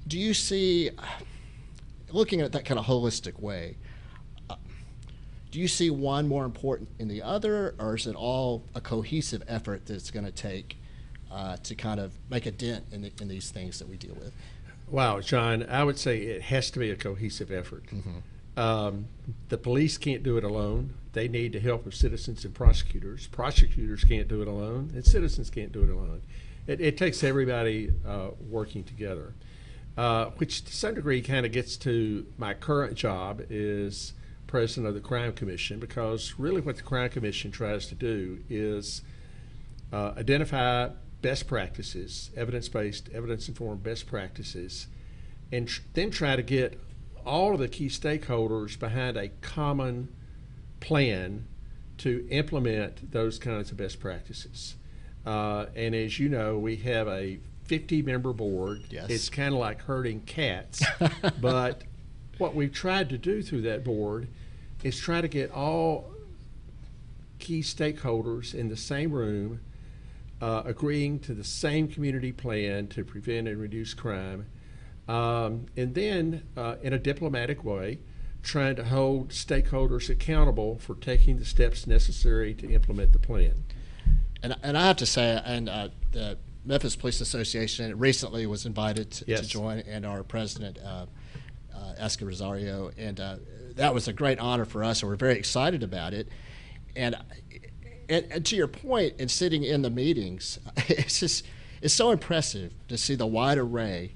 Do 0.08 0.18
you 0.18 0.34
see, 0.34 0.90
looking 2.12 2.42
at 2.42 2.52
that 2.54 2.66
kind 2.66 2.80
of 2.80 2.86
holistic 2.86 3.40
way? 3.40 3.78
Do 5.52 5.60
you 5.60 5.68
see 5.68 5.90
one 5.90 6.28
more 6.28 6.46
important 6.46 6.98
than 6.98 7.10
the 7.10 7.22
other, 7.22 7.76
or 7.78 7.96
is 7.96 8.08
it 8.08 8.16
all 8.16 8.64
a 8.74 8.82
cohesive 8.82 9.44
effort 9.48 9.86
that's 9.86 10.10
going 10.10 10.26
to 10.26 10.32
take 10.32 10.78
uh, 11.30 11.58
to 11.58 11.76
kind 11.76 12.00
of 12.00 12.14
make 12.30 12.46
a 12.46 12.52
dent 12.52 12.86
in, 12.92 13.02
the, 13.02 13.12
in 13.22 13.28
these 13.28 13.52
things 13.52 13.78
that 13.80 13.88
we 13.88 13.98
deal 13.98 14.16
with? 14.16 14.34
Wow, 14.90 15.20
John, 15.20 15.66
I 15.70 15.84
would 15.84 16.00
say 16.00 16.20
it 16.20 16.42
has 16.44 16.72
to 16.72 16.80
be 16.80 16.90
a 16.90 16.96
cohesive 16.96 17.52
effort. 17.52 17.84
Um, 18.58 19.08
the 19.50 19.58
police 19.58 19.98
can't 19.98 20.24
do 20.24 20.38
it 20.38 20.44
alone. 20.44 20.94
They 21.14 21.28
need 21.28 21.54
the 21.54 21.60
help 21.60 21.86
of 21.86 21.96
citizens 21.96 22.44
and 22.46 22.54
prosecutors. 22.54 23.28
Prosecutors 23.28 24.04
can't 24.04 24.28
do 24.28 24.42
it 24.42 24.48
alone, 24.48 24.92
and 24.94 25.06
citizens 25.06 25.50
can't 25.50 25.72
do 25.72 25.84
it 25.84 25.90
alone. 25.90 26.22
It, 26.68 26.80
it 26.80 26.98
takes 26.98 27.24
everybody 27.24 27.92
uh, 28.08 28.30
working 28.50 28.84
together, 28.84 29.34
uh, 29.98 30.26
which 30.38 30.66
to 30.66 30.74
some 30.74 30.96
degree 30.96 31.22
kind 31.22 31.46
of 31.46 31.52
gets 31.52 31.76
to 31.78 32.26
my 32.38 32.54
current 32.54 32.96
job 32.96 33.42
is 33.50 34.14
president 34.52 34.86
of 34.86 34.94
the 34.94 35.00
Crime 35.00 35.32
Commission 35.32 35.80
because 35.80 36.36
really 36.38 36.60
what 36.60 36.76
the 36.76 36.84
Crime 36.84 37.10
Commission 37.10 37.52
tries 37.52 37.88
to 37.88 37.96
do 37.96 38.44
is 38.50 39.02
uh, 39.94 40.12
identify 40.18 40.90
best 41.22 41.48
practices, 41.48 42.32
evidence-based, 42.36 43.10
evidence-informed 43.14 43.82
best 43.82 44.08
practices, 44.08 44.88
and 45.54 45.70
tr- 45.70 45.82
then 45.94 46.12
try 46.12 46.36
to 46.36 46.44
get 46.44 46.78
all 47.26 47.54
of 47.54 47.60
the 47.60 47.70
key 47.70 47.88
stakeholders 47.88 48.78
behind 48.78 49.16
a 49.16 49.30
common 49.40 50.10
plan 50.82 51.48
to 51.98 52.28
implement 52.30 53.10
those 53.12 53.40
kinds 53.40 53.72
of 53.72 53.78
best 53.78 54.02
practices. 54.02 54.76
Uh, 55.26 55.68
and 55.78 55.96
as 55.96 56.20
you 56.20 56.28
know, 56.28 56.58
we 56.58 56.76
have 56.76 57.08
a 57.08 57.40
50-member 57.70 58.34
board. 58.34 58.84
Yes. 58.90 59.10
It's 59.10 59.30
kind 59.30 59.54
of 59.54 59.62
like 59.62 59.84
herding 59.84 60.22
cats, 60.22 60.84
but 61.40 61.84
what 62.38 62.54
we've 62.54 62.74
tried 62.74 63.08
to 63.12 63.18
do 63.18 63.42
through 63.42 63.62
that 63.62 63.86
board 63.86 64.28
is 64.84 65.00
try 65.00 65.22
to 65.22 65.28
get 65.28 65.52
all 65.52 66.12
key 67.40 67.62
stakeholders 67.62 68.54
in 68.54 68.70
the 68.70 68.78
same 68.78 69.12
room 69.12 69.60
uh, 70.42 70.64
agreeing 70.66 71.20
to 71.20 71.34
the 71.34 71.44
same 71.44 71.88
community 71.88 72.32
plan 72.32 72.88
to 72.88 73.04
prevent 73.04 73.48
and 73.48 73.62
reduce 73.62 73.94
crime, 73.94 74.46
um, 75.08 75.68
and 75.78 75.94
then 75.94 76.44
uh, 76.58 76.76
in 76.82 76.94
a 76.94 77.00
diplomatic 77.00 77.64
way, 77.64 78.00
trying 78.42 78.76
to 78.76 78.84
hold 78.84 79.30
stakeholders 79.30 80.10
accountable 80.10 80.80
for 80.80 80.96
taking 80.96 81.38
the 81.38 81.46
steps 81.46 81.86
necessary 81.86 82.56
to 82.56 82.72
implement 82.72 83.14
the 83.14 83.20
plan. 83.20 83.64
And, 84.42 84.56
and 84.64 84.76
I 84.76 84.88
have 84.88 84.98
to 84.98 85.06
say, 85.06 85.40
and 85.46 85.70
uh, 85.70 85.90
the 86.12 86.40
Memphis 86.66 86.96
Police 86.96 87.22
Association 87.22 87.98
recently 88.00 88.48
was 88.48 88.66
invited 88.66 89.12
to, 89.12 89.26
Yes. 89.28 89.42
to 89.42 89.48
join, 89.48 89.80
and 89.80 90.08
our 90.08 90.24
president, 90.24 90.80
uh, 90.84 91.06
uh, 91.76 91.94
Essica 92.00 92.26
Rosario, 92.26 92.90
and 92.98 93.20
uh, 93.20 93.36
that 93.76 93.94
was 93.94 94.08
a 94.08 94.14
great 94.14 94.40
honor 94.40 94.66
for 94.66 94.84
us, 94.84 95.02
and 95.02 95.10
we're 95.10 95.16
very 95.16 95.36
excited 95.36 95.84
about 95.84 96.14
it. 96.14 96.28
And, 96.96 97.16
and, 98.10 98.26
and 98.32 98.46
to 98.46 98.56
your 98.56 98.68
point, 98.68 99.20
in 99.20 99.30
sitting 99.30 99.64
in 99.64 99.82
the 99.82 99.90
meetings, 99.90 100.60
it's 100.88 101.20
just 101.20 101.46
it's 101.82 101.94
so 101.94 102.12
impressive 102.12 102.74
to 102.90 102.98
see 102.98 103.16
the 103.16 103.26
wide 103.26 103.58
array 103.58 104.14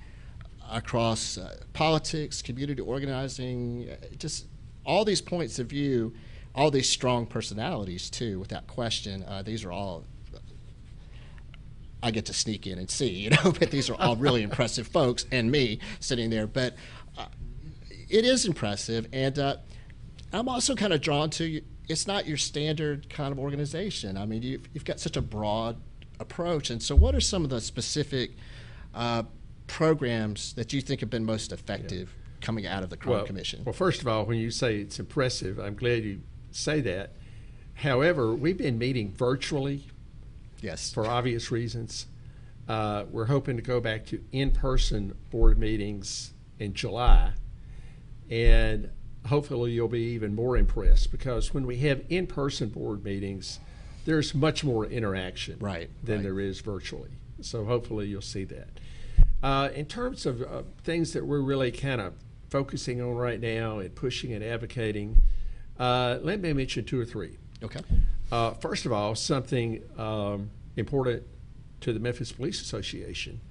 across 0.71 1.37
uh, 1.37 1.57
politics, 1.73 2.41
community 2.41 2.81
organizing, 2.81 3.89
uh, 3.89 4.05
just 4.17 4.45
all 4.85 5.03
these 5.03 5.21
points 5.21 5.57
of 5.59 5.67
view, 5.67 6.13
all 6.53 6.69
these 6.69 6.89
strong 6.89 7.25
personalities 7.25 8.09
too. 8.09 8.39
Without 8.39 8.67
question, 8.67 9.23
uh, 9.23 9.41
these 9.41 9.63
are 9.63 9.71
all 9.71 10.05
I 12.03 12.11
get 12.11 12.25
to 12.25 12.33
sneak 12.33 12.67
in 12.67 12.77
and 12.77 12.89
see, 12.89 13.09
you 13.09 13.29
know. 13.31 13.51
But 13.59 13.71
these 13.71 13.89
are 13.89 13.95
all 13.95 14.15
really 14.15 14.43
impressive 14.49 14.87
folks, 14.87 15.25
and 15.31 15.51
me 15.51 15.79
sitting 15.99 16.29
there. 16.29 16.47
But 16.47 16.75
it 18.09 18.25
is 18.25 18.45
impressive, 18.45 19.07
and 19.13 19.37
uh, 19.37 19.57
I'm 20.33 20.49
also 20.49 20.75
kind 20.75 20.93
of 20.93 21.01
drawn 21.01 21.29
to. 21.31 21.61
It's 21.87 22.07
not 22.07 22.25
your 22.25 22.37
standard 22.37 23.09
kind 23.09 23.31
of 23.31 23.37
organization. 23.39 24.17
I 24.17 24.25
mean, 24.25 24.41
you've, 24.41 24.67
you've 24.73 24.85
got 24.85 24.99
such 24.99 25.17
a 25.17 25.21
broad 25.21 25.77
approach, 26.19 26.69
and 26.69 26.81
so 26.81 26.95
what 26.95 27.13
are 27.13 27.21
some 27.21 27.43
of 27.43 27.49
the 27.49 27.61
specific 27.61 28.31
uh, 28.93 29.23
programs 29.67 30.53
that 30.53 30.73
you 30.73 30.81
think 30.81 31.01
have 31.01 31.09
been 31.09 31.25
most 31.25 31.51
effective 31.51 32.13
coming 32.41 32.65
out 32.65 32.83
of 32.83 32.89
the 32.89 32.97
Crime 32.97 33.17
well, 33.17 33.25
Commission? 33.25 33.63
Well, 33.65 33.73
first 33.73 34.01
of 34.01 34.07
all, 34.07 34.25
when 34.25 34.37
you 34.37 34.51
say 34.51 34.77
it's 34.77 34.99
impressive, 34.99 35.59
I'm 35.59 35.75
glad 35.75 36.03
you 36.03 36.21
say 36.51 36.81
that. 36.81 37.11
However, 37.75 38.33
we've 38.33 38.57
been 38.57 38.77
meeting 38.77 39.11
virtually 39.11 39.83
yes. 40.61 40.91
for 40.93 41.05
obvious 41.05 41.51
reasons. 41.51 42.07
Uh, 42.67 43.05
we're 43.11 43.25
hoping 43.25 43.57
to 43.57 43.61
go 43.61 43.79
back 43.79 44.05
to 44.07 44.23
in-person 44.31 45.15
board 45.29 45.59
meetings 45.59 46.33
in 46.57 46.73
July, 46.73 47.33
and 48.29 48.89
hopefully 49.27 49.71
you'll 49.71 49.87
be 49.87 50.01
even 50.13 50.35
more 50.35 50.57
impressed 50.57 51.11
because 51.11 51.53
when 51.53 51.65
we 51.65 51.77
have 51.77 52.01
in-person 52.09 52.69
board 52.69 53.03
meetings, 53.03 53.59
there's 54.05 54.35
much 54.35 54.63
more 54.63 54.85
interaction 54.85 55.57
Right, 55.59 55.89
than 56.03 56.17
right. 56.17 56.23
there 56.23 56.39
is 56.39 56.61
virtually. 56.61 57.09
So 57.41 57.65
hopefully 57.65 58.07
you'll 58.07 58.21
see 58.21 58.43
that. 58.45 58.67
Uh, 59.41 59.69
in 59.73 59.85
terms 59.85 60.25
of 60.25 60.41
uh, 60.41 60.63
things 60.83 61.13
that 61.13 61.25
we're 61.25 61.41
really 61.41 61.71
kind 61.71 62.01
of 62.01 62.13
focusing 62.49 63.01
on 63.01 63.15
right 63.15 63.39
now 63.39 63.79
and 63.79 63.93
pushing 63.93 64.31
and 64.33 64.43
advocating, 64.43 65.17
uh, 65.79 66.19
let 66.21 66.39
me 66.39 66.53
mention 66.53 66.85
two 66.85 66.99
or 66.99 67.05
three. 67.05 67.37
Okay. 67.63 67.81
Uh, 68.31 68.51
first 68.51 68.85
of 68.85 68.91
all, 68.91 69.15
something 69.15 69.81
um, 69.97 70.49
important 70.77 71.23
to 71.81 71.93
the 71.93 71.99
Memphis 71.99 72.31
Police 72.31 72.61
Association 72.61 73.41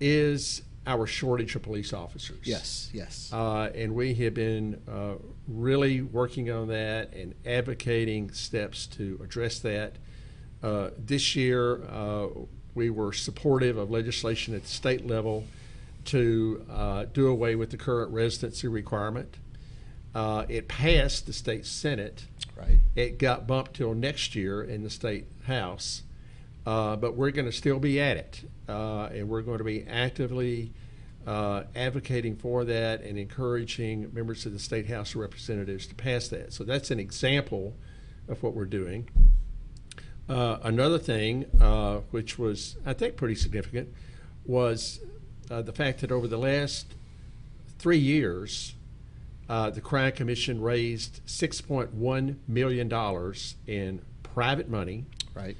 is 0.00 0.62
our 0.88 1.06
shortage 1.06 1.54
of 1.54 1.62
police 1.62 1.92
officers. 1.92 2.40
Yes, 2.44 2.90
yes. 2.94 3.30
Uh, 3.32 3.70
and 3.74 3.94
we 3.94 4.14
have 4.14 4.32
been 4.32 4.80
uh, 4.90 5.14
really 5.46 6.00
working 6.00 6.50
on 6.50 6.68
that 6.68 7.12
and 7.12 7.34
advocating 7.44 8.32
steps 8.32 8.86
to 8.86 9.20
address 9.22 9.58
that. 9.60 9.96
Uh, 10.62 10.90
this 10.98 11.36
year, 11.36 11.84
uh, 11.84 12.28
we 12.74 12.88
were 12.88 13.12
supportive 13.12 13.76
of 13.76 13.90
legislation 13.90 14.54
at 14.54 14.62
the 14.62 14.68
state 14.68 15.06
level 15.06 15.44
to 16.06 16.64
uh, 16.70 17.04
do 17.12 17.28
away 17.28 17.54
with 17.54 17.70
the 17.70 17.76
current 17.76 18.10
residency 18.10 18.66
requirement. 18.66 19.36
Uh, 20.14 20.46
it 20.48 20.68
passed 20.68 21.26
the 21.26 21.32
state 21.34 21.66
senate. 21.66 22.24
Right. 22.56 22.78
It 22.96 23.18
got 23.18 23.46
bumped 23.46 23.74
till 23.74 23.94
next 23.94 24.34
year 24.34 24.62
in 24.62 24.82
the 24.82 24.90
state 24.90 25.26
house, 25.44 26.02
uh, 26.68 26.96
but 26.96 27.16
we're 27.16 27.30
going 27.30 27.46
to 27.46 27.52
still 27.52 27.78
be 27.78 27.98
at 27.98 28.18
it, 28.18 28.42
uh, 28.68 29.08
and 29.10 29.26
we're 29.26 29.40
going 29.40 29.56
to 29.56 29.64
be 29.64 29.86
actively 29.88 30.70
uh, 31.26 31.62
advocating 31.74 32.36
for 32.36 32.62
that 32.62 33.00
and 33.00 33.16
encouraging 33.16 34.12
members 34.12 34.44
of 34.44 34.52
the 34.52 34.58
state 34.58 34.86
house 34.86 35.14
of 35.14 35.22
representatives 35.22 35.86
to 35.86 35.94
pass 35.94 36.28
that. 36.28 36.52
So 36.52 36.64
that's 36.64 36.90
an 36.90 37.00
example 37.00 37.74
of 38.28 38.42
what 38.42 38.52
we're 38.52 38.66
doing. 38.66 39.08
Uh, 40.28 40.58
another 40.62 40.98
thing, 40.98 41.46
uh, 41.58 42.00
which 42.10 42.38
was 42.38 42.76
I 42.84 42.92
think 42.92 43.16
pretty 43.16 43.36
significant, 43.36 43.88
was 44.44 45.00
uh, 45.50 45.62
the 45.62 45.72
fact 45.72 46.02
that 46.02 46.12
over 46.12 46.28
the 46.28 46.36
last 46.36 46.94
three 47.78 47.96
years, 47.96 48.74
the 49.48 49.80
Crime 49.82 50.12
Commission 50.12 50.60
raised 50.60 51.24
$6.1 51.26 52.36
million 52.46 53.34
in 53.66 54.02
private 54.22 54.68
money 54.68 55.06
Right. 55.38 55.56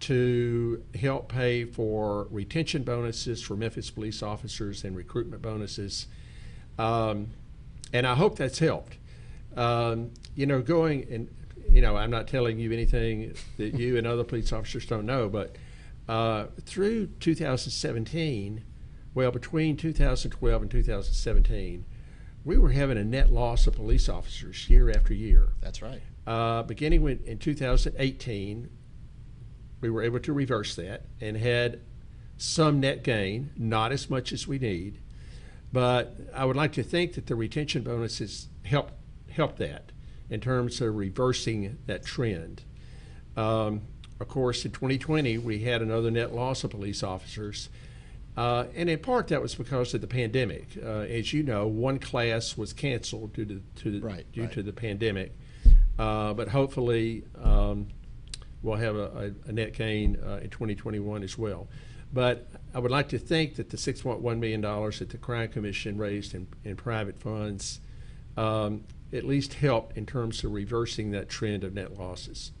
To 0.00 0.82
help 0.98 1.28
pay 1.28 1.64
for 1.64 2.26
retention 2.30 2.82
bonuses 2.82 3.42
for 3.42 3.54
Memphis 3.54 3.90
police 3.90 4.22
officers 4.22 4.84
and 4.84 4.96
recruitment 4.96 5.42
bonuses. 5.42 6.06
Um, 6.78 7.28
and 7.92 8.06
I 8.06 8.14
hope 8.14 8.36
that's 8.36 8.58
helped. 8.58 8.96
Um, 9.56 10.12
you 10.34 10.46
know, 10.46 10.62
going 10.62 11.06
and, 11.10 11.28
you 11.70 11.82
know, 11.82 11.96
I'm 11.96 12.10
not 12.10 12.28
telling 12.28 12.58
you 12.58 12.72
anything 12.72 13.34
that 13.58 13.74
you 13.74 13.98
and 13.98 14.06
other 14.06 14.24
police 14.24 14.52
officers 14.52 14.86
don't 14.86 15.06
know, 15.06 15.28
but 15.28 15.56
uh, 16.08 16.46
through 16.64 17.06
2017, 17.20 18.64
well, 19.14 19.30
between 19.30 19.76
2012 19.76 20.62
and 20.62 20.70
2017, 20.70 21.84
we 22.44 22.56
were 22.56 22.70
having 22.70 22.96
a 22.96 23.04
net 23.04 23.30
loss 23.30 23.66
of 23.66 23.74
police 23.74 24.08
officers 24.08 24.68
year 24.70 24.90
after 24.90 25.12
year. 25.12 25.48
That's 25.60 25.82
right. 25.82 26.00
Uh, 26.26 26.62
beginning 26.62 27.02
with, 27.02 27.26
in 27.26 27.38
2018, 27.38 28.70
we 29.80 29.90
were 29.90 30.02
able 30.02 30.20
to 30.20 30.32
reverse 30.32 30.74
that 30.76 31.06
and 31.20 31.36
had 31.36 31.80
some 32.36 32.80
net 32.80 33.02
gain, 33.02 33.50
not 33.56 33.92
as 33.92 34.08
much 34.08 34.32
as 34.32 34.46
we 34.46 34.58
need. 34.58 34.98
But 35.72 36.16
I 36.34 36.44
would 36.44 36.56
like 36.56 36.72
to 36.72 36.82
think 36.82 37.14
that 37.14 37.26
the 37.26 37.34
retention 37.34 37.82
bonuses 37.82 38.48
help 38.64 38.92
help 39.30 39.56
that 39.58 39.92
in 40.28 40.40
terms 40.40 40.80
of 40.80 40.96
reversing 40.96 41.78
that 41.86 42.04
trend. 42.04 42.62
Um, 43.36 43.82
of 44.18 44.28
course, 44.28 44.64
in 44.64 44.72
2020, 44.72 45.38
we 45.38 45.60
had 45.60 45.82
another 45.82 46.10
net 46.10 46.34
loss 46.34 46.64
of 46.64 46.70
police 46.70 47.02
officers. 47.02 47.68
Uh, 48.36 48.64
and 48.74 48.88
in 48.88 48.98
part, 48.98 49.28
that 49.28 49.40
was 49.40 49.54
because 49.54 49.94
of 49.94 50.00
the 50.00 50.06
pandemic. 50.06 50.66
Uh, 50.82 51.00
as 51.00 51.32
you 51.32 51.42
know, 51.42 51.66
one 51.66 51.98
class 51.98 52.56
was 52.56 52.72
canceled 52.72 53.32
due 53.32 53.44
to, 53.44 53.62
to 53.76 53.90
the, 53.92 54.00
Right, 54.00 54.30
due 54.32 54.42
right. 54.42 54.52
to 54.52 54.62
the 54.62 54.72
pandemic. 54.72 55.36
Uh, 55.98 56.32
but 56.32 56.48
hopefully, 56.48 57.24
um, 57.42 57.88
we'll 58.62 58.76
have 58.76 58.96
a, 58.96 59.32
a, 59.46 59.48
a 59.48 59.52
net 59.52 59.72
gain 59.72 60.18
uh, 60.24 60.40
in 60.42 60.50
2021 60.50 61.22
as 61.22 61.38
well. 61.38 61.68
But 62.12 62.48
I 62.74 62.80
would 62.80 62.90
like 62.90 63.08
to 63.10 63.18
think 63.18 63.56
that 63.56 63.70
the 63.70 63.76
$6.1 63.76 64.38
million 64.38 64.60
that 64.60 65.08
the 65.08 65.18
Crime 65.18 65.48
Commission 65.48 65.96
raised 65.96 66.34
in, 66.34 66.48
in 66.64 66.76
private 66.76 67.20
funds 67.20 67.80
um, 68.36 68.84
at 69.12 69.24
least 69.24 69.54
helped 69.54 69.96
in 69.96 70.06
terms 70.06 70.42
of 70.44 70.52
reversing 70.52 71.12
that 71.12 71.28
trend 71.28 71.64
of 71.64 71.74
net 71.74 71.98
losses. 71.98 72.52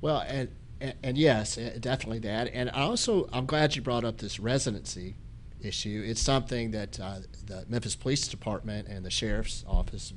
Well, 0.00 0.24
and, 0.26 0.48
and, 0.80 0.94
and 1.02 1.18
yes, 1.18 1.58
eh, 1.58 1.76
definitely 1.78 2.20
that. 2.20 2.50
And 2.52 2.70
I 2.70 2.80
also, 2.82 3.28
I'm 3.32 3.46
glad 3.46 3.76
you 3.76 3.82
brought 3.82 4.04
up 4.04 4.18
this 4.18 4.38
residency 4.40 5.16
issue. 5.60 6.02
It's 6.06 6.20
something 6.20 6.70
that 6.70 6.98
uh, 7.00 7.16
the 7.46 7.64
Memphis 7.68 7.96
Police 7.96 8.28
Department 8.28 8.88
and 8.88 9.04
the 9.04 9.10
Sheriff's 9.10 9.64
Office 9.66 10.12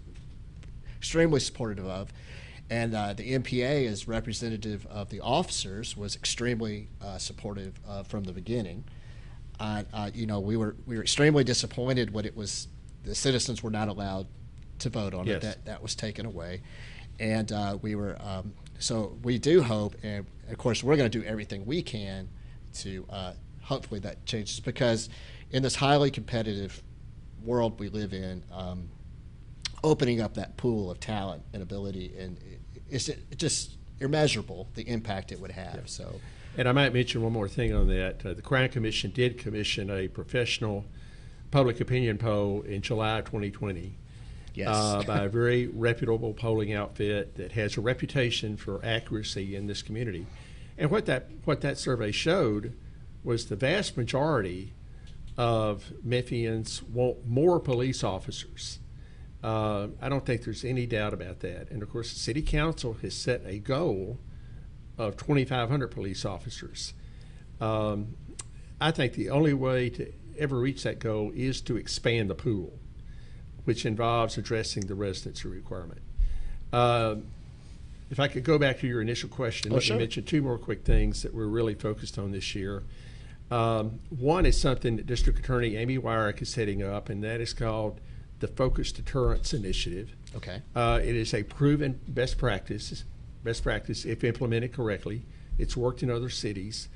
extremely 0.98 1.40
supportive 1.40 1.88
of. 1.88 2.14
And 2.72 2.96
uh, 2.96 3.12
the 3.12 3.34
MPA, 3.38 3.86
as 3.86 4.08
representative 4.08 4.88
of 4.88 5.10
the 5.10 5.20
officers, 5.20 5.98
was 5.98 6.16
extremely 6.16 6.88
uh, 7.02 7.18
supportive 7.18 7.78
uh, 7.86 8.04
from 8.04 8.24
the 8.24 8.32
beginning. 8.32 8.86
Uh, 9.60 9.84
uh, 9.94 10.10
you 10.14 10.26
know, 10.26 10.40
we 10.40 10.56
were 10.56 10.78
we 10.86 10.96
were 10.96 11.02
extremely 11.02 11.44
disappointed 11.44 12.14
when 12.14 12.24
it 12.24 12.36
was 12.36 12.70
the 13.04 13.14
citizens 13.14 13.62
were 13.62 13.72
not 13.72 13.90
allowed 13.90 14.26
to 14.80 14.90
vote 14.90 15.14
on 15.14 15.28
Yes. 15.28 15.36
it. 15.36 15.42
That 15.42 15.66
that 15.66 15.84
was 15.84 15.96
taken 15.96 16.26
away, 16.26 16.62
and 17.20 17.52
uh, 17.52 17.78
we 17.82 17.96
were 17.96 18.16
um, 18.22 18.54
so 18.80 19.18
we 19.22 19.38
do 19.38 19.62
hope, 19.62 19.96
and 20.02 20.26
of 20.50 20.58
course 20.58 20.82
we're 20.82 20.96
going 20.96 21.12
to 21.12 21.20
do 21.20 21.26
everything 21.26 21.66
we 21.66 21.82
can 21.84 22.30
to 22.76 23.06
uh, 23.10 23.34
hopefully 23.64 24.00
that 24.00 24.26
changes 24.26 24.62
because 24.62 25.10
in 25.52 25.62
this 25.62 25.76
highly 25.76 26.10
competitive 26.10 26.82
world 27.44 27.78
we 27.82 27.90
live 27.90 28.14
in, 28.14 28.44
um, 28.50 28.90
opening 29.84 30.22
up 30.22 30.36
that 30.36 30.56
pool 30.56 30.90
of 30.90 31.02
talent 31.02 31.44
and 31.54 31.62
ability 31.62 32.14
and 32.18 32.38
it's 32.91 33.10
just 33.38 33.77
immeasurable 33.99 34.67
the 34.75 34.88
impact 34.88 35.32
it 35.32 35.39
would 35.39 35.51
have. 35.51 35.89
So. 35.89 36.19
And 36.58 36.67
I 36.67 36.73
might 36.73 36.93
mention 36.93 37.21
one 37.21 37.32
more 37.32 37.47
thing 37.47 37.73
on 37.73 37.88
that. 37.88 38.25
Uh, 38.25 38.34
the 38.34 38.41
Crime 38.41 38.69
Commission 38.69 39.12
did 39.12 39.38
commission 39.38 39.89
a 39.89 40.08
professional 40.08 40.86
public 41.49 41.80
opinion 41.80 42.17
poll 42.17 42.62
in 42.62 42.82
July 42.82 43.19
of 43.19 43.25
2020 43.25 43.97
Yes. 44.54 44.67
uh, 44.69 45.04
by 45.08 45.23
a 45.23 45.30
very 45.30 45.67
reputable 45.67 46.34
polling 46.34 46.73
outfit 46.73 47.36
that 47.36 47.54
has 47.54 47.77
a 47.77 47.82
reputation 47.82 48.58
for 48.58 48.84
accuracy 48.84 49.56
in 49.56 49.67
this 49.67 49.82
community. 49.82 50.27
And 50.77 50.91
what 50.91 51.06
that 51.06 51.30
what 51.45 51.62
that 51.62 51.77
survey 51.77 52.12
showed 52.12 52.73
was 53.23 53.45
the 53.45 53.56
vast 53.56 53.95
majority 53.95 54.73
of 55.38 55.93
Memphians 56.06 56.84
want 56.84 57.25
more 57.25 57.60
police 57.60 58.04
officers. 58.04 58.80
Uh, 59.43 59.88
I 60.01 60.10
don't 60.10 60.25
think 60.25 60.43
there's 60.43 60.63
any 60.63 60.86
doubt 60.86 61.13
about 61.13 61.39
that. 61.39 61.71
And 61.71 61.82
of 61.82 61.89
course, 61.89 62.13
the 62.13 62.19
city 62.19 62.41
council 62.41 62.93
has 63.01 63.15
set 63.15 63.41
a 63.45 63.58
goal 63.60 64.19
of 64.97 65.17
2,500 65.17 65.88
police 65.89 66.25
officers. 66.25 66.93
Um, 67.60 68.15
I 68.80 68.91
think 68.91 69.13
the 69.13 69.30
only 69.30 69.54
way 69.54 69.89
to 69.91 70.12
ever 70.38 70.60
reach 70.60 70.84
that 70.84 70.99
goal 70.99 71.32
is 71.36 71.62
to 71.62 71.77
expand 71.77 72.30
the 72.30 72.36
pool, 72.36 72.73
which 73.65 73.86
involves 73.86 74.38
addressing 74.38 74.88
the 74.88 74.95
residency 74.95 75.47
requirement. 75.47 76.01
Um, 76.71 77.23
if 78.10 78.19
I 78.19 78.27
could 78.27 78.43
go 78.43 78.58
back 78.60 78.80
to 78.80 78.88
your 78.88 79.01
initial 79.01 79.30
question, 79.30 79.71
Oh, 79.71 79.75
let 79.75 79.84
sure. 79.84 79.95
me 79.95 80.04
mention 80.04 80.23
two 80.23 80.41
more 80.41 80.58
quick 80.58 80.84
things 80.84 81.23
that 81.23 81.34
we're 81.34 81.45
really 81.47 81.75
focused 81.75 82.19
on 82.19 82.32
this 82.32 82.54
year. 82.56 82.84
Um, 83.49 83.99
one 84.10 84.45
is 84.45 84.60
something 84.60 84.97
that 84.97 85.06
District 85.06 85.39
Attorney 85.39 85.75
Amy 85.77 85.97
Weirich 85.97 86.41
is 86.41 86.56
heading 86.56 86.84
up, 86.84 87.10
and 87.10 87.23
that 87.23 87.41
is 87.41 87.54
called 87.54 87.99
the 88.41 88.47
Focus 88.47 88.91
Deterrence 88.91 89.54
Initiative. 89.54 90.13
Okay. 90.36 90.62
Uh, 90.75 90.99
it 91.01 91.15
is 91.15 91.34
a 91.34 91.43
proven 91.43 91.99
best 92.08 92.38
practice, 92.38 93.04
best 93.43 93.63
practice 93.63 94.04
if 94.04 94.23
implemented 94.23 94.73
correctly. 94.73 95.21
It's 95.58 95.77
worked 95.77 96.04
in 96.04 96.12
other 96.12 96.30
cities. 96.30 96.89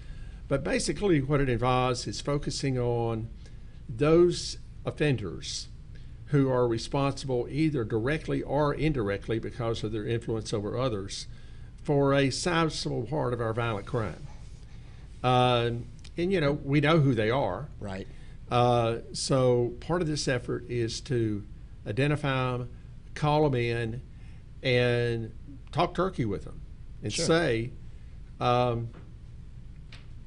But 0.47 0.63
basically, 0.63 1.21
what 1.21 1.41
it 1.41 1.49
involves 1.49 2.05
is 2.07 2.21
focusing 2.21 2.77
on 2.77 3.29
those 3.87 4.57
offenders 4.85 5.67
who 6.27 6.49
are 6.49 6.67
responsible 6.67 7.47
either 7.49 7.83
directly 7.83 8.41
or 8.41 8.73
indirectly 8.73 9.39
because 9.39 9.83
of 9.83 9.91
their 9.91 10.05
influence 10.05 10.53
over 10.53 10.77
others 10.77 11.27
for 11.83 12.13
a 12.13 12.31
sizable 12.31 13.03
part 13.03 13.33
of 13.33 13.39
our 13.39 13.53
violent 13.53 13.85
crime. 13.85 14.27
Uh, 15.23 15.71
and, 16.17 16.31
you 16.31 16.41
know, 16.41 16.53
we 16.53 16.81
know 16.81 16.99
who 16.99 17.13
they 17.13 17.29
are. 17.29 17.67
Right. 17.79 18.07
Uh, 18.49 18.97
so 19.13 19.73
part 19.79 20.01
of 20.01 20.07
this 20.07 20.27
effort 20.27 20.65
is 20.69 21.01
to 21.01 21.43
identify 21.87 22.57
them, 22.57 22.69
call 23.13 23.49
them 23.49 23.55
in, 23.59 24.01
and 24.61 25.31
talk 25.71 25.93
turkey 25.93 26.25
with 26.25 26.43
them, 26.43 26.61
and 27.03 27.11
Sure. 27.11 27.25
say, 27.25 27.71
um, 28.39 28.89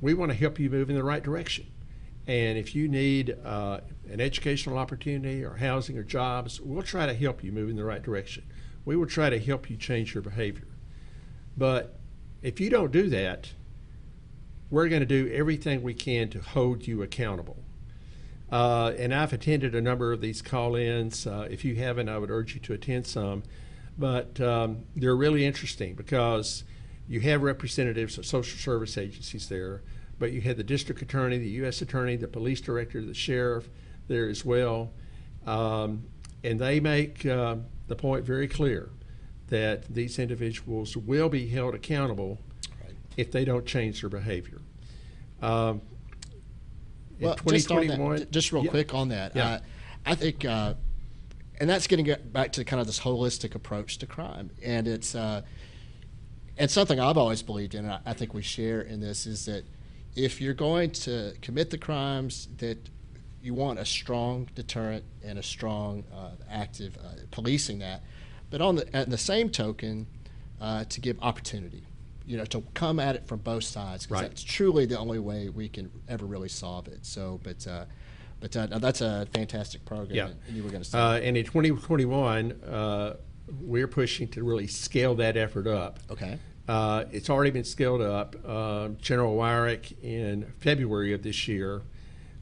"We 0.00 0.14
want 0.14 0.31
to 0.33 0.37
help 0.37 0.59
you 0.59 0.68
move 0.70 0.90
in 0.90 0.96
the 0.96 1.04
right 1.04 1.22
direction." 1.22 1.66
And 2.26 2.59
if 2.59 2.74
you 2.74 2.88
need 2.88 3.37
uh, 3.44 3.81
an 4.11 4.20
educational 4.20 4.76
opportunity 4.76 5.42
or 5.42 5.54
housing 5.57 5.96
or 5.96 6.02
jobs, 6.02 6.61
we'll 6.61 6.83
try 6.83 7.07
to 7.07 7.14
help 7.14 7.42
you 7.42 7.52
move 7.52 7.70
in 7.70 7.76
the 7.76 7.85
right 7.85 8.02
direction. 8.02 8.44
We 8.85 8.96
will 8.96 9.07
try 9.07 9.31
to 9.31 9.38
help 9.38 9.70
you 9.70 9.76
change 9.76 10.14
your 10.14 10.22
behavior. 10.22 10.68
But 11.57 11.98
if 12.42 12.61
you 12.61 12.68
don't 12.68 12.92
do 12.92 13.09
that, 13.09 13.52
we're 14.70 14.88
going 14.88 15.00
to 15.00 15.07
do 15.07 15.31
everything 15.33 15.83
we 15.83 15.94
can 15.94 16.28
to 16.31 16.40
hold 16.40 16.87
you 16.87 17.02
accountable. 17.02 17.64
Uh, 18.51 18.93
and 18.99 19.15
I've 19.15 19.33
attended 19.33 19.75
a 19.75 19.81
number 19.81 20.13
of 20.13 20.21
these 20.21 20.41
call-ins. 20.41 21.27
Uh, 21.27 21.47
if 21.51 21.65
you 21.65 21.75
haven't, 21.77 22.09
I 22.09 22.19
would 22.19 22.31
urge 22.31 22.55
you 22.55 22.61
to 22.61 22.73
attend 22.73 23.07
some. 23.07 23.43
But 23.99 24.41
um, 24.41 24.85
they're 24.97 25.17
really 25.17 25.45
interesting 25.45 25.95
because 25.95 26.65
you 27.09 27.21
have 27.21 27.43
representatives 27.43 28.17
of 28.17 28.25
social 28.25 28.59
service 28.59 28.97
agencies 28.97 29.49
there, 29.49 29.83
but 30.19 30.33
you 30.33 30.41
had 30.41 30.57
the 30.57 30.65
district 30.65 31.03
attorney, 31.03 31.39
the 31.39 31.49
U.S. 31.51 31.83
attorney, 31.83 32.17
the 32.17 32.29
police 32.29 32.61
director, 32.61 33.03
the 33.03 33.15
sheriff 33.15 33.69
there 34.07 34.29
as 34.29 34.45
well. 34.45 34.93
Um, 35.47 36.05
and 36.45 36.59
they 36.59 36.81
make 36.81 37.27
uh, 37.27 37.57
the 37.89 37.97
point 37.97 38.25
very 38.25 38.47
clear 38.47 38.91
that 39.49 39.93
these 39.93 40.19
individuals 40.19 40.97
will 40.97 41.29
be 41.29 41.49
held 41.49 41.75
accountable 41.75 42.39
if 43.17 43.33
they 43.33 43.45
don't 43.45 43.67
change 43.67 44.01
their 44.01 44.11
behavior. 44.11 44.61
Um, 45.43 45.81
Well, 47.20 47.37
just 47.46 47.70
on 47.70 47.87
that, 47.87 48.31
just 48.31 48.52
real 48.52 48.64
Yeah. 48.64 48.70
quick 48.70 48.94
on 48.94 49.09
that, 49.09 49.35
Yeah. 49.35 49.48
uh, 49.48 49.61
I 50.07 50.14
think, 50.14 50.44
uh, 50.44 50.74
and 51.61 51.68
that's 51.68 51.87
getting 51.87 52.14
back 52.33 52.52
to 52.52 52.64
kind 52.64 52.81
of 52.81 52.87
this 52.87 53.00
holistic 53.00 53.54
approach 53.54 53.98
to 53.98 54.07
crime, 54.07 54.50
and 54.62 54.87
it's 54.87 55.14
uh, 55.14 55.42
and 56.57 56.70
something 56.70 56.98
I've 56.98 57.16
always 57.16 57.42
believed 57.42 57.74
in, 57.74 57.85
and 57.85 57.94
I, 57.94 58.00
I 58.07 58.12
think 58.14 58.35
we 58.35 58.42
share 58.42 58.81
in 58.81 59.00
this 59.00 59.26
is 59.26 59.44
that 59.46 59.64
if 60.16 60.40
you're 60.40 60.54
going 60.54 60.90
to 60.90 61.35
commit 61.40 61.70
the 61.70 61.78
crimes, 61.78 62.48
that 62.59 62.88
you 63.40 63.54
want 63.54 63.78
a 63.78 63.85
strong 63.85 64.48
deterrent 64.57 65.04
and 65.22 65.38
a 65.38 65.42
strong 65.42 66.02
uh, 66.12 66.31
active 66.50 66.96
uh, 66.98 67.14
policing 67.31 67.78
that, 67.78 68.02
but 68.50 68.61
on 68.61 68.76
the 68.76 68.96
at 68.96 69.11
the 69.11 69.18
same 69.18 69.50
token, 69.50 70.07
uh, 70.61 70.85
to 70.85 71.00
give 71.00 71.18
opportunity. 71.20 71.85
You 72.29 72.37
know, 72.37 72.45
to 72.45 72.62
come 72.75 73.01
at 73.01 73.17
it 73.17 73.27
from 73.27 73.38
both 73.38 73.64
sides 73.64 74.05
because 74.05 74.21
Right. 74.23 74.29
that's 74.29 74.43
truly 74.43 74.85
the 74.85 74.99
only 74.99 75.19
way 75.19 75.49
we 75.49 75.67
can 75.69 75.91
ever 76.09 76.27
really 76.27 76.51
solve 76.51 76.87
it. 76.87 77.07
So, 77.07 77.41
but 77.43 77.67
uh, 77.67 77.87
but 78.41 78.55
uh, 78.55 78.67
that's 78.79 79.01
a 79.01 79.27
fantastic 79.33 79.85
program. 79.87 80.14
Yeah. 80.14 80.29
And 80.47 80.55
you 80.57 80.62
were 80.62 80.69
going 80.69 80.83
to 80.83 80.88
say, 80.88 80.99
Uh, 80.99 81.14
and 81.14 81.37
in 81.38 81.45
2021, 81.47 82.53
uh, 82.53 83.17
we're 83.62 83.88
pushing 83.88 84.29
to 84.29 84.45
really 84.45 84.67
scale 84.67 85.14
that 85.17 85.37
effort 85.38 85.67
up. 85.67 86.01
okay, 86.11 86.38
Uh, 86.69 87.05
it's 87.12 87.31
already 87.31 87.51
been 87.51 87.64
scaled 87.64 88.03
up. 88.03 88.37
Uh, 88.47 88.88
General 89.01 89.35
Weirich 89.35 89.95
in 90.03 90.53
February 90.61 91.14
of 91.14 91.23
this 91.23 91.49
year 91.49 91.81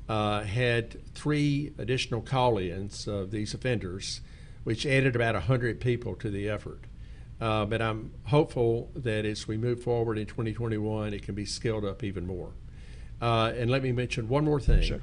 uh, 0.09 0.43
had 0.43 1.01
three 1.15 1.73
additional 1.79 2.21
call-ins 2.23 3.07
of 3.07 3.31
these 3.31 3.55
offenders, 3.55 4.21
which 4.65 4.85
added 4.85 5.15
about 5.15 5.35
100 5.37 5.81
people 5.81 6.17
to 6.17 6.29
the 6.29 6.49
effort. 6.49 6.81
Uh, 7.41 7.67
but 7.67 7.83
I'm 7.83 8.13
hopeful 8.25 8.91
that 8.95 9.25
as 9.25 9.47
we 9.47 9.57
move 9.57 9.83
forward 9.83 10.19
in 10.19 10.27
2021, 10.27 11.13
it 11.13 11.23
can 11.23 11.35
be 11.35 11.45
scaled 11.45 11.85
up 11.85 12.03
even 12.03 12.27
more. 12.27 12.53
Uh, 13.21 13.53
and 13.57 13.71
let 13.71 13.83
me 13.83 13.93
mention 13.93 14.29
one 14.29 14.45
more 14.45 14.61
thing. 14.61 14.83
Sure. 14.83 15.01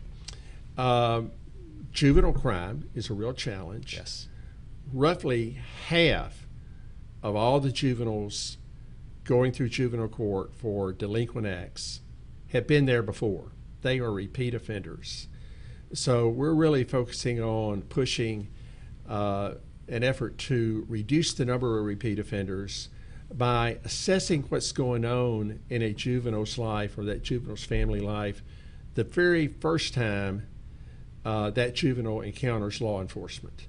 Um, 0.78 1.32
juvenile 1.92 2.34
crime 2.34 2.90
is 2.96 3.10
a 3.10 3.14
real 3.14 3.34
challenge 3.34 3.96
yes, 3.96 4.28
roughly 4.92 5.60
half 5.88 6.48
of 7.22 7.36
all 7.36 7.60
the 7.60 7.72
juveniles 7.72 8.58
going 9.24 9.52
through 9.52 9.70
juvenile 9.70 10.08
court 10.08 10.54
for 10.54 10.92
delinquent 10.92 11.48
acts 11.48 12.02
have 12.50 12.68
been 12.68 12.86
there 12.86 13.04
before. 13.04 13.52
They 13.82 14.00
are 14.00 14.12
repeat 14.12 14.54
offenders. 14.54 15.28
So 15.94 16.28
we're 16.28 16.54
really 16.54 16.84
focusing 16.84 17.42
on 17.42 17.84
pushing 17.84 18.50
uh, 19.08 19.56
an 19.88 20.04
effort 20.04 20.38
to 20.38 20.86
reduce 20.88 21.34
the 21.34 21.46
number 21.46 21.80
of 21.80 21.86
repeat 21.86 22.20
offenders 22.20 22.90
by 23.34 23.78
assessing 23.84 24.44
what's 24.50 24.72
going 24.72 25.06
on 25.06 25.60
in 25.70 25.82
a 25.82 25.92
juvenile's 25.94 26.58
life 26.58 26.98
or 26.98 27.04
that 27.06 27.24
juvenile's 27.24 27.64
family 27.64 28.00
life 28.00 28.42
the 28.96 29.04
very 29.04 29.48
first 29.48 29.94
time 29.94 30.48
uh, 31.26 31.50
that 31.50 31.74
juvenile 31.74 32.22
encounters 32.22 32.80
law 32.82 33.02
enforcement 33.02 33.68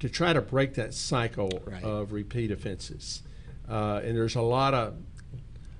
to 0.00 0.08
try 0.08 0.32
to 0.32 0.40
break 0.40 0.74
that 0.74 0.92
cycle 0.92 1.62
Right. 1.64 1.82
of 1.82 2.12
repeat 2.12 2.50
offenses. 2.50 3.22
Uh, 3.68 4.00
and 4.04 4.16
there's 4.16 4.34
a 4.34 4.42
lot 4.42 4.74
of 4.74 4.94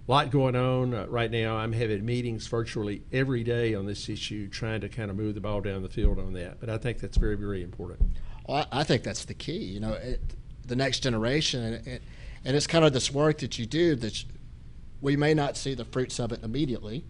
lot 0.06 0.30
going 0.30 0.54
on 0.54 0.94
uh, 0.94 1.06
right 1.08 1.30
now. 1.30 1.56
I'm 1.56 1.72
having 1.72 2.04
meetings 2.04 2.46
virtually 2.46 3.02
every 3.12 3.42
day 3.42 3.74
on 3.74 3.86
this 3.86 4.08
issue, 4.08 4.48
trying 4.48 4.80
to 4.82 4.88
kind 4.88 5.10
of 5.10 5.16
move 5.16 5.34
the 5.34 5.40
ball 5.40 5.60
down 5.60 5.82
the 5.82 5.88
field 5.88 6.18
on 6.18 6.34
that. 6.34 6.60
But 6.60 6.68
I 6.70 6.78
think 6.78 7.00
that's 7.00 7.16
very, 7.16 7.36
very 7.36 7.62
important. 7.62 8.16
Well, 8.46 8.66
I, 8.70 8.80
I 8.80 8.84
think 8.84 9.02
that's 9.02 9.24
the 9.24 9.34
key. 9.34 9.58
You 9.58 9.80
know, 9.80 9.92
it, 9.92 10.20
the 10.66 10.76
next 10.76 11.00
generation, 11.00 11.62
and 11.62 11.86
it, 11.86 12.02
and 12.44 12.56
it's 12.56 12.66
kind 12.66 12.84
of 12.84 12.92
this 12.92 13.10
work 13.12 13.38
that 13.38 13.58
you 13.58 13.66
do 13.66 13.94
that 13.96 14.24
we 15.00 15.16
may 15.16 15.34
not 15.34 15.56
see 15.56 15.74
the 15.74 15.84
fruits 15.84 16.18
of 16.18 16.32
it 16.32 16.42
immediately, 16.42 17.04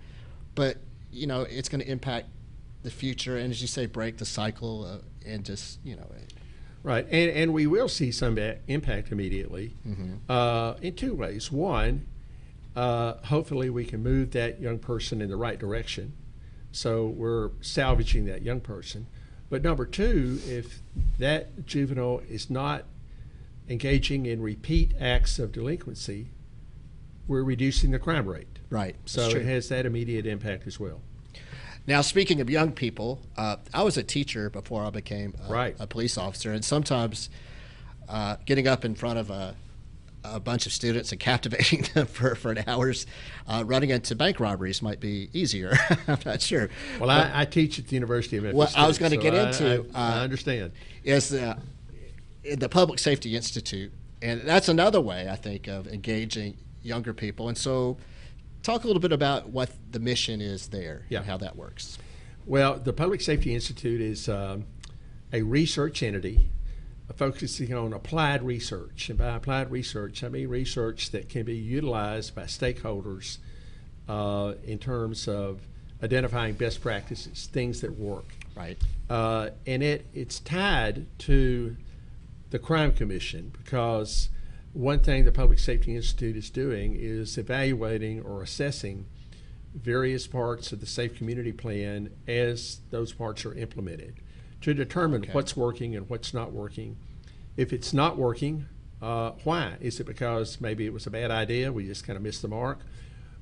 but 0.55 0.79
you 1.12 1.27
know, 1.27 1.42
it's 1.42 1.68
going 1.68 1.81
to 1.81 1.88
impact 1.90 2.27
the 2.83 2.90
future, 2.90 3.37
and 3.37 3.51
as 3.51 3.61
you 3.62 3.68
say, 3.68 3.87
break 3.87 4.18
the 4.18 4.25
cycle, 4.25 4.85
uh, 4.85 4.99
and 5.27 5.44
just 5.44 5.79
you 5.85 5.97
know, 5.97 6.07
Right, 6.83 7.07
and, 7.11 7.31
and 7.31 7.55
we 7.55 7.66
will 7.66 7.88
see 7.88 8.12
some 8.12 8.37
impact 8.68 9.11
immediately 9.11 9.75
uh, 10.29 10.75
in 10.83 10.94
two 10.94 11.14
ways. 11.14 11.51
One, 11.51 12.07
uh, 12.77 13.14
hopefully 13.25 13.70
we 13.70 13.87
can 13.87 14.03
move 14.03 14.33
that 14.33 14.61
young 14.61 14.79
person 14.79 15.23
in 15.23 15.31
the 15.31 15.37
right 15.37 15.59
direction, 15.59 16.12
so 16.73 17.07
we're 17.07 17.51
salvaging 17.62 18.27
that 18.27 18.42
young 18.42 18.61
person. 18.61 19.07
But 19.55 19.62
number 19.62 19.87
two, 19.87 20.40
if 20.49 20.81
that 21.21 21.64
juvenile 21.64 22.23
is 22.29 22.51
not 22.51 22.87
engaging 23.69 24.27
in 24.27 24.43
repeat 24.43 24.95
acts 24.99 25.38
of 25.38 25.53
delinquency, 25.53 26.31
we're 27.29 27.45
reducing 27.45 27.93
the 27.93 28.01
crime 28.01 28.27
rate. 28.27 28.49
right. 28.69 28.97
So 29.05 29.29
it 29.29 29.47
has 29.47 29.69
that 29.69 29.87
immediate 29.87 30.27
impact 30.27 30.67
as 30.67 30.81
well. 30.81 31.03
Now, 31.87 32.01
speaking 32.01 32.40
of 32.40 32.51
young 32.51 32.73
people, 32.73 33.21
uh, 33.37 33.59
I 33.73 33.85
was 33.85 33.97
a 33.97 34.03
teacher 34.03 34.51
before 34.51 34.85
I 34.85 34.90
became 34.90 35.35
a, 35.47 35.53
Right. 35.53 35.77
a 35.79 35.87
police 35.87 36.19
officer, 36.19 36.53
and 36.53 36.64
sometimes 36.64 37.31
uh, 38.09 38.38
getting 38.47 38.67
up 38.67 38.85
in 38.85 38.97
front 38.97 39.21
of 39.21 39.31
a, 39.31 39.55
a 40.25 40.41
bunch 40.41 40.67
of 40.67 40.73
students 40.73 41.13
and 41.13 41.21
captivating 41.21 41.83
them 41.95 42.07
for, 42.07 42.35
for 42.35 42.51
an 42.53 42.65
hours, 42.67 43.07
uh, 43.47 43.63
running 43.67 43.91
into 43.91 44.15
bank 44.17 44.41
robberies 44.41 44.81
might 44.83 44.99
be 45.01 45.29
easier. 45.33 45.73
I'm 46.09 46.19
not 46.25 46.41
sure. 46.41 46.71
Well, 46.99 47.11
I, 47.11 47.31
I 47.35 47.45
teach 47.45 47.79
at 47.79 47.89
the 47.89 47.95
University 47.95 48.39
of 48.39 48.45
Memphis. 48.45 48.57
Well, 48.59 48.71
I 48.77 48.87
was 48.87 48.99
gonna 48.99 49.17
so 49.17 49.21
get 49.23 49.35
I- 49.35 49.47
into, 49.49 49.87
I, 49.95 50.01
I 50.01 50.19
uh, 50.21 50.23
understand. 50.23 50.73
is 51.05 51.33
in 51.33 52.59
the 52.59 52.69
Public 52.69 52.99
Safety 52.99 53.37
Institute, 53.37 53.93
and 54.23 54.41
that's 54.43 54.69
another 54.69 55.01
way 55.01 55.29
I 55.31 55.37
think 55.37 55.67
of 55.69 55.87
engaging 55.87 56.57
younger 56.83 57.13
people. 57.15 57.49
And 57.49 57.57
so, 57.57 57.97
talk 58.63 58.85
a 58.85 58.87
little 58.87 59.01
bit 59.01 59.13
about 59.13 59.49
what 59.51 59.71
the 59.91 59.99
mission 60.01 60.41
is 60.41 60.69
there 60.69 61.05
Yeah. 61.09 61.19
and 61.19 61.27
how 61.27 61.37
that 61.39 61.57
works. 61.57 61.99
Well, 62.47 62.79
the 62.79 62.93
Public 62.93 63.21
Safety 63.23 63.55
Institute 63.55 64.01
is 64.03 64.29
um, 64.29 64.65
a 65.33 65.41
research 65.43 66.03
entity 66.03 66.51
focusing 67.12 67.75
on 67.75 67.93
applied 67.93 68.43
research. 68.43 69.11
And 69.11 69.19
by 69.19 69.37
applied 69.37 69.71
research, 69.71 70.25
I 70.25 70.29
mean 70.29 70.49
research 70.49 71.11
that 71.11 71.29
can 71.29 71.45
be 71.45 71.57
utilized 71.57 72.35
by 72.35 72.45
stakeholders 72.45 73.38
uh, 74.09 74.55
in 74.64 74.79
terms 74.79 75.29
of 75.29 75.61
identifying 76.03 76.55
best 76.55 76.81
practices, 76.81 77.49
things 77.53 77.81
that 77.83 77.99
work. 77.99 78.35
Right. 78.57 78.79
Uh, 79.11 79.51
and 79.67 79.83
it, 79.83 80.07
it's 80.14 80.40
tied 80.40 81.07
to 81.21 81.77
the 82.51 82.59
Crime 82.59 82.93
Commission 82.93 83.53
because 83.57 84.29
one 84.73 85.01
thing 85.01 85.25
the 85.25 85.33
Public 85.33 85.59
Safety 85.59 85.95
Institute 85.95 86.37
is 86.37 86.51
doing 86.51 86.97
is 86.99 87.37
evaluating 87.37 88.23
or 88.23 88.43
assessing 88.43 89.07
various 89.75 90.27
parts 90.27 90.73
of 90.73 90.81
the 90.81 90.87
Safe 90.87 91.17
Community 91.17 91.53
Plan 91.53 92.11
as 92.29 92.81
those 92.90 93.12
parts 93.12 93.45
are 93.45 93.55
implemented 93.55 94.15
to 94.65 94.73
determine 94.75 95.23
Okay. 95.23 95.33
what's 95.33 95.56
working 95.56 95.94
and 95.94 96.08
what's 96.08 96.33
not 96.33 96.52
working. 96.52 96.96
If 97.56 97.73
it's 97.73 97.92
not 97.92 98.17
working, 98.17 98.67
uh, 99.02 99.33
why? 99.44 99.75
Is 99.81 100.00
it 100.00 100.04
because 100.04 100.60
maybe 100.60 100.87
it 100.87 100.92
was 100.92 101.06
a 101.06 101.10
bad 101.10 101.31
idea, 101.31 101.71
we 101.71 101.87
just 101.87 102.06
kind 102.06 102.17
of 102.17 102.23
missed 102.23 102.40
the 102.42 102.48
mark? 102.48 102.81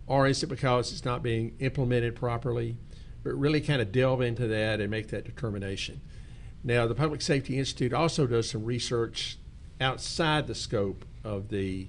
Or 0.08 0.26
is 0.26 0.42
it 0.42 0.48
because 0.48 0.90
it's 0.92 1.04
not 1.04 1.22
being 1.22 1.54
implemented 1.60 2.16
properly? 2.16 2.76
But 3.22 3.34
really 3.34 3.60
kind 3.60 3.80
of 3.80 3.92
delve 3.92 4.20
into 4.20 4.48
that 4.48 4.80
and 4.80 4.90
make 4.90 5.08
that 5.08 5.24
determination. 5.24 6.00
Now, 6.64 6.88
the 6.88 6.94
Public 6.96 7.22
Safety 7.22 7.56
Institute 7.56 7.92
also 7.92 8.26
does 8.26 8.50
some 8.50 8.64
research 8.64 9.38
outside 9.80 10.48
the 10.48 10.56
scope 10.56 11.04
of 11.22 11.48
the 11.48 11.86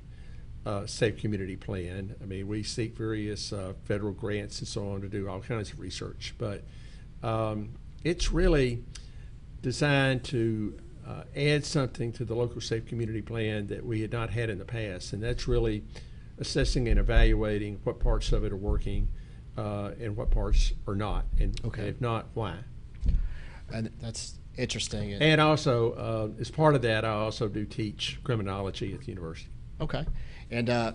uh, 0.63 0.85
Safe 0.85 1.17
Community 1.17 1.55
Plan. 1.55 2.15
I 2.21 2.25
mean, 2.25 2.47
we 2.47 2.61
seek 2.61 2.95
various 2.95 3.51
uh, 3.51 3.73
federal 3.85 4.13
grants 4.13 4.59
and 4.59 4.67
so 4.67 4.91
on 4.91 5.01
to 5.01 5.07
do 5.07 5.27
all 5.27 5.41
kinds 5.41 5.71
of 5.71 5.79
research, 5.79 6.35
but 6.37 6.63
um, 7.23 7.69
it's 8.03 8.31
really 8.31 8.83
designed 9.73 10.23
to 10.25 10.77
uh, 11.07 11.23
add 11.35 11.65
something 11.65 12.11
to 12.13 12.23
the 12.23 12.35
local 12.35 12.61
Safe 12.61 12.85
Community 12.85 13.21
Plan 13.21 13.65
that 13.67 13.83
we 13.83 14.01
had 14.01 14.11
not 14.11 14.29
had 14.29 14.49
in 14.51 14.59
the 14.59 14.65
past, 14.65 15.13
and 15.13 15.23
that's 15.23 15.47
really 15.47 15.83
assessing 16.37 16.87
and 16.87 16.99
evaluating 16.99 17.79
what 17.83 17.99
parts 17.99 18.31
of 18.31 18.43
it 18.43 18.51
are 18.51 18.57
working 18.57 19.07
uh, 19.57 19.91
and 19.99 20.15
what 20.15 20.29
parts 20.29 20.73
are 20.87 20.95
not, 20.95 21.25
and, 21.39 21.59
Okay. 21.65 21.87
if 21.87 21.99
not, 21.99 22.27
why. 22.35 22.55
And 23.73 23.89
that's 24.01 24.35
interesting. 24.57 25.13
And, 25.13 25.23
And 25.23 25.41
also, 25.41 25.93
uh, 25.93 26.39
as 26.41 26.51
part 26.51 26.75
of 26.75 26.81
that, 26.83 27.05
I 27.05 27.09
also 27.09 27.47
do 27.47 27.65
teach 27.65 28.19
criminology 28.23 28.93
at 28.93 28.99
the 29.01 29.07
university. 29.07 29.49
okay. 29.81 30.05
And 30.51 30.69
uh, 30.69 30.91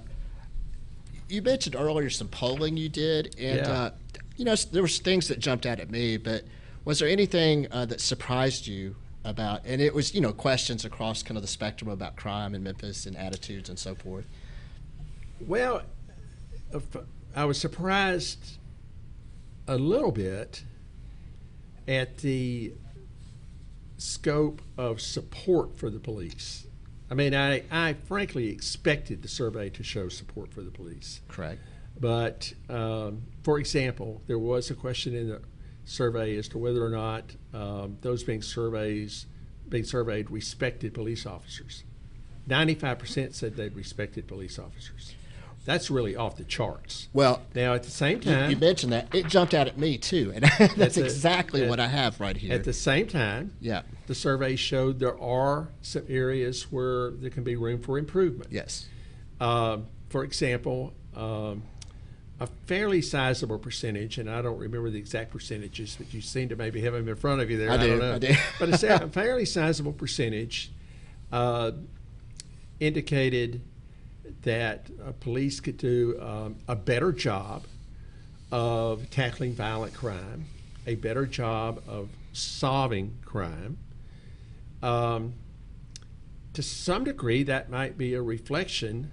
you 1.29 1.43
mentioned 1.43 1.75
earlier 1.75 2.11
some 2.11 2.29
polling 2.29 2.77
you 2.77 2.89
did, 2.89 3.35
and 3.39 3.57
Yeah. 3.67 3.73
uh, 3.73 3.91
you 4.37 4.45
know 4.45 4.55
there 4.55 4.83
was 4.83 4.99
things 4.99 5.27
that 5.29 5.41
jumped 5.41 5.67
out 5.67 5.81
at 5.81 5.91
me. 5.91 6.17
But 6.17 6.45
was 6.89 7.01
there 7.01 7.09
anything 7.09 7.67
uh, 7.71 7.85
that 7.85 8.01
surprised 8.01 8.67
you 8.67 8.97
about? 9.23 9.61
And 9.67 9.79
it 9.83 9.93
was 9.93 10.15
you 10.15 10.23
know 10.23 10.33
questions 10.33 10.87
across 10.87 11.23
kind 11.23 11.37
of 11.37 11.43
the 11.43 11.49
spectrum 11.49 11.91
about 11.91 12.17
crime 12.17 12.55
in 12.55 12.63
Memphis 12.63 13.05
and 13.05 13.15
attitudes 13.15 13.69
and 13.69 13.79
so 13.79 13.95
forth. 13.95 14.25
Well, 15.47 15.83
I 17.37 17.45
was 17.45 17.61
surprised 17.61 18.57
a 19.67 19.77
little 19.77 20.13
bit 20.13 20.65
at 21.87 22.17
the 22.19 22.73
scope 23.99 24.63
of 24.79 25.03
support 25.03 25.79
for 25.79 25.91
the 25.91 26.01
police. 26.01 26.67
I 27.11 27.15
mean, 27.15 27.35
I, 27.35 27.65
I 27.71 27.97
frankly 28.07 28.49
expected 28.49 29.21
the 29.21 29.29
survey 29.29 29.69
to 29.71 29.83
show 29.83 30.09
support 30.09 30.55
for 30.55 30.63
the 30.63 30.71
police. 30.71 31.21
Correct. 31.29 31.61
But, 32.01 32.55
um, 32.71 33.25
for 33.43 33.59
example, 33.59 34.23
there 34.27 34.39
was 34.39 34.71
a 34.71 34.75
question 34.75 35.15
in 35.15 35.29
the 35.29 35.43
survey 35.89 36.37
as 36.37 36.49
to 36.49 36.59
whether 36.59 36.85
or 36.85 36.91
not 36.91 37.25
um, 37.55 37.97
those 38.03 38.23
being 38.23 38.43
surveys 38.43 39.27
being 39.69 39.85
surveyed 39.85 40.31
respected 40.31 40.95
police 40.95 41.27
officers. 41.27 41.85
Ninety-five 42.47 42.99
percent 42.99 43.35
said 43.35 43.57
they 43.57 43.69
respected 43.69 44.27
police 44.27 44.59
officers. 44.59 45.15
That's 45.67 45.91
really 45.91 46.17
off 46.17 46.37
the 46.37 46.45
charts. 46.45 47.09
Well, 47.13 47.43
Now, 47.55 47.75
at 47.75 47.83
the 47.83 47.91
same 47.91 48.21
time, 48.21 48.51
you 48.51 48.57
mentioned 48.57 48.91
that 48.95 49.15
it 49.15 49.27
jumped 49.27 49.53
out 49.53 49.69
at 49.69 49.77
me 49.77 49.99
too, 49.99 50.33
and 50.35 50.45
that's 50.77 50.97
a- 50.97 51.05
exactly 51.05 51.65
at- 51.65 51.69
what 51.69 51.79
I 51.81 51.89
have 51.89 52.21
right 52.21 52.37
here. 52.37 52.55
At 52.55 52.65
the 52.65 52.73
same 52.73 53.07
time, 53.07 53.53
yeah. 53.61 53.83
the 54.07 54.15
survey 54.15 54.57
showed 54.57 54.99
there 54.99 55.21
are 55.21 55.69
some 55.83 56.05
areas 56.09 56.73
where 56.73 57.11
there 57.11 57.29
can 57.29 57.45
be 57.45 57.55
room 57.57 57.83
for 57.83 57.99
improvement. 57.99 58.51
Yes. 58.51 58.87
Um, 59.41 59.89
for 60.09 60.25
example, 60.25 60.95
um, 61.15 61.65
a 62.41 62.47
fairly 62.67 63.03
sizable 63.03 63.59
percentage, 63.59 64.19
and 64.19 64.31
I 64.31 64.43
don't 64.43 64.59
remember 64.59 64.91
the 64.91 64.99
exact 64.99 65.33
percentages, 65.33 65.97
but 65.97 66.13
you 66.15 66.21
seem 66.21 66.49
to 66.51 66.57
maybe 66.57 66.81
have 66.83 66.93
them 66.93 67.09
in 67.09 67.17
front 67.17 67.41
of 67.41 67.51
you 67.51 67.59
there. 67.59 67.71
I 67.71 67.77
do, 67.77 67.89
don't 67.89 67.99
know. 67.99 68.15
I 68.15 68.19
do. 68.19 68.35
but 68.61 68.83
a, 68.83 69.05
a 69.05 69.09
fairly 69.09 69.45
sizable 69.45 69.93
percentage 69.93 70.71
uh, 71.33 71.73
indicated 72.79 73.61
that 74.43 74.89
uh, 75.05 75.13
police 75.21 75.59
could 75.59 75.79
do 75.79 76.19
um, 76.21 76.57
a 76.69 76.77
better 76.77 77.13
job 77.13 77.65
of 78.53 79.11
tackling 79.11 79.53
violent 79.53 79.95
crime, 79.95 80.47
a 80.87 80.95
better 80.95 81.27
job 81.27 81.83
of 81.89 82.09
solving 82.33 83.17
crime. 83.25 83.79
Um, 84.83 85.35
to 86.55 86.63
some 86.63 87.05
degree, 87.05 87.43
that 87.43 87.69
might 87.69 87.99
be 87.99 88.15
a 88.15 88.23
reflection 88.23 89.11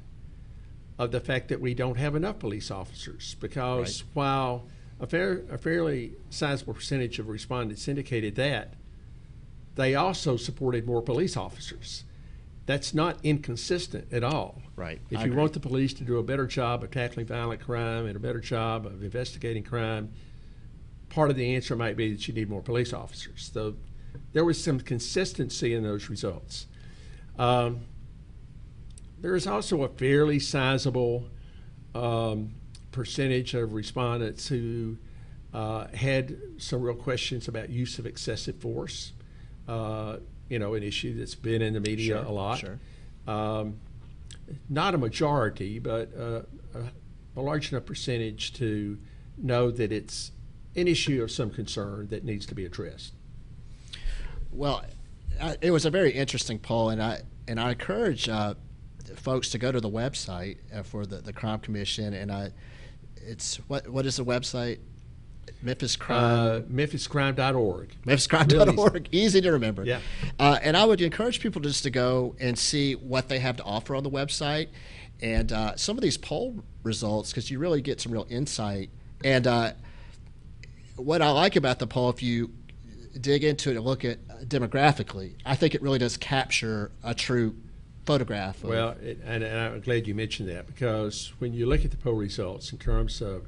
of 0.97 1.11
the 1.11 1.19
fact 1.19 1.49
that 1.49 1.59
we 1.59 1.73
don't 1.73 1.97
have 1.97 2.15
enough 2.15 2.39
police 2.39 2.71
officers. 2.71 3.35
Because 3.39 4.01
Right. 4.03 4.09
while 4.13 4.67
a, 4.99 5.07
fair, 5.07 5.43
a 5.49 5.57
fairly 5.57 6.13
sizable 6.29 6.73
percentage 6.73 7.19
of 7.19 7.27
respondents 7.27 7.87
indicated 7.87 8.35
that, 8.35 8.75
they 9.75 9.93
also 9.93 10.37
supported 10.37 10.85
more 10.85 11.01
police 11.01 11.35
officers. 11.35 12.05
That's 12.65 12.93
not 12.93 13.19
inconsistent 13.23 14.11
at 14.11 14.23
all. 14.23 14.61
Right. 14.75 15.01
If 15.11 15.19
I 15.19 15.25
you 15.25 15.31
agree. 15.31 15.41
want 15.41 15.53
the 15.53 15.59
police 15.59 15.93
to 15.95 16.03
do 16.03 16.17
a 16.17 16.23
better 16.23 16.47
job 16.47 16.83
of 16.83 16.91
tackling 16.91 17.25
violent 17.27 17.61
crime 17.61 18.05
and 18.05 18.15
a 18.15 18.19
better 18.19 18.39
job 18.39 18.85
of 18.85 19.03
investigating 19.03 19.63
crime, 19.63 20.11
part 21.09 21.29
of 21.29 21.35
the 21.35 21.53
answer 21.55 21.75
might 21.75 21.97
be 21.97 22.11
that 22.13 22.27
you 22.27 22.33
need 22.33 22.49
more 22.49 22.61
police 22.61 22.93
officers. 22.93 23.51
So 23.53 23.75
there 24.33 24.45
was 24.45 24.63
some 24.63 24.79
consistency 24.79 25.73
in 25.73 25.83
those 25.83 26.09
results. 26.09 26.67
Um, 27.37 27.81
there 29.19 29.35
is 29.35 29.47
also 29.47 29.83
a 29.83 29.89
fairly 29.89 30.39
sizable 30.39 31.27
um, 31.93 32.51
percentage 32.91 33.53
of 33.53 33.73
respondents 33.73 34.47
who 34.47 34.97
uh, 35.53 35.87
had 35.87 36.37
some 36.57 36.81
real 36.81 36.95
questions 36.95 37.47
about 37.47 37.69
use 37.69 37.97
of 37.99 38.05
excessive 38.05 38.55
force. 38.57 39.13
Uh, 39.67 40.17
you 40.49 40.59
know, 40.59 40.75
an 40.75 40.83
issue 40.83 41.17
that's 41.17 41.33
been 41.35 41.61
in 41.61 41.73
the 41.73 41.79
media 41.79 42.17
Sure, 42.17 42.23
a 42.23 42.31
lot. 42.31 42.59
sure. 42.59 42.79
Um, 43.27 43.77
not 44.69 44.93
a 44.93 44.97
majority, 44.97 45.79
but 45.79 46.11
uh, 46.15 46.41
a, 46.75 47.39
a 47.39 47.41
large 47.41 47.71
enough 47.71 47.85
percentage 47.85 48.53
to 48.53 48.99
know 49.37 49.71
that 49.71 49.91
it's 49.91 50.31
an 50.75 50.87
issue 50.87 51.23
of 51.23 51.31
some 51.31 51.49
concern 51.49 52.07
that 52.09 52.23
needs 52.23 52.45
to 52.45 52.53
be 52.53 52.63
addressed. 52.65 53.13
Well, 54.51 54.83
I, 55.41 55.57
it 55.61 55.71
was 55.71 55.85
a 55.85 55.89
very 55.89 56.11
interesting 56.11 56.59
poll, 56.59 56.89
and 56.89 57.01
I 57.01 57.21
and 57.47 57.59
I 57.59 57.71
encourage 57.71 58.29
uh, 58.29 58.53
folks 59.15 59.49
to 59.49 59.57
go 59.57 59.71
to 59.71 59.79
the 59.79 59.89
website 59.89 60.57
uh, 60.73 60.83
for 60.83 61.05
the, 61.05 61.17
the 61.17 61.33
crime 61.33 61.59
commission, 61.59 62.13
and 62.13 62.31
I, 62.31 62.51
it's 63.17 63.57
what 63.67 63.87
what 63.87 64.05
is 64.05 64.17
the 64.17 64.25
website? 64.25 64.79
Memphis 65.61 65.95
Crime. 65.95 66.23
Uh, 66.23 66.59
MemphisCrime.org. 66.61 67.95
MemphisCrime.org. 68.05 69.09
Easy 69.11 69.41
to 69.41 69.51
remember. 69.51 69.83
Yeah. 69.83 69.99
Uh, 70.39 70.59
and 70.61 70.75
I 70.77 70.85
would 70.85 71.01
encourage 71.01 71.39
people 71.39 71.61
just 71.61 71.83
to 71.83 71.89
go 71.89 72.35
and 72.39 72.57
see 72.57 72.93
what 72.93 73.29
they 73.29 73.39
have 73.39 73.57
to 73.57 73.63
offer 73.63 73.95
on 73.95 74.03
the 74.03 74.09
website 74.09 74.67
and 75.21 75.51
uh, 75.51 75.75
some 75.75 75.97
of 75.97 76.01
these 76.01 76.17
poll 76.17 76.63
results 76.83 77.31
because 77.31 77.49
you 77.49 77.59
really 77.59 77.81
get 77.81 78.01
some 78.01 78.11
real 78.11 78.27
insight. 78.29 78.89
And 79.23 79.47
uh, 79.47 79.73
what 80.95 81.21
I 81.21 81.29
like 81.31 81.55
about 81.55 81.79
the 81.79 81.87
poll, 81.87 82.09
if 82.09 82.21
you 82.21 82.51
dig 83.19 83.43
into 83.43 83.71
it 83.71 83.77
and 83.77 83.85
look 83.85 84.03
at 84.03 84.19
demographically, 84.47 85.35
I 85.45 85.55
think 85.55 85.73
it 85.73 85.81
really 85.81 85.99
does 85.99 86.17
capture 86.17 86.91
a 87.03 87.13
true 87.13 87.55
photograph. 88.05 88.63
Of, 88.63 88.69
Well, 88.69 88.89
it, 89.01 89.19
and, 89.25 89.43
and 89.43 89.59
I'm 89.75 89.81
glad 89.81 90.07
you 90.07 90.15
mentioned 90.15 90.49
that 90.49 90.67
because 90.67 91.33
when 91.39 91.53
you 91.53 91.65
look 91.65 91.83
at 91.85 91.91
the 91.91 91.97
poll 91.97 92.13
results 92.13 92.71
in 92.71 92.77
terms 92.77 93.21
of 93.21 93.47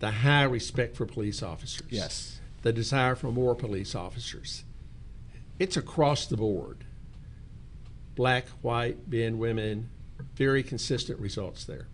the 0.00 0.10
high 0.10 0.42
respect 0.44 0.96
for 0.96 1.06
police 1.06 1.42
officers, 1.42 1.86
Yes. 1.88 2.40
the 2.62 2.72
desire 2.72 3.14
for 3.14 3.30
more 3.30 3.54
police 3.54 3.94
officers, 3.94 4.64
it's 5.58 5.76
across 5.76 6.26
the 6.26 6.36
board. 6.36 6.84
Black, 8.14 8.46
white, 8.62 9.08
men, 9.08 9.38
women, 9.38 9.88
very 10.36 10.62
consistent 10.62 11.18
results 11.18 11.64
there. 11.64 11.88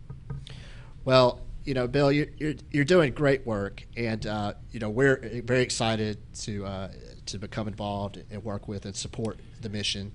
Well, 1.05 1.41
you 1.65 1.75
know, 1.75 1.87
Bill, 1.87 2.11
you're 2.11 2.27
you're, 2.39 2.55
you're 2.71 2.85
doing 2.85 3.13
great 3.13 3.47
work, 3.47 3.87
and 3.97 4.27
uh, 4.27 4.55
you 4.73 4.81
know 4.81 4.91
we're 4.91 5.43
very 5.45 5.63
excited 5.63 6.19
to 6.41 6.65
uh, 6.65 6.89
to 7.27 7.39
become 7.39 7.69
involved 7.69 8.23
and 8.31 8.43
work 8.45 8.67
with 8.69 8.87
and 8.87 8.97
support 8.97 9.39
the 9.61 9.69
mission 9.69 10.13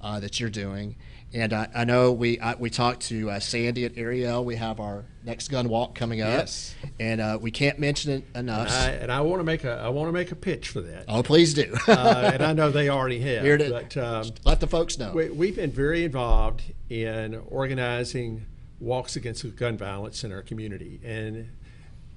uh, 0.00 0.20
that 0.20 0.40
you're 0.40 0.50
doing. 0.50 0.96
And 1.34 1.52
I, 1.52 1.68
I 1.74 1.84
know 1.84 2.12
we 2.12 2.38
I, 2.40 2.54
we 2.54 2.70
talked 2.70 3.02
to 3.08 3.30
uh, 3.30 3.40
Sandy 3.40 3.84
at 3.84 3.98
Ariel. 3.98 4.44
We 4.44 4.56
have 4.56 4.80
our 4.80 5.04
next 5.24 5.48
gun 5.48 5.68
walk 5.68 5.94
coming 5.94 6.22
up, 6.22 6.28
Yes. 6.28 6.74
and 7.00 7.20
uh, 7.20 7.38
we 7.40 7.50
can't 7.50 7.78
mention 7.78 8.12
it 8.12 8.24
enough. 8.34 8.70
And 8.70 9.10
I 9.10 9.20
want 9.20 9.40
to 9.40 9.44
make 9.44 9.64
a 9.64 9.72
I 9.72 9.88
want 9.88 10.08
to 10.08 10.12
make 10.12 10.30
a 10.30 10.36
pitch 10.36 10.68
for 10.68 10.80
that. 10.82 11.04
oh, 11.08 11.22
please 11.22 11.52
do. 11.52 11.74
uh, 11.88 12.30
and 12.32 12.42
I 12.42 12.52
know 12.52 12.70
they 12.70 12.88
already 12.88 13.20
have. 13.20 13.42
Here 13.42 13.58
to 13.58 13.70
but 13.70 13.96
um, 13.96 14.26
let 14.44 14.60
the 14.60 14.66
folks 14.68 14.98
know. 14.98 15.12
we, 15.12 15.28
we've 15.30 15.56
been 15.56 15.72
very 15.72 16.04
involved 16.04 16.62
in 16.88 17.34
organizing 17.48 18.46
walks 18.80 19.16
against 19.16 19.56
gun 19.56 19.76
violence 19.76 20.22
in 20.22 20.32
our 20.32 20.42
community, 20.42 21.00
and 21.04 21.50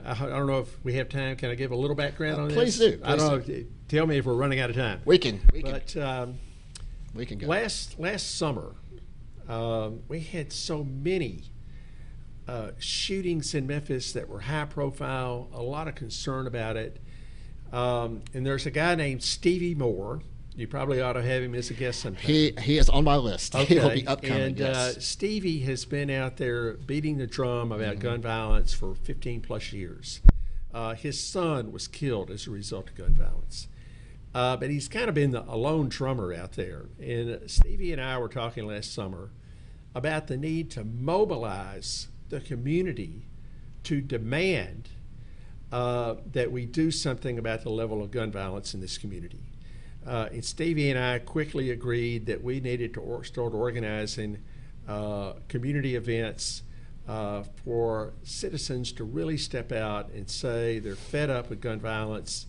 I, 0.05 0.12
I 0.12 0.30
don't 0.30 0.47
know 0.47 0.60
if 0.60 0.86
we 0.86 0.93
have 0.93 1.10
time. 1.10 1.36
Can 1.36 1.49
I 1.49 1.55
give 1.55 1.72
a 1.72 1.76
little 1.76 1.95
background 1.95 2.39
Uh, 2.39 2.43
on 2.43 2.49
please 2.51 2.78
this? 2.78 2.95
do, 2.97 3.01
I 3.03 3.16
don't 3.16 3.43
please 3.43 3.66
know. 3.66 3.70
Tell 3.88 4.05
me 4.07 4.18
if 4.20 4.26
we're 4.26 4.34
running 4.34 4.60
out 4.60 4.70
of 4.70 4.76
time. 4.76 5.01
we 5.03 5.18
can 5.18 5.41
we 5.51 5.64
can 5.64 5.72
But 5.72 5.97
um, 5.97 6.36
we 7.16 7.26
can 7.26 7.39
go. 7.39 7.47
last 7.47 7.99
last 7.99 8.38
summer, 8.38 8.76
um, 9.49 10.01
we 10.07 10.19
had 10.21 10.53
so 10.53 10.83
many 10.83 11.43
uh, 12.47 12.71
shootings 12.77 13.53
in 13.53 13.67
Memphis 13.67 14.13
that 14.13 14.29
were 14.29 14.39
high 14.41 14.65
profile. 14.65 15.49
A 15.53 15.61
lot 15.61 15.87
of 15.87 15.95
concern 15.95 16.47
about 16.47 16.77
it. 16.77 16.97
Um, 17.73 18.21
and 18.33 18.45
there's 18.45 18.65
a 18.65 18.71
guy 18.71 18.95
named 18.95 19.23
Stevie 19.23 19.75
Moore. 19.75 20.21
You 20.55 20.67
probably 20.67 20.99
ought 21.01 21.13
to 21.13 21.21
have 21.21 21.43
him 21.43 21.55
as 21.55 21.69
a 21.69 21.73
guest 21.73 22.01
sometime. 22.01 22.21
He 22.23 22.53
he 22.61 22.77
is 22.77 22.89
on 22.89 23.03
my 23.03 23.15
list. 23.15 23.55
Okay. 23.55 23.75
He'll 23.75 23.89
be 23.91 24.07
upcoming. 24.07 24.41
And 24.41 24.59
yes. 24.59 24.75
uh, 24.75 24.99
Stevie 24.99 25.59
has 25.59 25.85
been 25.85 26.09
out 26.09 26.37
there 26.37 26.73
beating 26.73 27.17
the 27.17 27.27
drum 27.27 27.71
about 27.71 27.93
Mm-hmm. 27.95 28.01
gun 28.01 28.21
violence 28.21 28.73
for 28.73 28.93
15 28.95 29.41
plus 29.41 29.71
years. 29.71 30.21
Uh, 30.73 30.93
his 30.95 31.19
son 31.23 31.71
was 31.71 31.87
killed 31.87 32.29
as 32.29 32.45
a 32.45 32.51
result 32.51 32.89
of 32.89 32.95
gun 32.95 33.13
violence. 33.13 33.67
Uh, 34.33 34.55
but 34.57 34.69
he's 34.69 34.87
kind 34.87 35.07
of 35.09 35.15
been 35.15 35.31
the, 35.31 35.43
a 35.47 35.55
lone 35.57 35.89
drummer 35.89 36.33
out 36.33 36.51
there. 36.53 36.85
And 36.99 37.49
Stevie 37.49 37.91
and 37.93 38.01
I 38.01 38.17
were 38.19 38.27
talking 38.29 38.67
last 38.67 38.93
summer 38.93 39.31
about 39.95 40.27
the 40.27 40.37
need 40.37 40.69
to 40.71 40.83
mobilize 40.83 42.07
the 42.29 42.39
community 42.39 43.25
to 43.83 44.01
demand 44.01 44.89
uh, 45.71 46.15
that 46.31 46.51
we 46.51 46.65
do 46.65 46.91
something 46.91 47.37
about 47.37 47.63
the 47.63 47.69
level 47.69 48.01
of 48.01 48.11
gun 48.11 48.31
violence 48.31 48.73
in 48.73 48.81
this 48.81 48.97
community. 48.97 49.39
Uh, 50.05 50.29
and 50.31 50.43
Stevie 50.43 50.89
and 50.89 50.99
I 50.99 51.19
quickly 51.19 51.71
agreed 51.71 52.25
that 52.27 52.43
we 52.43 52.59
needed 52.59 52.93
to 52.95 53.01
or- 53.01 53.23
start 53.23 53.53
organizing 53.53 54.39
uh, 54.87 55.33
community 55.47 55.95
events 55.95 56.63
uh, 57.07 57.43
for 57.63 58.13
citizens 58.23 58.91
to 58.93 59.03
really 59.03 59.37
step 59.37 59.71
out 59.71 60.09
and 60.11 60.29
say 60.29 60.79
they're 60.79 60.95
fed 60.95 61.29
up 61.29 61.49
with 61.49 61.61
gun 61.61 61.79
violence 61.79 62.45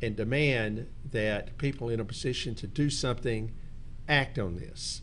and 0.00 0.16
demand 0.16 0.86
that 1.10 1.56
people 1.58 1.88
in 1.88 2.00
a 2.00 2.04
position 2.04 2.54
to 2.54 2.66
do 2.66 2.90
something 2.90 3.52
act 4.08 4.38
on 4.38 4.56
this. 4.56 5.02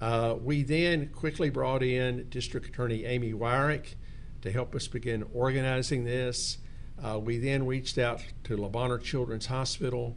Uh, 0.00 0.36
we 0.42 0.62
then 0.62 1.08
quickly 1.08 1.50
brought 1.50 1.82
in 1.82 2.28
District 2.30 2.66
Attorney 2.66 3.04
Amy 3.04 3.32
Weirich 3.32 3.94
to 4.42 4.50
help 4.50 4.74
us 4.74 4.88
begin 4.88 5.24
organizing 5.34 6.04
this. 6.04 6.58
Uh, 7.02 7.18
we 7.18 7.38
then 7.38 7.66
reached 7.66 7.98
out 7.98 8.22
to 8.44 8.56
Le 8.56 8.98
Children's 9.00 9.46
Hospital, 9.46 10.16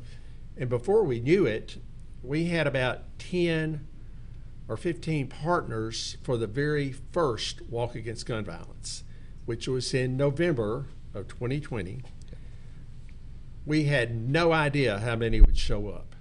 and 0.58 0.70
before 0.70 1.04
we 1.04 1.20
knew 1.20 1.46
it, 1.46 1.78
we 2.22 2.46
had 2.46 2.68
about 2.68 3.20
10 3.20 3.86
or 4.68 4.78
15 4.78 5.28
partners 5.28 6.18
for 6.24 6.38
the 6.38 6.48
very 6.48 6.92
first 6.92 7.62
Walk 7.70 7.96
Against 7.96 8.26
Gun 8.26 8.46
Violence. 8.46 9.04
which 9.46 9.68
was 9.68 9.94
in 9.94 10.16
November 10.16 10.86
of 11.14 11.28
2020, 11.28 12.02
we 13.66 13.86
had 13.86 14.16
no 14.16 14.54
idea 14.54 15.00
how 15.00 15.16
many 15.16 15.42
would 15.42 15.58
show 15.58 15.90
up. 15.90 16.13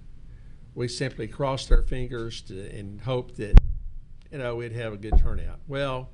We 0.75 0.89
simply 0.89 1.29
crossed 1.29 1.71
our 1.71 1.83
fingers 1.83 2.41
to, 2.43 2.71
and 2.77 3.01
hoped 3.01 3.37
that, 3.37 3.59
you 4.31 4.39
know, 4.39 4.57
we'd 4.57 4.73
have 4.73 4.93
a 4.93 4.97
good 4.97 5.19
turnout. 5.19 5.61
Well, 5.69 6.11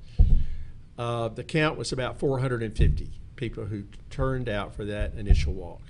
uh, 0.97 1.29
the 1.29 1.43
count 1.43 1.77
was 1.77 1.91
about 1.91 2.19
450 2.19 3.09
people 3.37 3.65
who 3.65 3.85
turned 4.09 4.49
out 4.49 4.75
for 4.75 4.83
that 4.85 5.13
initial 5.13 5.53
walk. 5.53 5.81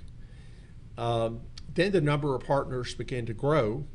Um, 0.96 1.40
then 1.74 1.92
the 1.92 2.00
number 2.00 2.34
of 2.34 2.44
partners 2.44 2.94
began 2.94 3.26
to 3.26 3.34
grow, 3.34 3.86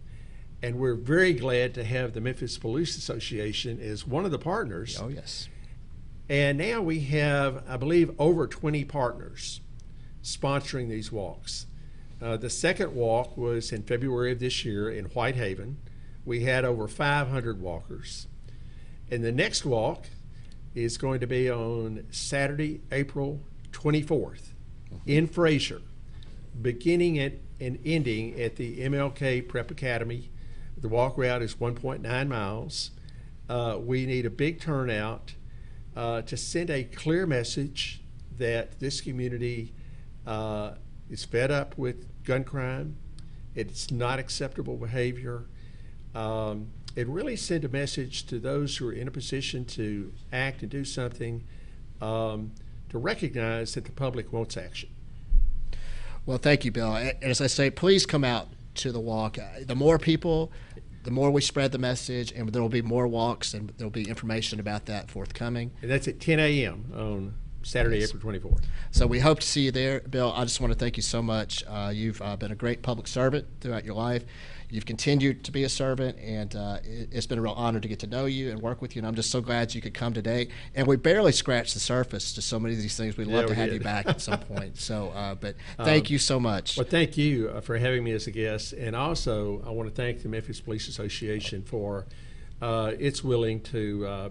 and 0.62 0.78
we're 0.78 0.96
very 0.96 1.34
glad 1.34 1.74
to 1.76 1.84
have 1.84 2.14
the 2.14 2.22
Memphis 2.22 2.58
Police 2.58 2.98
Association 2.98 3.80
as 3.80 4.06
one 4.06 4.26
of 4.26 4.32
the 4.32 4.40
partners. 4.40 5.00
Oh, 5.02 5.08
yes. 5.08 5.48
And 6.28 6.58
now 6.58 6.82
we 6.82 7.02
have, 7.02 7.64
I 7.68 7.78
believe, 7.78 8.12
over 8.20 8.48
20 8.48 8.84
partners 8.86 9.62
sponsoring 10.24 10.90
these 10.90 11.12
walks. 11.12 11.68
Uh, 12.22 12.38
the 12.38 12.50
second 12.50 12.96
walk 12.96 13.38
was 13.38 13.72
in 13.72 13.84
February 13.84 14.32
of 14.32 14.40
this 14.40 14.64
year 14.64 14.90
in 14.90 15.06
Whitehaven. 15.06 15.78
We 16.24 16.42
had 16.42 16.66
over 16.66 16.88
500 16.88 17.62
walkers. 17.62 18.28
And 19.12 19.24
the 19.24 19.32
next 19.32 19.66
walk 19.66 20.06
is 20.74 20.98
going 20.98 21.20
to 21.20 21.28
be 21.28 21.50
on 21.50 22.06
Saturday, 22.12 22.82
April 22.92 23.42
24th 23.72 24.54
in 25.06 25.28
Frayser, 25.28 25.82
beginning 26.62 27.20
at 27.20 27.34
and 27.60 27.80
ending 27.86 28.40
at 28.40 28.58
the 28.58 28.80
MLK 28.80 29.48
Prep 29.48 29.72
Academy. 29.72 30.30
The 30.78 30.90
walk 30.90 31.18
route 31.18 31.42
is 31.42 31.56
1.9 31.56 32.28
miles. 32.28 32.92
Uh, 33.48 33.78
we 33.80 34.06
need 34.06 34.26
a 34.26 34.30
big 34.30 34.60
turnout 34.60 35.34
uh, 35.96 36.22
to 36.24 36.36
send 36.36 36.70
a 36.70 36.84
clear 36.84 37.26
message 37.26 38.02
that 38.38 38.80
this 38.80 39.00
community 39.00 39.74
uh, 40.28 40.72
is 41.10 41.26
fed 41.26 41.52
up 41.52 41.78
with 41.78 42.08
gun 42.24 42.44
crime. 42.44 42.98
It's 43.54 43.92
not 43.92 44.20
acceptable 44.20 44.76
behavior. 44.78 45.46
Um, 46.14 46.68
it 46.96 47.08
really 47.08 47.36
send 47.36 47.66
a 47.66 47.70
message 47.70 48.26
to 48.28 48.40
those 48.40 48.78
who 48.78 48.88
are 48.88 48.94
in 48.94 49.08
a 49.08 49.12
position 49.12 49.66
to 49.66 50.14
act 50.32 50.62
and 50.62 50.72
do 50.72 50.86
something 50.86 51.44
um, 52.02 52.52
to 52.90 52.98
recognize 52.98 53.74
that 53.74 53.86
the 53.86 53.92
public 53.92 54.32
wants 54.32 54.56
action. 54.58 54.90
Well, 56.26 56.38
thank 56.38 56.66
you, 56.66 56.72
Bill. 56.72 56.96
And 56.96 57.22
As 57.22 57.42
I 57.42 57.48
say, 57.48 57.70
please 57.70 58.06
come 58.06 58.24
out 58.24 58.48
to 58.76 58.92
the 58.92 59.00
walk. 59.00 59.38
Uh, 59.38 59.44
The 59.66 59.76
more 59.76 60.00
people, 60.00 60.52
the 61.04 61.12
more 61.12 61.30
we 61.32 61.42
spread 61.42 61.72
the 61.72 61.78
message, 61.78 62.32
and 62.32 62.50
there 62.50 62.62
will 62.62 62.70
be 62.70 62.82
more 62.82 63.08
walks, 63.08 63.54
and 63.54 63.70
there 63.78 63.86
will 63.86 63.92
be 63.92 64.10
information 64.10 64.60
about 64.60 64.86
that 64.88 65.12
forthcoming. 65.12 65.72
And 65.82 65.92
that's 65.92 66.08
at 66.08 66.20
10 66.20 66.40
a.m. 66.40 66.92
on 66.96 67.36
Saturday. 67.66 68.04
April 68.04 68.22
24th. 68.34 68.64
So 68.92 69.08
we 69.08 69.20
hope 69.20 69.40
to 69.40 69.48
see 69.48 69.62
you 69.62 69.72
there, 69.72 70.00
Bill. 70.02 70.32
I 70.36 70.44
just 70.44 70.62
want 70.62 70.72
to 70.72 70.78
thank 70.78 70.98
you 70.98 71.04
so 71.04 71.22
much. 71.22 71.64
Uh, 71.68 71.92
you've 71.94 72.22
uh, 72.22 72.36
been 72.36 72.52
a 72.52 72.56
great 72.56 72.84
public 72.84 73.08
servant 73.08 73.48
throughout 73.60 73.84
your 73.84 73.96
life. 73.96 74.24
You've 74.70 74.86
continued 74.86 75.44
to 75.46 75.52
be 75.52 75.64
a 75.64 75.70
servant, 75.70 76.18
and 76.20 76.56
uh, 76.56 76.78
it, 76.84 77.10
it's 77.12 77.26
been 77.26 77.38
a 77.40 77.42
real 77.42 77.54
honor 77.54 77.80
to 77.80 77.88
get 77.88 78.00
to 78.00 78.08
know 78.08 78.26
you 78.26 78.52
and 78.52 78.62
work 78.62 78.82
with 78.82 78.96
you. 78.96 79.00
And 79.00 79.08
I'm 79.08 79.16
just 79.16 79.32
so 79.32 79.42
glad 79.42 79.74
you 79.74 79.82
could 79.82 79.94
come 79.94 80.14
today. 80.14 80.50
And 80.76 80.86
we 80.88 80.96
barely 80.96 81.32
scratched 81.32 81.74
the 81.74 81.80
surface 81.80 82.34
to 82.34 82.42
so 82.42 82.60
many 82.60 82.76
of 82.76 82.82
these 82.82 82.96
things. 82.98 83.18
We'd 83.18 83.28
Yeah, 83.28 83.38
love 83.38 83.46
to 83.48 83.52
we 83.54 83.58
have 83.58 83.74
you 83.74 83.80
back 83.80 84.06
at 84.08 84.22
some 84.22 84.40
point. 84.52 84.78
So, 84.78 85.10
uh, 85.10 85.36
but 85.36 85.56
thank 85.78 86.08
Um, 86.08 86.14
you 86.14 86.20
so 86.20 86.40
much. 86.40 86.78
Well, 86.78 86.86
thank 86.88 87.18
you 87.18 87.50
uh, 87.50 87.62
for 87.62 87.78
having 87.78 88.04
me 88.04 88.12
as 88.12 88.28
a 88.28 88.32
guest, 88.32 88.74
and 88.74 88.96
also 88.96 89.64
I 89.66 89.72
want 89.72 89.90
to 89.90 89.96
thank 89.96 90.22
the 90.22 90.30
Memphis 90.30 90.60
Police 90.62 90.88
Association 90.88 91.64
for 91.64 92.06
uh, 92.62 92.94
its 93.00 93.24
willing 93.24 93.62
to 93.62 94.06
uh, 94.08 94.30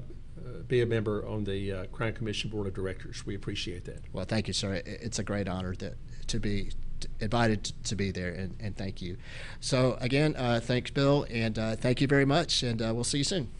be 0.69 0.81
a 0.83 0.87
member 0.87 1.27
on 1.27 1.45
the 1.45 1.73
uh, 1.73 1.85
Crime 1.87 2.15
Commission 2.15 2.51
Board 2.51 2.67
of 2.67 2.75
Directors. 2.75 3.27
We 3.27 3.35
appreciate 3.35 3.85
that. 3.85 4.01
Well, 4.13 4.25
thank 4.25 4.49
you, 4.49 4.55
sir. 4.55 4.83
It's 4.85 5.19
a 5.19 5.25
great 5.25 5.49
honor 5.49 5.75
that 5.77 5.95
to 6.29 6.41
be 6.41 6.71
invited 7.21 7.65
to 7.85 7.97
be 7.97 8.11
there, 8.11 8.31
and, 8.31 8.57
and 8.61 8.77
thank 8.77 9.03
you. 9.03 9.17
So 9.61 9.99
again, 10.01 10.35
uh, 10.37 10.61
thanks, 10.63 10.91
Bill, 10.91 11.27
and 11.31 11.59
uh, 11.59 11.77
thank 11.77 12.01
you 12.01 12.07
very 12.07 12.25
much, 12.25 12.63
and 12.63 12.81
uh, 12.81 12.93
we'll 12.95 13.05
see 13.05 13.19
you 13.19 13.25
soon. 13.25 13.51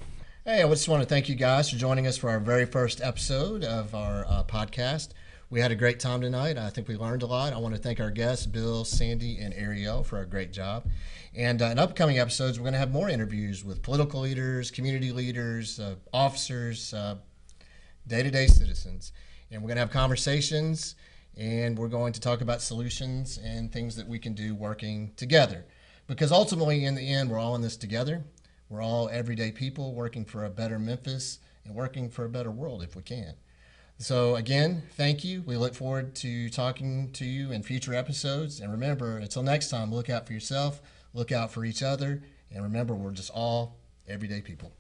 Hey, 0.45 0.63
I 0.63 0.69
just 0.69 0.89
want 0.89 1.03
to 1.03 1.09
thank 1.09 1.29
you 1.29 1.35
guys 1.35 1.71
for 1.71 1.77
joining 1.77 2.07
us 2.07 2.19
for 2.19 2.29
our 2.29 2.39
very 2.39 2.67
first 2.67 3.01
episode 3.01 3.65
of 3.65 3.95
our 3.95 4.27
uh, 4.27 4.45
podcast. 4.45 5.09
We 5.55 5.61
had 5.61 5.71
a 5.71 5.77
great 5.77 6.01
time 6.01 6.21
tonight. 6.21 6.59
I 6.59 6.69
think 6.69 6.89
we 6.89 6.97
learned 6.97 7.23
a 7.23 7.27
lot. 7.27 7.53
I 7.53 7.59
want 7.59 7.77
to 7.77 7.81
thank 7.81 8.01
our 8.01 8.11
guests, 8.11 8.45
Bill, 8.45 8.85
Sandy, 8.85 9.39
and 9.39 9.55
Ariel, 9.55 10.03
for 10.03 10.21
a 10.21 10.27
great 10.27 10.53
job. 10.53 10.85
And 11.33 11.63
uh, 11.63 11.67
in 11.67 11.79
upcoming 11.79 12.19
episodes, 12.19 12.59
we're 12.59 12.65
going 12.65 12.73
to 12.73 12.81
have 12.81 12.91
more 12.91 13.09
interviews 13.09 13.65
with 13.65 13.81
political 13.81 14.23
leaders, 14.23 14.73
community 14.73 15.13
leaders, 15.13 15.79
uh, 15.79 15.95
officers, 16.13 16.93
day 18.09 18.25
to 18.25 18.33
day 18.33 18.49
citizens. 18.49 19.13
And 19.53 19.63
we're 19.63 19.69
going 19.69 19.77
to 19.77 19.83
have 19.83 19.93
conversations 19.93 20.97
and 21.37 21.79
we're 21.79 21.87
going 21.87 22.15
to 22.15 22.21
talk 22.21 22.41
about 22.41 22.61
solutions 22.61 23.39
and 23.39 23.73
things 23.73 23.95
that 23.95 24.09
we 24.09 24.19
can 24.19 24.35
do 24.35 24.57
working 24.57 25.13
together. 25.17 25.67
Because 26.09 26.33
ultimately, 26.33 26.85
in 26.85 26.97
the 26.97 27.09
end, 27.09 27.31
we're 27.31 27.39
all 27.39 27.55
in 27.55 27.63
this 27.63 27.77
together. 27.77 28.25
We're 28.69 28.83
all 28.83 29.09
everyday 29.09 29.53
people 29.53 29.95
working 29.95 30.25
for 30.25 30.47
a 30.47 30.51
better 30.51 30.81
Memphis 30.81 31.39
and 31.65 31.77
working 31.77 32.11
for 32.11 32.25
a 32.25 32.29
better 32.29 32.51
world 32.51 32.83
if 32.83 32.97
we 32.97 33.03
can. 33.03 33.35
So, 33.99 34.35
again, 34.35 34.83
thank 34.97 35.25
you. 35.25 35.43
We 35.43 35.57
look 35.57 35.75
forward 35.75 36.17
to 36.17 36.51
talking 36.51 37.13
to 37.13 37.25
you 37.25 37.53
in 37.53 37.63
future 37.63 37.95
episodes. 37.95 38.61
And 38.61 38.73
remember, 38.73 39.19
until 39.19 39.45
next 39.45 39.71
time, 39.71 39.95
look 39.95 40.11
out 40.11 40.27
for 40.27 40.33
yourself, 40.33 40.83
look 41.13 41.31
out 41.31 41.53
for 41.53 41.65
each 41.65 41.83
other, 41.83 42.23
and 42.51 42.65
remember, 42.65 42.95
we're 42.95 43.13
just 43.13 43.31
all 43.31 43.77
everyday 44.09 44.41
people. 44.41 44.73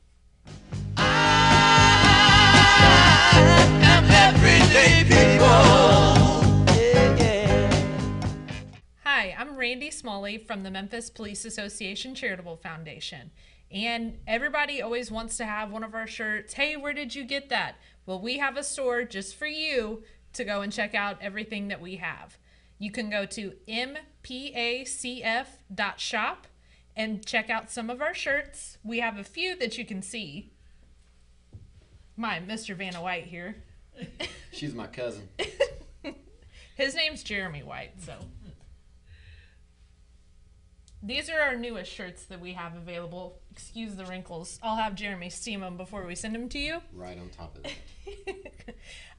everyday 4.10 5.04
people. 5.04 5.46
Hi, 9.04 9.34
I'm 9.38 9.56
Randy 9.56 9.92
Smalley 9.92 10.38
from 10.38 10.64
the 10.64 10.70
Memphis 10.72 11.08
Police 11.08 11.44
Association 11.44 12.16
Charitable 12.16 12.56
Foundation. 12.56 13.30
And 13.70 14.18
everybody 14.26 14.82
always 14.82 15.10
wants 15.10 15.36
to 15.38 15.44
have 15.44 15.72
one 15.72 15.82
of 15.82 15.94
our 15.94 16.06
shirts. 16.06 16.54
Hey, 16.54 16.76
where 16.76 16.92
did 16.92 17.14
you 17.14 17.24
get 17.24 17.48
that? 17.48 17.74
Well, 18.06 18.20
we 18.20 18.38
have 18.38 18.56
a 18.56 18.62
store 18.62 19.04
just 19.04 19.36
for 19.36 19.46
you 19.46 20.02
to 20.34 20.44
go 20.44 20.60
and 20.60 20.72
check 20.72 20.94
out 20.94 21.18
everything 21.20 21.68
that 21.68 21.80
we 21.80 21.96
have. 21.96 22.38
You 22.78 22.90
can 22.90 23.08
go 23.08 23.24
to 23.26 23.52
mpacf.shop 23.68 23.96
and 26.96 27.26
check 27.26 27.50
out 27.50 27.70
some 27.70 27.90
of 27.90 28.00
our 28.02 28.14
shirts. 28.14 28.78
We 28.84 29.00
have 29.00 29.18
a 29.18 29.24
few 29.24 29.56
that 29.56 29.76
you 29.78 29.84
can 29.84 30.02
see. 30.02 30.52
My 32.16 32.38
Mr. 32.40 32.76
Vanna 32.76 33.02
White 33.02 33.26
here. 33.26 33.56
She's 34.52 34.74
my 34.74 34.86
cousin. 34.86 35.28
His 36.76 36.94
name's 36.94 37.22
Jeremy 37.22 37.62
White, 37.62 38.02
so. 38.02 38.14
These 41.02 41.30
are 41.30 41.40
our 41.40 41.56
newest 41.56 41.92
shirts 41.92 42.24
that 42.26 42.40
we 42.40 42.52
have 42.54 42.76
available. 42.76 43.38
Excuse 43.54 43.94
the 43.94 44.04
wrinkles. 44.04 44.58
I'll 44.62 44.76
have 44.76 44.96
Jeremy 44.96 45.30
steam 45.30 45.60
them 45.60 45.76
before 45.76 46.04
we 46.04 46.16
send 46.16 46.34
them 46.34 46.48
to 46.48 46.58
you. 46.58 46.80
Right 46.92 47.16
on 47.16 47.28
top 47.28 47.56
of 47.56 47.64
it. 47.64 48.54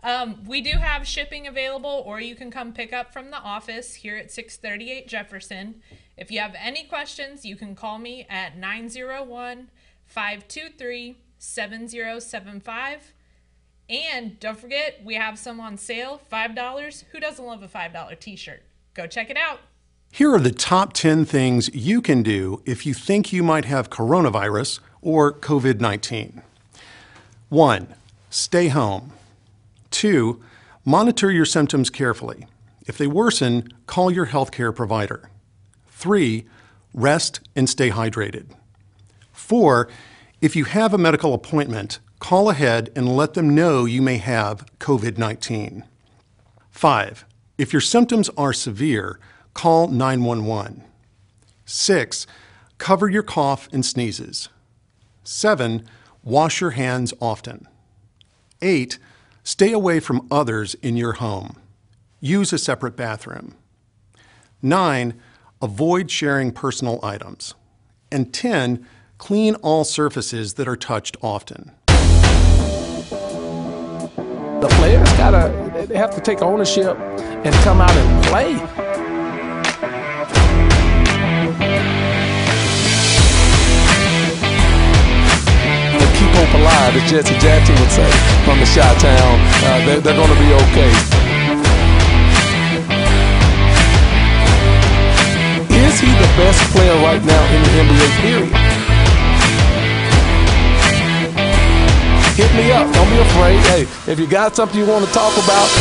Um, 0.05 0.43
we 0.45 0.61
do 0.61 0.77
have 0.77 1.07
shipping 1.07 1.47
available, 1.47 2.03
or 2.05 2.21
you 2.21 2.35
can 2.35 2.51
come 2.51 2.73
pick 2.73 2.93
up 2.93 3.11
from 3.11 3.31
the 3.31 3.39
office 3.39 3.95
here 3.95 4.15
at 4.15 4.31
638 4.31 5.07
Jefferson. 5.07 5.81
If 6.15 6.29
you 6.29 6.39
have 6.41 6.53
any 6.55 6.83
questions, 6.83 7.43
you 7.43 7.55
can 7.55 7.73
call 7.73 7.97
me 7.97 8.27
at 8.29 8.55
901 8.55 9.71
523 10.05 11.17
7075. 11.39 13.13
And 13.89 14.39
don't 14.39 14.59
forget, 14.59 15.01
we 15.03 15.15
have 15.15 15.39
some 15.39 15.59
on 15.59 15.75
sale 15.75 16.21
$5. 16.31 17.03
Who 17.11 17.19
doesn't 17.19 17.43
love 17.43 17.63
a 17.63 17.67
$5 17.67 18.19
t 18.19 18.35
shirt? 18.35 18.61
Go 18.93 19.07
check 19.07 19.31
it 19.31 19.37
out. 19.37 19.59
Here 20.15 20.33
are 20.33 20.39
the 20.39 20.49
top 20.49 20.93
10 20.93 21.25
things 21.25 21.69
you 21.75 22.01
can 22.01 22.23
do 22.23 22.61
if 22.63 22.85
you 22.85 22.93
think 22.93 23.33
you 23.33 23.43
might 23.43 23.65
have 23.65 23.89
coronavirus 23.89 24.79
or 25.01 25.33
COVID 25.33 25.81
19. 25.81 26.41
1. 27.49 27.95
Stay 28.29 28.69
home. 28.69 29.11
2. 29.91 30.41
Monitor 30.85 31.29
your 31.29 31.43
symptoms 31.43 31.89
carefully. 31.89 32.47
If 32.87 32.97
they 32.97 33.07
worsen, 33.07 33.67
call 33.87 34.09
your 34.09 34.27
healthcare 34.27 34.73
provider. 34.73 35.29
3. 35.89 36.45
Rest 36.93 37.41
and 37.53 37.69
stay 37.69 37.89
hydrated. 37.89 38.45
4. 39.33 39.89
If 40.39 40.55
you 40.55 40.63
have 40.63 40.93
a 40.93 40.97
medical 40.97 41.33
appointment, 41.33 41.99
call 42.19 42.49
ahead 42.49 42.89
and 42.95 43.17
let 43.17 43.33
them 43.33 43.53
know 43.53 43.83
you 43.83 44.01
may 44.01 44.19
have 44.19 44.65
COVID 44.79 45.17
19. 45.17 45.83
5. 46.71 47.25
If 47.57 47.73
your 47.73 47.81
symptoms 47.81 48.29
are 48.37 48.53
severe, 48.53 49.19
call 49.55 49.87
911. 49.87 50.83
6. 51.65 52.27
Cover 52.77 53.09
your 53.09 53.23
cough 53.23 53.67
and 53.71 53.83
sneezes. 53.83 54.49
7. 55.23 55.87
Wash 56.23 56.61
your 56.61 56.71
hands 56.71 57.11
often. 57.19 57.67
8. 58.61 58.99
Stay 59.43 59.71
away 59.71 59.99
from 59.99 60.27
others 60.29 60.75
in 60.75 60.95
your 60.95 61.13
home. 61.13 61.55
Use 62.19 62.53
a 62.53 62.59
separate 62.59 62.95
bathroom. 62.95 63.55
9. 64.61 65.19
Avoid 65.61 66.11
sharing 66.11 66.51
personal 66.51 66.99
items. 67.01 67.55
And 68.11 68.31
10. 68.31 68.85
Clean 69.17 69.55
all 69.55 69.83
surfaces 69.83 70.55
that 70.55 70.67
are 70.67 70.75
touched 70.75 71.17
often. 71.23 71.71
the 74.61 74.75
players 74.77 75.11
gotta 75.13 75.85
they 75.87 75.97
have 75.97 76.13
to 76.15 76.21
take 76.21 76.41
ownership 76.41 76.97
and 76.97 77.53
come 77.55 77.81
out 77.81 77.91
and 77.91 78.25
play. 78.25 78.84
Hope 86.35 86.53
alive, 86.59 86.95
as 86.95 87.05
Jesse 87.09 87.37
Jackson 87.39 87.75
would 87.79 87.91
say 87.91 88.11
from 88.43 88.59
the 88.59 88.67
Chi 88.67 88.83
Town. 88.99 89.35
Uh, 89.63 89.79
they're, 89.85 90.01
they're 90.03 90.19
going 90.19 90.33
to 90.33 90.41
be 90.43 90.51
okay. 90.67 90.91
Is 95.71 95.95
he 95.99 96.11
the 96.11 96.31
best 96.35 96.59
player 96.75 96.95
right 97.07 97.23
now 97.23 97.43
in 97.55 97.59
the 97.63 97.71
NBA? 97.87 98.09
Period. 98.19 98.75
Hit 102.35 102.51
me 102.53 102.71
up. 102.71 102.91
Don't 102.93 103.09
be 103.09 103.19
afraid. 103.19 103.59
Hey, 103.71 104.11
if 104.11 104.19
you 104.19 104.27
got 104.27 104.55
something 104.55 104.77
you 104.77 104.85
want 104.85 105.05
to 105.05 105.11
talk 105.13 105.31
about, 105.39 105.71